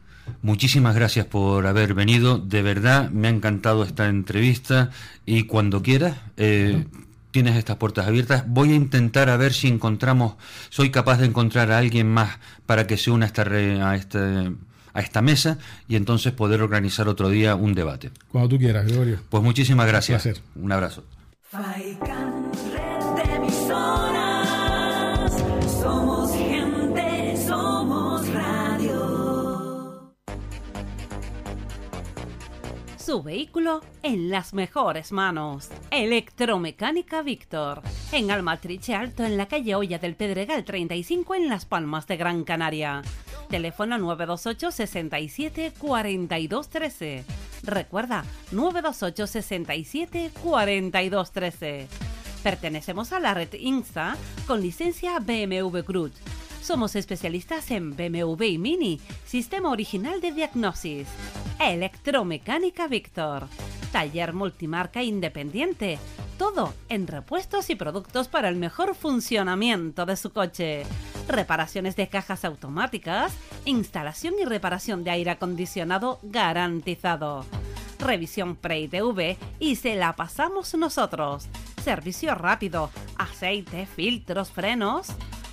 [0.43, 2.39] muchísimas gracias por haber venido.
[2.39, 4.91] De verdad, me ha encantado esta entrevista
[5.27, 6.85] y cuando quieras, eh,
[7.31, 8.45] tienes estas puertas abiertas.
[8.49, 10.35] Voy a intentar a ver si encontramos,
[10.69, 13.95] soy capaz de encontrar a alguien más para que se una a esta, re- a
[13.95, 14.53] este-
[14.93, 15.57] a esta mesa
[15.87, 18.11] y entonces poder organizar otro día un debate.
[18.33, 19.21] Cuando tú quieras, Gregorio.
[19.29, 20.23] Pues muchísimas gracias.
[20.25, 20.43] placer.
[20.57, 21.05] Un abrazo.
[33.11, 35.69] Su vehículo en las mejores manos.
[35.91, 37.83] Electromecánica Víctor.
[38.13, 42.45] En Almatriche Alto, en la calle Olla del Pedregal 35, en Las Palmas de Gran
[42.45, 43.03] Canaria.
[43.49, 47.25] Teléfono 928 67 42 13.
[47.65, 51.89] Recuerda, 928 67 42 13.
[52.45, 54.17] Pertenecemos a la red Insta
[54.47, 56.13] con licencia BMW Cruz.
[56.63, 61.09] Somos especialistas en BMW y Mini, sistema original de diagnosis.
[61.59, 63.49] Electromecánica Víctor.
[63.93, 65.99] Taller multimarca independiente.
[66.39, 70.85] Todo en repuestos y productos para el mejor funcionamiento de su coche.
[71.29, 73.33] Reparaciones de cajas automáticas,
[73.65, 77.47] instalación y reparación de aire acondicionado garantizado.
[77.99, 81.49] Revisión pre-ITV y se la pasamos nosotros.
[81.83, 85.09] Servicio rápido, aceite, filtros, frenos.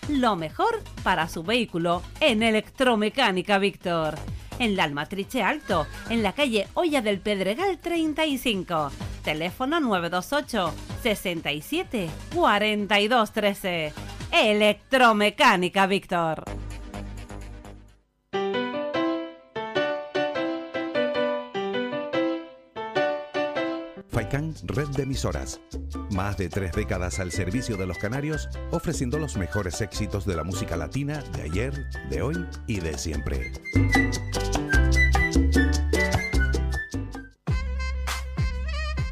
[0.10, 4.16] Lo mejor para su vehículo en Electromecánica Víctor.
[4.58, 8.90] En la Almatriche Alto, en la calle Olla del Pedregal 35.
[9.24, 10.74] Teléfono 928
[11.04, 13.94] 67 42 13.
[14.32, 16.46] Electromecánica Víctor.
[24.18, 25.62] Faikan Red de Emisoras.
[26.10, 30.44] Más de tres décadas al servicio de los canarios, ofreciendo los mejores éxitos de la
[30.44, 33.52] música latina de ayer, de hoy y de siempre.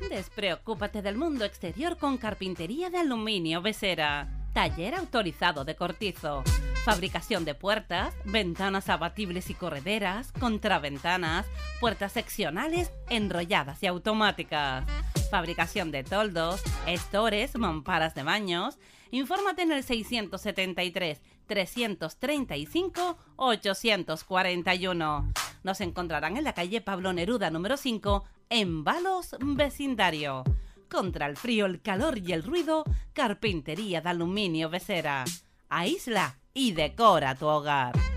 [0.10, 4.45] Despreocúpate del mundo exterior con carpintería de aluminio Besera.
[4.56, 6.42] Taller autorizado de cortizo.
[6.86, 11.46] Fabricación de puertas, ventanas abatibles y correderas, contraventanas,
[11.82, 14.86] puertas seccionales, enrolladas y automáticas.
[15.30, 18.78] Fabricación de toldos, estores, mamparas de baños.
[19.12, 25.34] Infórmate en el 673 335 841.
[25.64, 30.46] Nos encontrarán en la calle Pablo Neruda número 5 en Balos Vecindario.
[30.90, 32.84] Contra el frío, el calor y el ruido,
[33.14, 35.26] carpintería de aluminio Besera.
[35.70, 38.15] Aísla y decora tu hogar.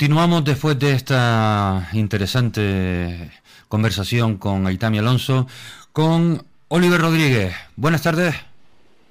[0.00, 3.30] Continuamos después de esta interesante
[3.68, 5.46] conversación con Aitami Alonso
[5.92, 7.54] con Oliver Rodríguez.
[7.76, 8.34] Buenas tardes.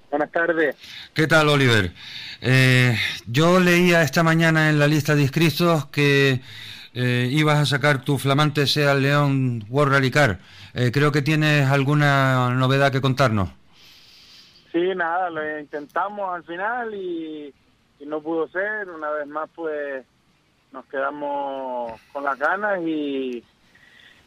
[0.09, 0.75] Buenas tardes.
[1.13, 1.91] ¿Qué tal, Oliver?
[2.41, 2.97] Eh,
[3.27, 6.41] yo leía esta mañana en la lista de inscritos que
[6.95, 10.39] eh, ibas a sacar tu flamante Sea León World Rally Car.
[10.73, 13.49] Eh, creo que tienes alguna novedad que contarnos.
[14.71, 17.53] Sí, nada, lo intentamos al final y,
[17.99, 18.89] y no pudo ser.
[18.89, 20.03] Una vez más, pues
[20.71, 23.43] nos quedamos con las ganas y,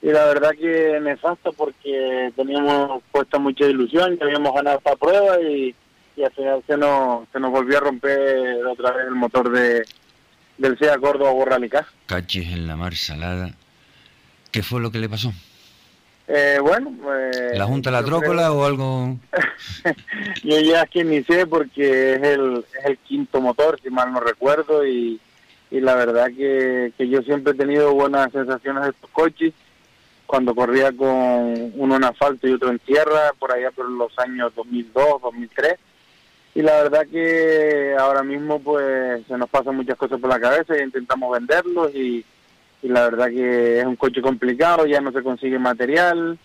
[0.03, 5.41] y la verdad que nefasto porque teníamos puesta mucha ilusión, que habíamos ganado esta prueba
[5.41, 5.75] y,
[6.17, 9.85] y al final se nos, se nos volvió a romper otra vez el motor de
[10.59, 11.33] del SEA Córdoba
[11.71, 11.87] Car.
[12.07, 13.51] Caches en la mar salada.
[14.53, 15.33] ¿Qué fue lo que le pasó?
[16.29, 17.59] Eh, bueno, pues...
[17.59, 19.17] ¿La Junta la Trócola creo- o algo?
[20.45, 24.13] Yo ya es que ni sé porque es el, es el quinto motor, si mal
[24.13, 25.21] no recuerdo, y,
[25.73, 29.55] y la verdad que, yo siempre he tenido buenas sensaciones de estos coches.
[30.27, 34.55] Cuando corría con uno en asfalto y otro en tierra, por allá por los años
[34.55, 35.75] 2002, 2003.
[36.55, 40.77] Y la verdad que ahora mismo pues se nos pasan muchas cosas por la cabeza
[40.77, 42.25] y intentamos venderlos y
[42.83, 46.39] la verdad que es un coche complicado, ya no se consigue material,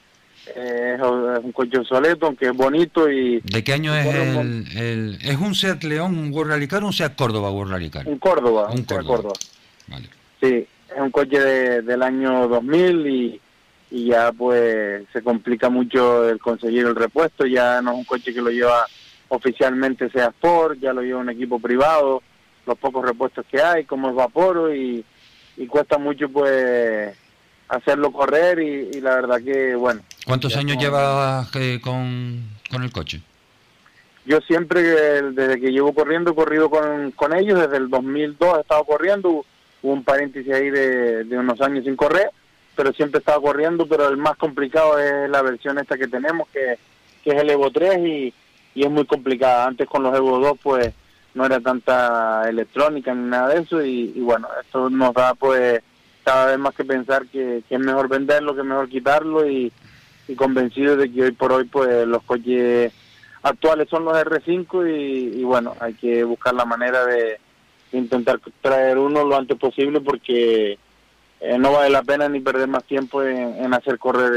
[0.56, 0.98] eh,
[1.44, 5.54] un coche obsoleto, aunque es bonito y ¿De qué año es el, el- ¿Es un
[5.56, 6.32] Seat León un
[6.68, 7.50] Car o un Seat Córdoba
[7.92, 8.08] Car?
[8.08, 9.08] un Córdoba, Un Córdoba.
[9.08, 9.34] Córdoba.
[9.88, 10.10] Vale.
[10.42, 13.42] Sí, es un coche de- del año 2000 y,
[13.92, 18.34] y ya pues se complica mucho el conseguir el repuesto, ya no es un coche
[18.34, 18.86] que lo lleva
[19.30, 22.22] oficialmente sea Sport, ya lo lleva un equipo privado,
[22.66, 25.04] los pocos repuestos que hay, como es Vaporo y,
[25.58, 27.16] y cuesta mucho pues
[27.70, 32.84] hacerlo correr y, y la verdad que bueno, ¿Cuántos años no- llevas eh, con, con
[32.84, 33.22] el coche?
[34.26, 34.82] Yo siempre,
[35.32, 39.30] desde que llevo corriendo, he corrido con, con ellos, desde el 2002 he estado corriendo,
[39.30, 42.30] hubo un paréntesis ahí de, de unos años sin correr,
[42.76, 46.48] pero siempre he estado corriendo, pero el más complicado es la versión esta que tenemos,
[46.50, 46.78] que,
[47.24, 48.34] que es el Evo 3 y,
[48.76, 49.66] y es muy complicada.
[49.66, 50.94] Antes con los Evo 2 pues
[51.34, 55.82] no era tanta electrónica ni nada de eso y, y bueno, esto nos da pues
[56.28, 59.72] cada vez más que pensar que, es mejor venderlo, que es mejor quitarlo y,
[60.36, 62.92] convencido de que hoy por hoy pues los coches
[63.44, 67.40] actuales son los R5 y, bueno, hay que buscar la manera de
[67.94, 70.78] intentar traer uno lo antes posible porque
[71.40, 74.34] eh, no vale la pena ni perder más tiempo en, en hacer correr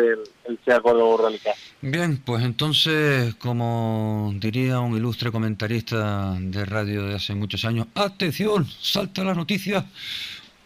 [0.46, 1.40] el, el Córdoba Rally.
[1.80, 8.64] Bien, pues entonces, como diría un ilustre comentarista de radio de hace muchos años, atención,
[8.64, 9.86] salta la noticia,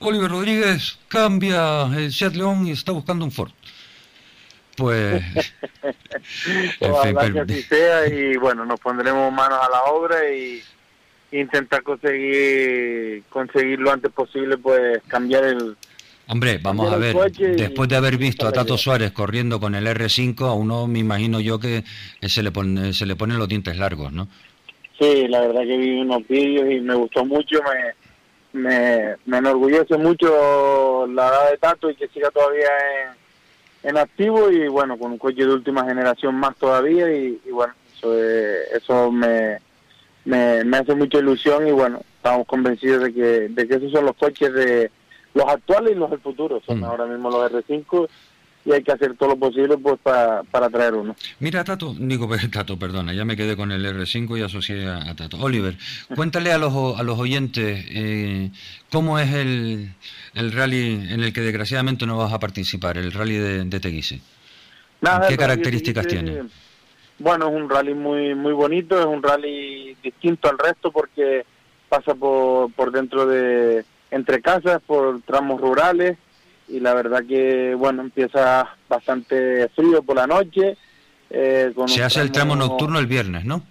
[0.01, 3.53] Oliver Rodríguez cambia el Seat León y está buscando un Ford.
[4.77, 5.23] Pues,
[6.81, 10.63] Ojalá fin, que así sea y bueno, nos pondremos manos a la obra y
[11.31, 15.77] intentar conseguir conseguir lo antes posible pues cambiar el
[16.29, 17.15] hombre, vamos a ver,
[17.57, 21.41] después de haber visto a Tato Suárez corriendo con el R5, a uno me imagino
[21.41, 21.85] yo que
[22.23, 24.29] se le, pone, se le ponen los dientes largos, ¿no?
[24.99, 27.95] Sí, la verdad que vi unos vídeos y me gustó mucho, me,
[28.55, 32.69] me, me enorgullece mucho la edad de Tato y que siga todavía
[33.83, 37.51] en, en activo y bueno, con un coche de última generación más todavía y, y
[37.51, 39.59] bueno, eso, es- eso me,
[40.25, 44.07] me, me hace mucha ilusión y bueno, estamos convencidos de que, de que esos son
[44.07, 44.91] los coches de
[45.35, 46.85] los actuales y los del futuro, son Mm.
[46.85, 48.09] ahora mismo los R5
[48.65, 51.15] y hay que hacer todo lo posible pues para, para traer uno.
[51.39, 55.15] Mira, Tato, digo, Tato, perdona, ya me quedé con el R5 y asocié a, a
[55.15, 55.39] Tato.
[55.39, 55.77] Oliver,
[56.15, 58.51] cuéntale a los, a los oyentes eh,
[58.91, 59.95] cómo es el,
[60.35, 64.21] el rally en el que desgraciadamente no vas a participar, el rally de, de Teguise.
[65.01, 66.49] Nada, ¿Qué características Teguise, tiene?
[67.19, 71.45] Bueno, es un rally muy muy bonito, es un rally distinto al resto porque
[71.89, 76.17] pasa por, por dentro de entre casas, por tramos rurales
[76.69, 80.77] y la verdad que bueno empieza bastante frío por la noche.
[81.31, 83.63] eh, con Se hace el tramo nocturno el viernes, ¿no?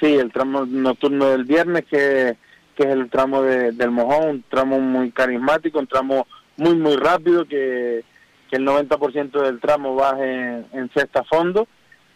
[0.00, 2.36] Sí, el tramo nocturno del viernes, que,
[2.76, 6.26] que es el tramo de- del mojón, un tramo muy carismático, un tramo
[6.56, 8.04] muy, muy rápido, que,
[8.48, 11.66] que el 90% del tramo va en, en sexta fondo.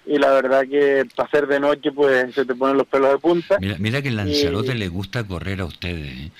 [0.06, 3.18] Y la verdad que para ser de noche, pues se te ponen los pelos de
[3.18, 3.58] punta.
[3.60, 6.12] Mira, mira que en Lanzarote le gusta correr a ustedes.
[6.12, 6.30] ¿eh?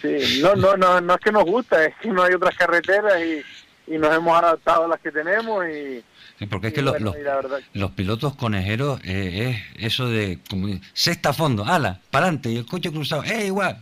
[0.00, 3.20] Sí, no, no, no, no es que nos gusta, es que no hay otras carreteras
[3.20, 6.04] y, y nos hemos adaptado a las que tenemos y,
[6.38, 10.68] Sí, Porque es que bueno, los, verdad los pilotos conejeros eh, es eso de como
[10.92, 13.76] sexta fondo, ala, para adelante, y el coche cruzado, ¡eh, igual!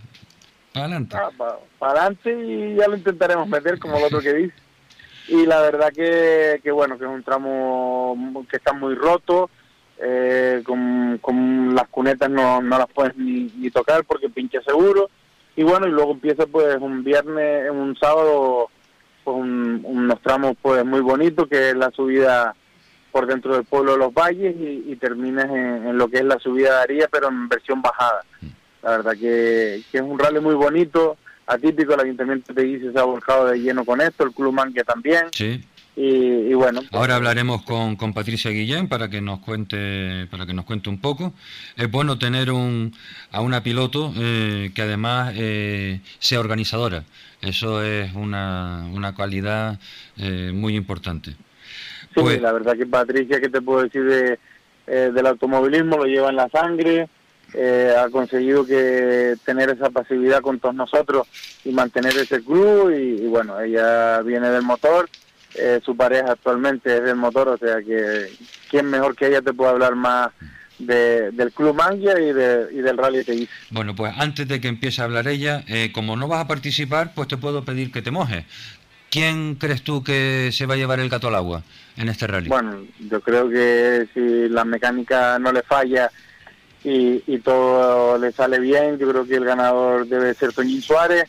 [0.72, 1.16] Para adelante.
[1.78, 4.54] para adelante y ya lo intentaremos meter como el otro que dice.
[5.28, 8.16] Y la verdad que, que bueno, que es un tramo
[8.48, 9.50] que está muy roto,
[9.98, 15.10] eh, con, con las cunetas no, no las puedes ni, ni tocar porque pincha seguro.
[15.56, 18.68] Y bueno, y luego empieza pues un viernes, un sábado,
[19.24, 22.54] pues un- unos tramos pues muy bonitos, que es la subida
[23.10, 26.24] por dentro del pueblo de los valles y, y terminas en, en lo que es
[26.24, 28.22] la subida de Aría, pero en versión bajada.
[28.82, 31.16] La verdad que, que es un rally muy bonito,
[31.46, 34.84] atípico, el Ayuntamiento de Guise se ha volcado de lleno con esto, el Club Manque
[34.84, 35.64] también, Sí.
[35.96, 40.52] Y, y bueno, Ahora hablaremos con, con Patricia Guillén para que nos cuente para que
[40.52, 41.32] nos cuente un poco.
[41.76, 42.94] Es bueno tener un,
[43.32, 47.04] a una piloto eh, que además eh, sea organizadora.
[47.40, 49.78] Eso es una, una cualidad
[50.18, 51.30] eh, muy importante.
[52.14, 54.38] Sí, Pues- la verdad que Patricia, ¿qué te puedo decir de,
[54.86, 55.96] eh, del automovilismo?
[55.96, 57.08] Lo lleva en la sangre,
[57.54, 61.26] eh, ha conseguido que tener esa pasividad con todos nosotros
[61.64, 65.08] y mantener ese club y, y bueno, ella viene del motor,
[65.54, 68.30] eh, su pareja actualmente es del motor, o sea que
[68.70, 70.30] quién mejor que ella te puede hablar más
[70.78, 73.48] de- del club Mangia y, de, y del rally TI.
[73.70, 77.12] Bueno, pues antes de que empiece a hablar ella, eh, como no vas a participar,
[77.14, 78.44] pues te puedo pedir que te mojes.
[79.10, 81.62] ¿Quién crees tú que se va a llevar el gato al agua
[81.96, 82.48] en este rally?
[82.48, 86.10] Bueno, yo creo que si la mecánica no le falla
[86.84, 91.24] y, y todo le sale bien, yo creo que el ganador debe ser Toñín Suárez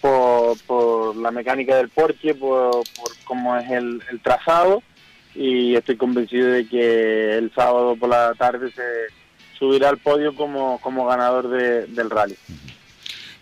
[0.00, 2.84] por, la mecánica del Porsche, por,
[3.24, 4.82] cómo es el, trazado
[5.34, 8.82] y estoy convencido de que el sábado por la tarde se
[9.58, 12.36] subirá al podio como, como ganador de- del rally.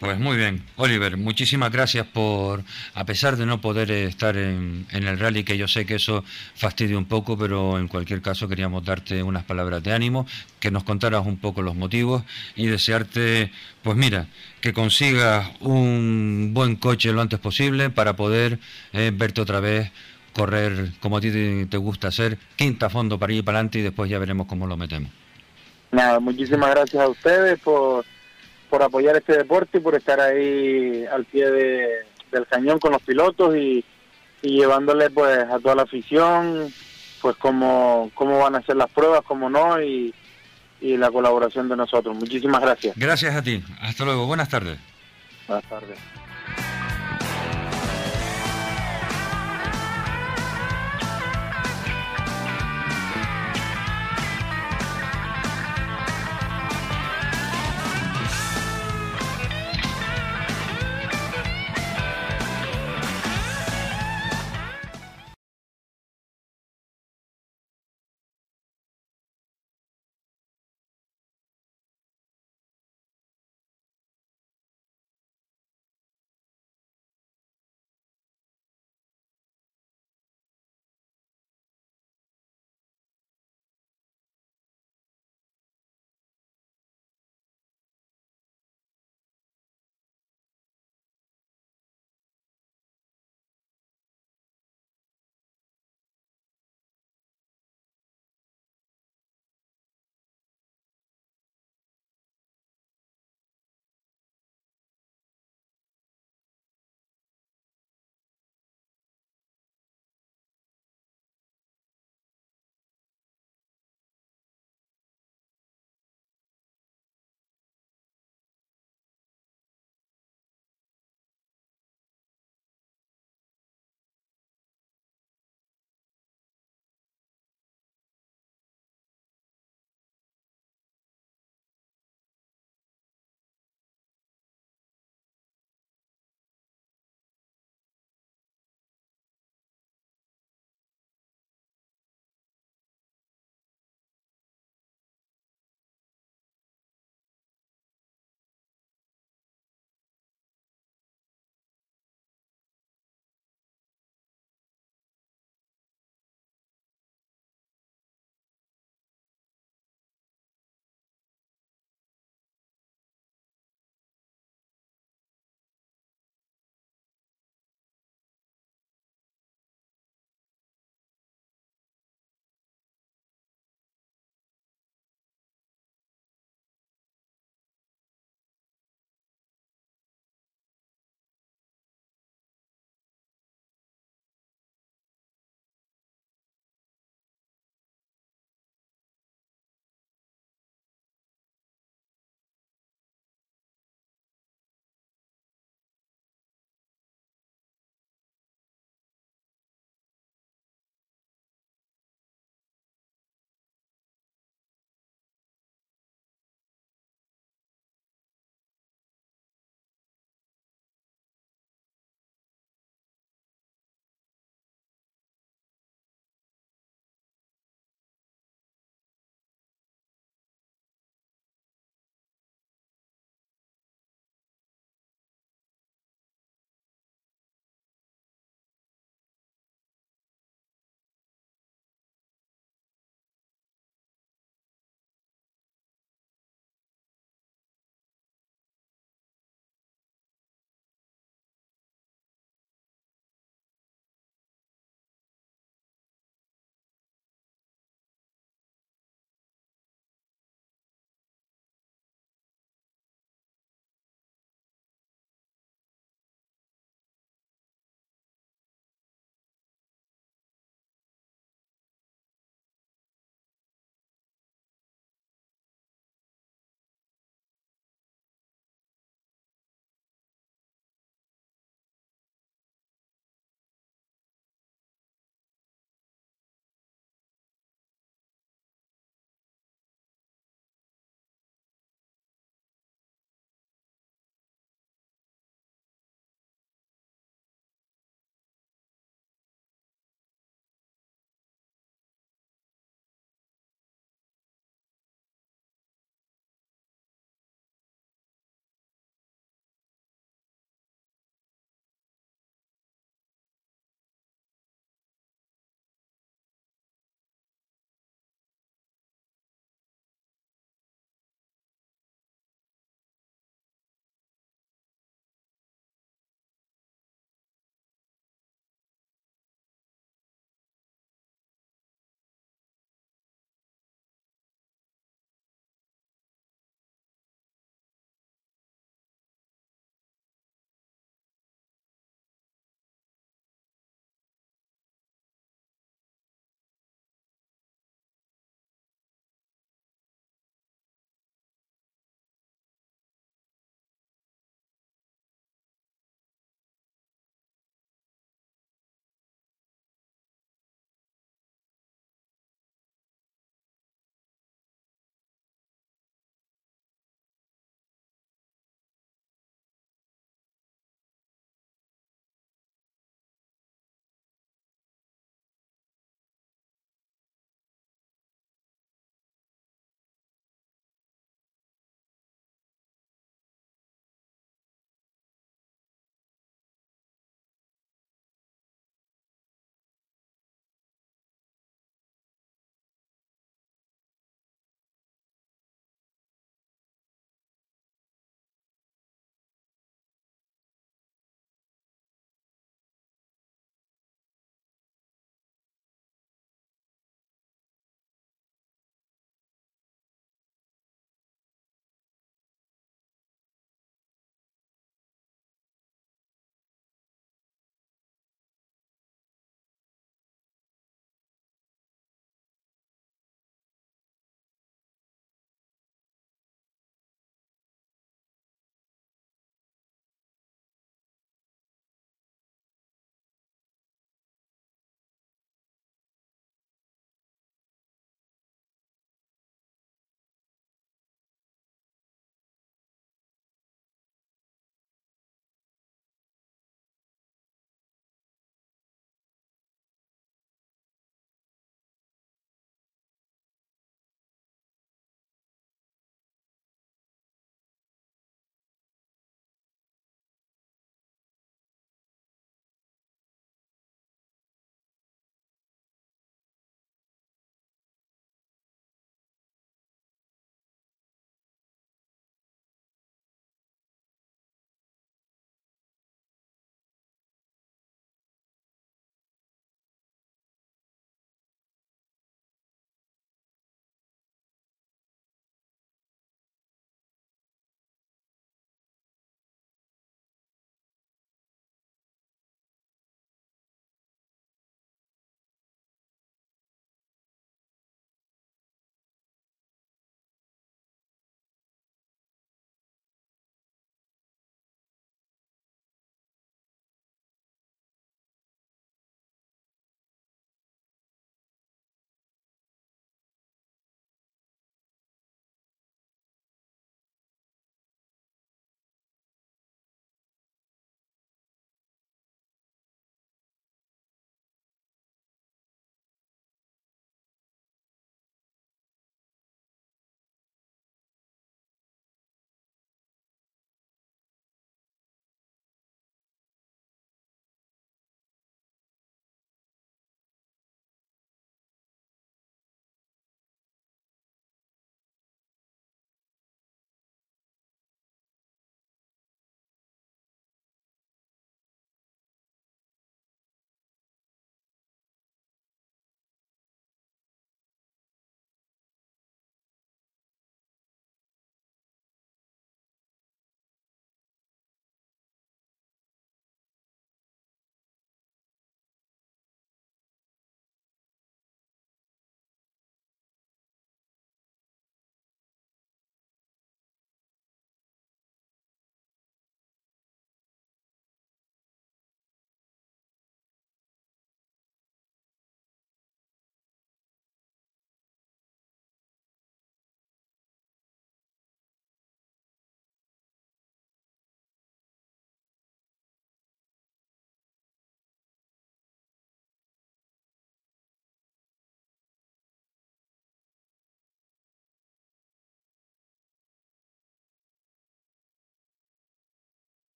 [0.00, 2.62] Pues muy bien, Oliver, muchísimas gracias por,
[2.94, 6.24] a pesar de no poder estar en, en el rally, que yo sé que eso
[6.54, 10.24] fastidia un poco, pero en cualquier caso queríamos darte unas palabras de ánimo,
[10.60, 12.22] que nos contaras un poco los motivos
[12.54, 13.50] y desearte,
[13.82, 14.28] pues mira,
[14.60, 18.60] que consigas un buen coche lo antes posible para poder
[18.92, 19.90] eh, verte otra vez
[20.32, 24.08] correr como a ti te, gusta hacer, quinta fondo para ir para adelante y después
[24.08, 25.10] ya veremos cómo lo metemos.
[25.90, 28.04] Nada, muchísimas gracias a ustedes por,
[28.70, 33.02] por apoyar este deporte y por estar ahí al pie de- del cañón con los
[33.02, 33.84] pilotos y,
[34.42, 36.72] y llevándole pues a toda la afición
[37.22, 40.14] pues cómo, cómo van a ser las pruebas, cómo no y,
[40.80, 42.14] y la colaboración de nosotros.
[42.16, 42.94] Muchísimas gracias.
[42.96, 44.78] Gracias a ti, hasta luego, buenas tardes.
[45.48, 45.98] Buenas tardes.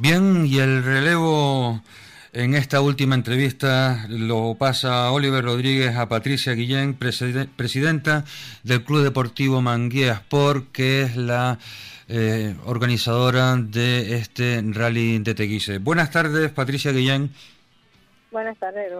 [0.00, 1.82] Bien, y el relevo
[2.32, 8.24] en esta última entrevista lo pasa Oliver Rodríguez a Patricia Guillén, preside- presidenta
[8.62, 11.58] del Club Deportivo Manguía Sport, que es la
[12.08, 15.78] eh, organizadora de este rally de Teguise.
[15.78, 17.30] Buenas tardes, Patricia Guillén.
[18.32, 18.90] Buenas tardes.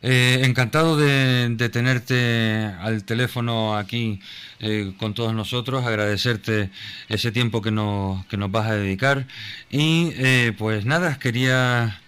[0.00, 4.20] Eh, encantado de, de tenerte al teléfono aquí
[4.60, 6.70] eh, con todos nosotros, agradecerte
[7.08, 9.26] ese tiempo que nos, que nos vas a dedicar
[9.70, 12.00] y eh, pues nada, quería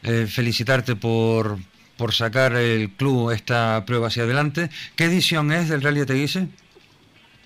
[0.00, 1.58] felicitarte por,
[1.96, 4.70] por sacar el club esta prueba hacia adelante.
[4.94, 6.48] ¿Qué edición es del Rally de Teguise?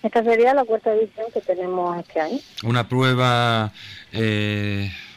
[0.02, 2.38] Esta sería la cuarta edición que tenemos este año.
[2.62, 3.72] Una prueba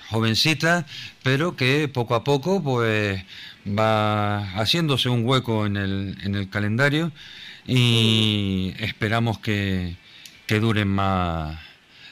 [0.10, 0.85] jovencita,
[1.23, 3.22] pero que poco a poco pues
[3.68, 7.12] va haciéndose un hueco en el, en el calendario
[7.68, 9.96] y esperamos que,
[10.46, 11.58] que duren más,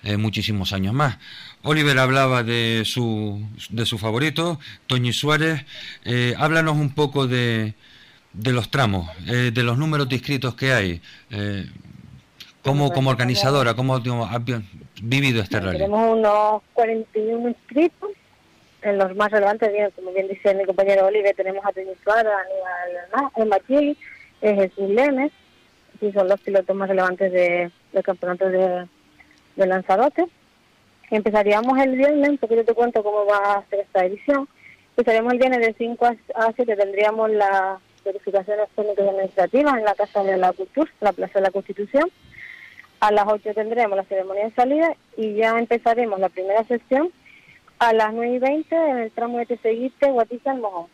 [0.03, 1.17] eh, muchísimos años más.
[1.63, 5.65] Oliver hablaba de su, de su favorito, Toñi Suárez.
[6.03, 7.73] Eh, háblanos un poco de,
[8.33, 11.01] de los tramos, eh, de los números de inscritos que hay.
[11.29, 11.69] Eh,
[12.63, 14.53] como, como organizadora, ¿cómo has vi-
[15.01, 15.77] vivido este rally?
[15.79, 18.09] Tenemos unos 41 inscritos.
[18.83, 22.33] En los más relevantes, bien, como bien dice mi compañero Oliver, tenemos a Toño Suárez,
[23.13, 23.97] a Aníbal Chili,
[24.41, 25.31] eh, Jesús Lemes,
[26.01, 28.85] y son los pilotos más relevantes de, del campeonato de,
[29.55, 30.25] de Lanzarote.
[31.09, 34.49] Empezaríamos el viernes, un poquito te cuento cómo va a ser esta edición.
[34.97, 36.05] Empezaríamos el viernes de 5
[36.35, 41.13] a 7, tendríamos las verificaciones técnicas y administrativas en la Casa de la Cultura, la
[41.13, 42.09] Plaza de la Constitución.
[42.99, 47.13] A las 8 tendremos la ceremonia de salida y ya empezaremos la primera sesión
[47.89, 50.87] a las 9 y 20 en el tramo de Teseguite, Guatiza, El Mojón.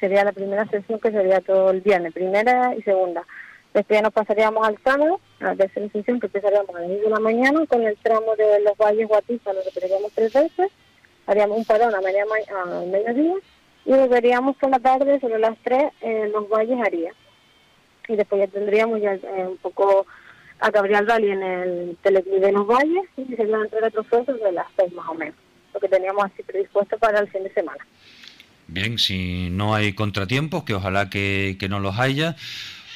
[0.00, 3.24] Sería la primera sesión que sería todo el viernes, primera y segunda.
[3.72, 7.02] Después ya nos pasaríamos al tramo, a la tercera sesión que empezaríamos a las 10
[7.02, 10.70] de la mañana con el tramo de los valles Guatiza, lo repetiríamos tres veces.
[11.26, 13.34] Haríamos un parón a, media ma- a mediodía
[13.84, 17.12] y volveríamos por la tarde sobre las 3 en los valles Aría.
[18.08, 20.04] Y después ya tendríamos ya eh, un poco
[20.58, 24.26] acabaría el rally en el teleclub de los valles y se van a entregar trofeos
[24.26, 25.34] sobre las 6 más o menos,
[25.72, 27.84] lo que teníamos así predispuesto para el fin de semana.
[28.68, 32.36] Bien, si no hay contratiempos, que ojalá que, que no los haya,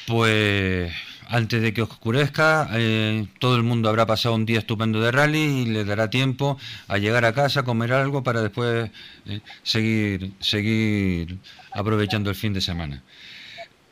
[0.07, 0.93] pues
[1.29, 5.39] antes de que oscurezca, eh, todo el mundo habrá pasado un día estupendo de rally
[5.39, 6.57] y le dará tiempo
[6.89, 8.91] a llegar a casa, comer algo para después
[9.27, 11.39] eh, seguir, seguir
[11.73, 13.03] aprovechando el fin de semana.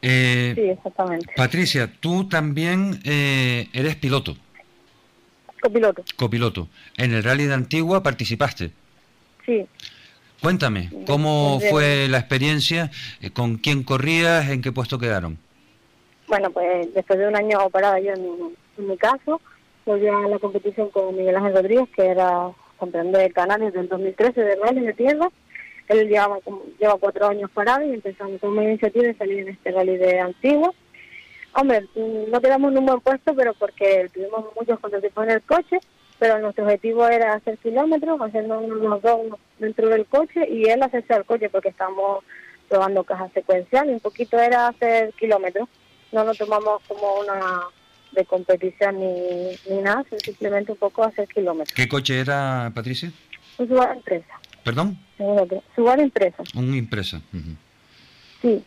[0.00, 1.32] Eh, Sí, exactamente.
[1.34, 4.36] Patricia, tú también eh, eres piloto,
[5.68, 6.68] Copiloto, copiloto.
[6.98, 8.70] En el rally de Antigua participaste.
[9.46, 9.64] sí.
[10.42, 12.90] Cuéntame, ¿cómo Desde- fue la experiencia?
[13.22, 14.50] Eh, ¿Con quién corrías?
[14.50, 15.38] ¿En qué puesto quedaron?
[16.28, 18.28] Bueno, pues después de un año operada yo en mi,
[18.76, 19.40] en mi caso,
[19.86, 24.38] volví a la competición con Miguel Ángel Rodríguez, que era campeón de Canarias del 2013
[24.42, 25.30] de rally de tierra.
[25.88, 29.48] Él lleva, como- lleva cuatro años parado y empezamos con una iniciativa de salir en
[29.48, 30.74] este rally de Antigua.
[31.54, 35.42] Hombre, mm, no quedamos en un buen puesto, pero porque tuvimos muchos contratiempos en el
[35.42, 35.78] coche,
[36.18, 39.20] pero nuestro objetivo era hacer kilómetros, hacernos unos dos
[39.58, 42.24] dentro del coche y él hacerse al coche porque estamos
[42.68, 43.94] probando cajas secuenciales.
[43.94, 45.68] Un poquito era hacer kilómetros.
[46.12, 47.40] No lo tomamos como una
[48.12, 51.74] de competición ni, ni nada, simplemente un poco hacer kilómetros.
[51.74, 53.12] ¿Qué coche era, Patricia?
[53.58, 54.40] Un Subaru empresa.
[54.62, 54.98] ¿Perdón?
[55.74, 57.20] Subaru empresa, Un impresa.
[58.40, 58.64] Sí.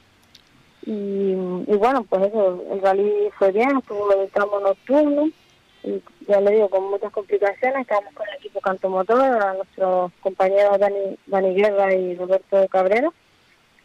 [0.89, 1.34] Y,
[1.76, 5.30] bueno, pues eso, el rally fue bien, tuvo el tramo nocturno.
[5.84, 10.14] Y ya le digo, con muchas complicaciones, estábamos con el equipo Canto Motor, a nuestros
[10.22, 13.09] compañeros Dani, Dani Guerra y Roberto Cabrera.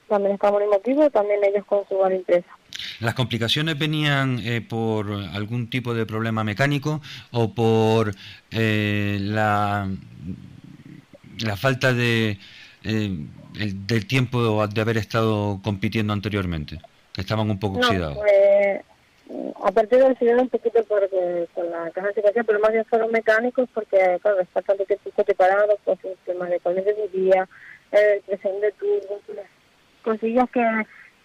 [0.09, 2.47] También estamos en el motivo, también ellos con su empresa.
[3.01, 7.01] ¿Las complicaciones venían eh, por algún tipo de problema mecánico
[7.33, 8.15] o por
[8.53, 9.89] eh, la,
[11.41, 12.39] la falta de,
[12.85, 13.19] eh,
[13.59, 16.81] el- del tiempo de haber estado compitiendo anteriormente?
[17.13, 18.17] Que estaban un poco No, oxidados.
[18.19, 18.81] pues,
[19.65, 22.85] a partir del accidente un poquito porque con la caja de situación, pero más bien
[22.87, 26.85] fueron mecánicos porque, claro, está tanto tiempo el coche parado, pues un tema de coles
[26.85, 27.49] de día,
[27.93, 29.39] eh, presión de turbo, pues,
[30.03, 30.61] cosillas que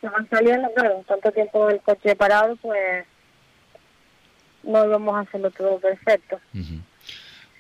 [0.02, 3.06] se van saliendo, claro, tanto tiempo el coche parado, pues
[4.64, 6.40] no íbamos a hacerlo todo perfecto.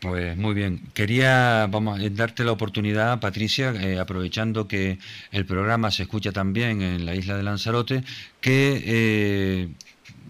[0.01, 0.81] Pues muy bien.
[0.93, 4.99] Quería vamos a darte la oportunidad, Patricia, eh, aprovechando que
[5.31, 8.03] el programa se escucha también en la isla de Lanzarote,
[8.39, 9.69] que eh,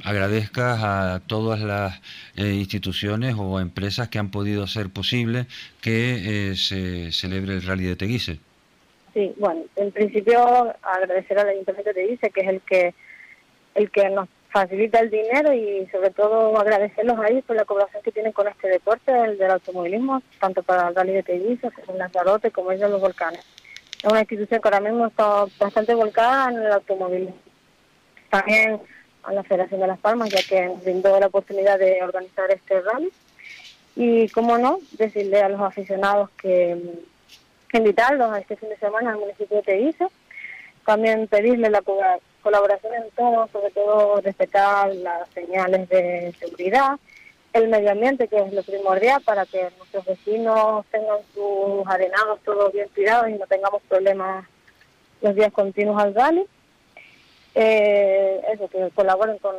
[0.04, 2.00] agradezcas a todas las
[2.36, 5.48] eh, instituciones o empresas que han podido hacer posible
[5.82, 8.40] que eh, se celebre el Rally de Teguise.
[9.14, 12.94] Sí, bueno, en principio agradecer al Ayuntamiento de Dice, que es el que
[13.76, 18.04] el que nos facilita el dinero y sobre todo agradecerlos a ellos por la colaboración
[18.04, 21.94] que tienen con este deporte, el del automovilismo, tanto para el Rally de Telliza, como
[21.94, 23.46] el Lanzarote, como el de los volcanes.
[23.98, 27.36] Es una institución que ahora mismo está bastante volcada en el automovilismo.
[28.30, 28.80] También
[29.24, 33.12] a la Federación de Las Palmas, ya que brindó la oportunidad de organizar este rally.
[33.96, 36.78] Y, como no, decirle a los aficionados que,
[37.68, 40.08] que invitarlos a este fin de semana al municipio de Teguise.
[40.86, 41.82] También pedirle la
[42.48, 46.98] colaboración en todo, sobre todo respetar las señales de seguridad,
[47.52, 52.72] el medio ambiente, que es lo primordial para que nuestros vecinos tengan sus arenados todos
[52.72, 54.46] bien cuidados y no tengamos problemas
[55.22, 56.46] los días continuos al rally.
[57.54, 59.56] Eh, eso, que colaboren con,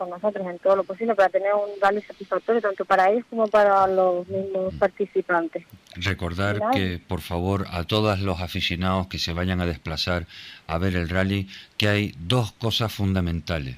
[0.00, 3.46] con nosotros en todo lo posible para tener un rally satisfactorio tanto para ellos como
[3.48, 5.66] para los mismos participantes.
[5.94, 10.26] Recordar que, por favor, a todos los aficionados que se vayan a desplazar
[10.66, 13.76] a ver el rally, que hay dos cosas fundamentales.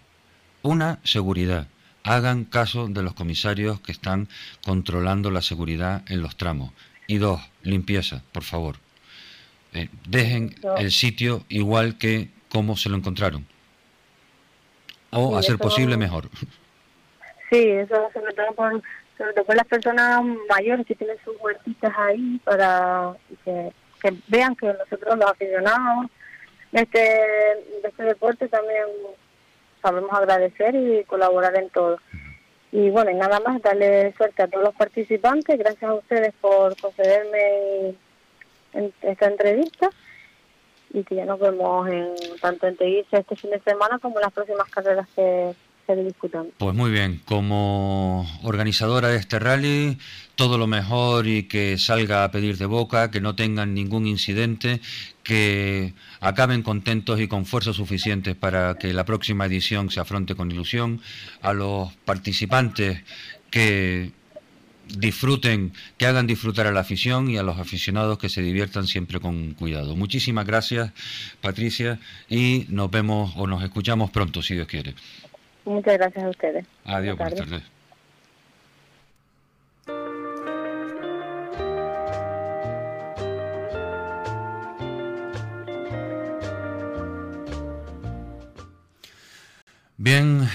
[0.63, 1.67] Una, seguridad.
[2.05, 4.29] Hagan caso de los comisarios que están
[4.65, 6.71] controlando la seguridad en los tramos.
[7.09, 8.77] Y dos, limpieza, por favor.
[9.73, 13.45] Eh, dejen el sitio igual que como se lo encontraron.
[15.13, 16.25] O, eso- posible, mejor.
[17.51, 18.83] Sí, eso sobre todo por,
[19.19, 23.13] sobre todo por las personas mayores que tienen sus huertitas ahí para
[23.45, 26.07] que, que vean que nosotros los aficionados
[26.73, 28.87] de este, de este deporte también
[29.83, 31.99] sabemos agradecer y colaborar en todo.
[32.71, 35.59] Y bueno, y nada más, darle suerte a todos los participantes.
[35.59, 37.95] Gracias a ustedes por concederme
[38.73, 39.91] en- esta entrevista
[40.93, 42.09] y que ya nos vemos en
[42.41, 45.55] tanto en Teguise este fin de semana como en las próximas carreras que
[45.87, 46.49] se disputan.
[46.59, 49.99] Pues muy bien, como organizadora de este rally,
[50.37, 54.81] todo lo mejor y que salga a pedir de boca, que no tengan ningún incidente,
[55.25, 60.51] que acaben contentos y con fuerzas suficientes para que la próxima edición se afronte con
[60.51, 61.01] ilusión.
[61.41, 63.03] A los participantes
[63.51, 64.13] que
[64.99, 69.21] disfruten, que hagan disfrutar a la afición y a los aficionados que se diviertan siempre
[69.21, 69.97] con cuidado.
[69.97, 70.93] Muchísimas gracias,
[71.41, 71.99] Patricia,
[72.29, 74.95] y nos vemos o nos escuchamos pronto, si Dios quiere.
[75.65, 76.67] Muchas gracias a ustedes.
[76.85, 77.63] Adiós, Buenas buenas tardes.
[77.63, 77.83] tardes.
[89.97, 90.49] Bien,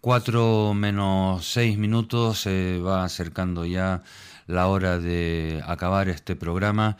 [0.00, 4.02] cuatro menos seis minutos, se va acercando ya
[4.46, 6.96] la hora de acabar este programa.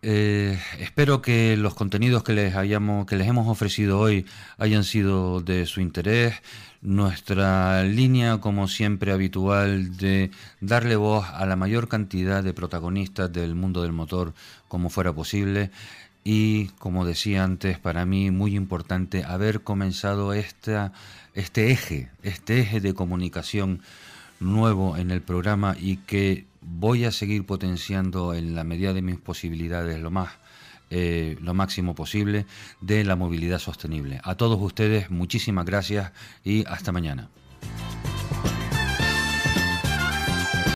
[0.00, 4.26] Eh, espero que los contenidos que les hayamos, que les hemos ofrecido hoy
[4.58, 6.34] hayan sido de su interés.
[6.80, 10.30] Nuestra línea, como siempre habitual, de
[10.60, 14.34] darle voz a la mayor cantidad de protagonistas del mundo del motor
[14.68, 15.72] como fuera posible.
[16.22, 20.92] Y como decía antes, para mí muy importante haber comenzado esta,
[21.38, 23.80] este eje, este eje de comunicación
[24.40, 29.18] nuevo en el programa y que voy a seguir potenciando en la medida de mis
[29.18, 30.30] posibilidades lo más
[30.90, 32.46] eh, lo máximo posible
[32.80, 34.20] de la movilidad sostenible.
[34.24, 36.12] A todos ustedes muchísimas gracias
[36.44, 37.28] y hasta mañana.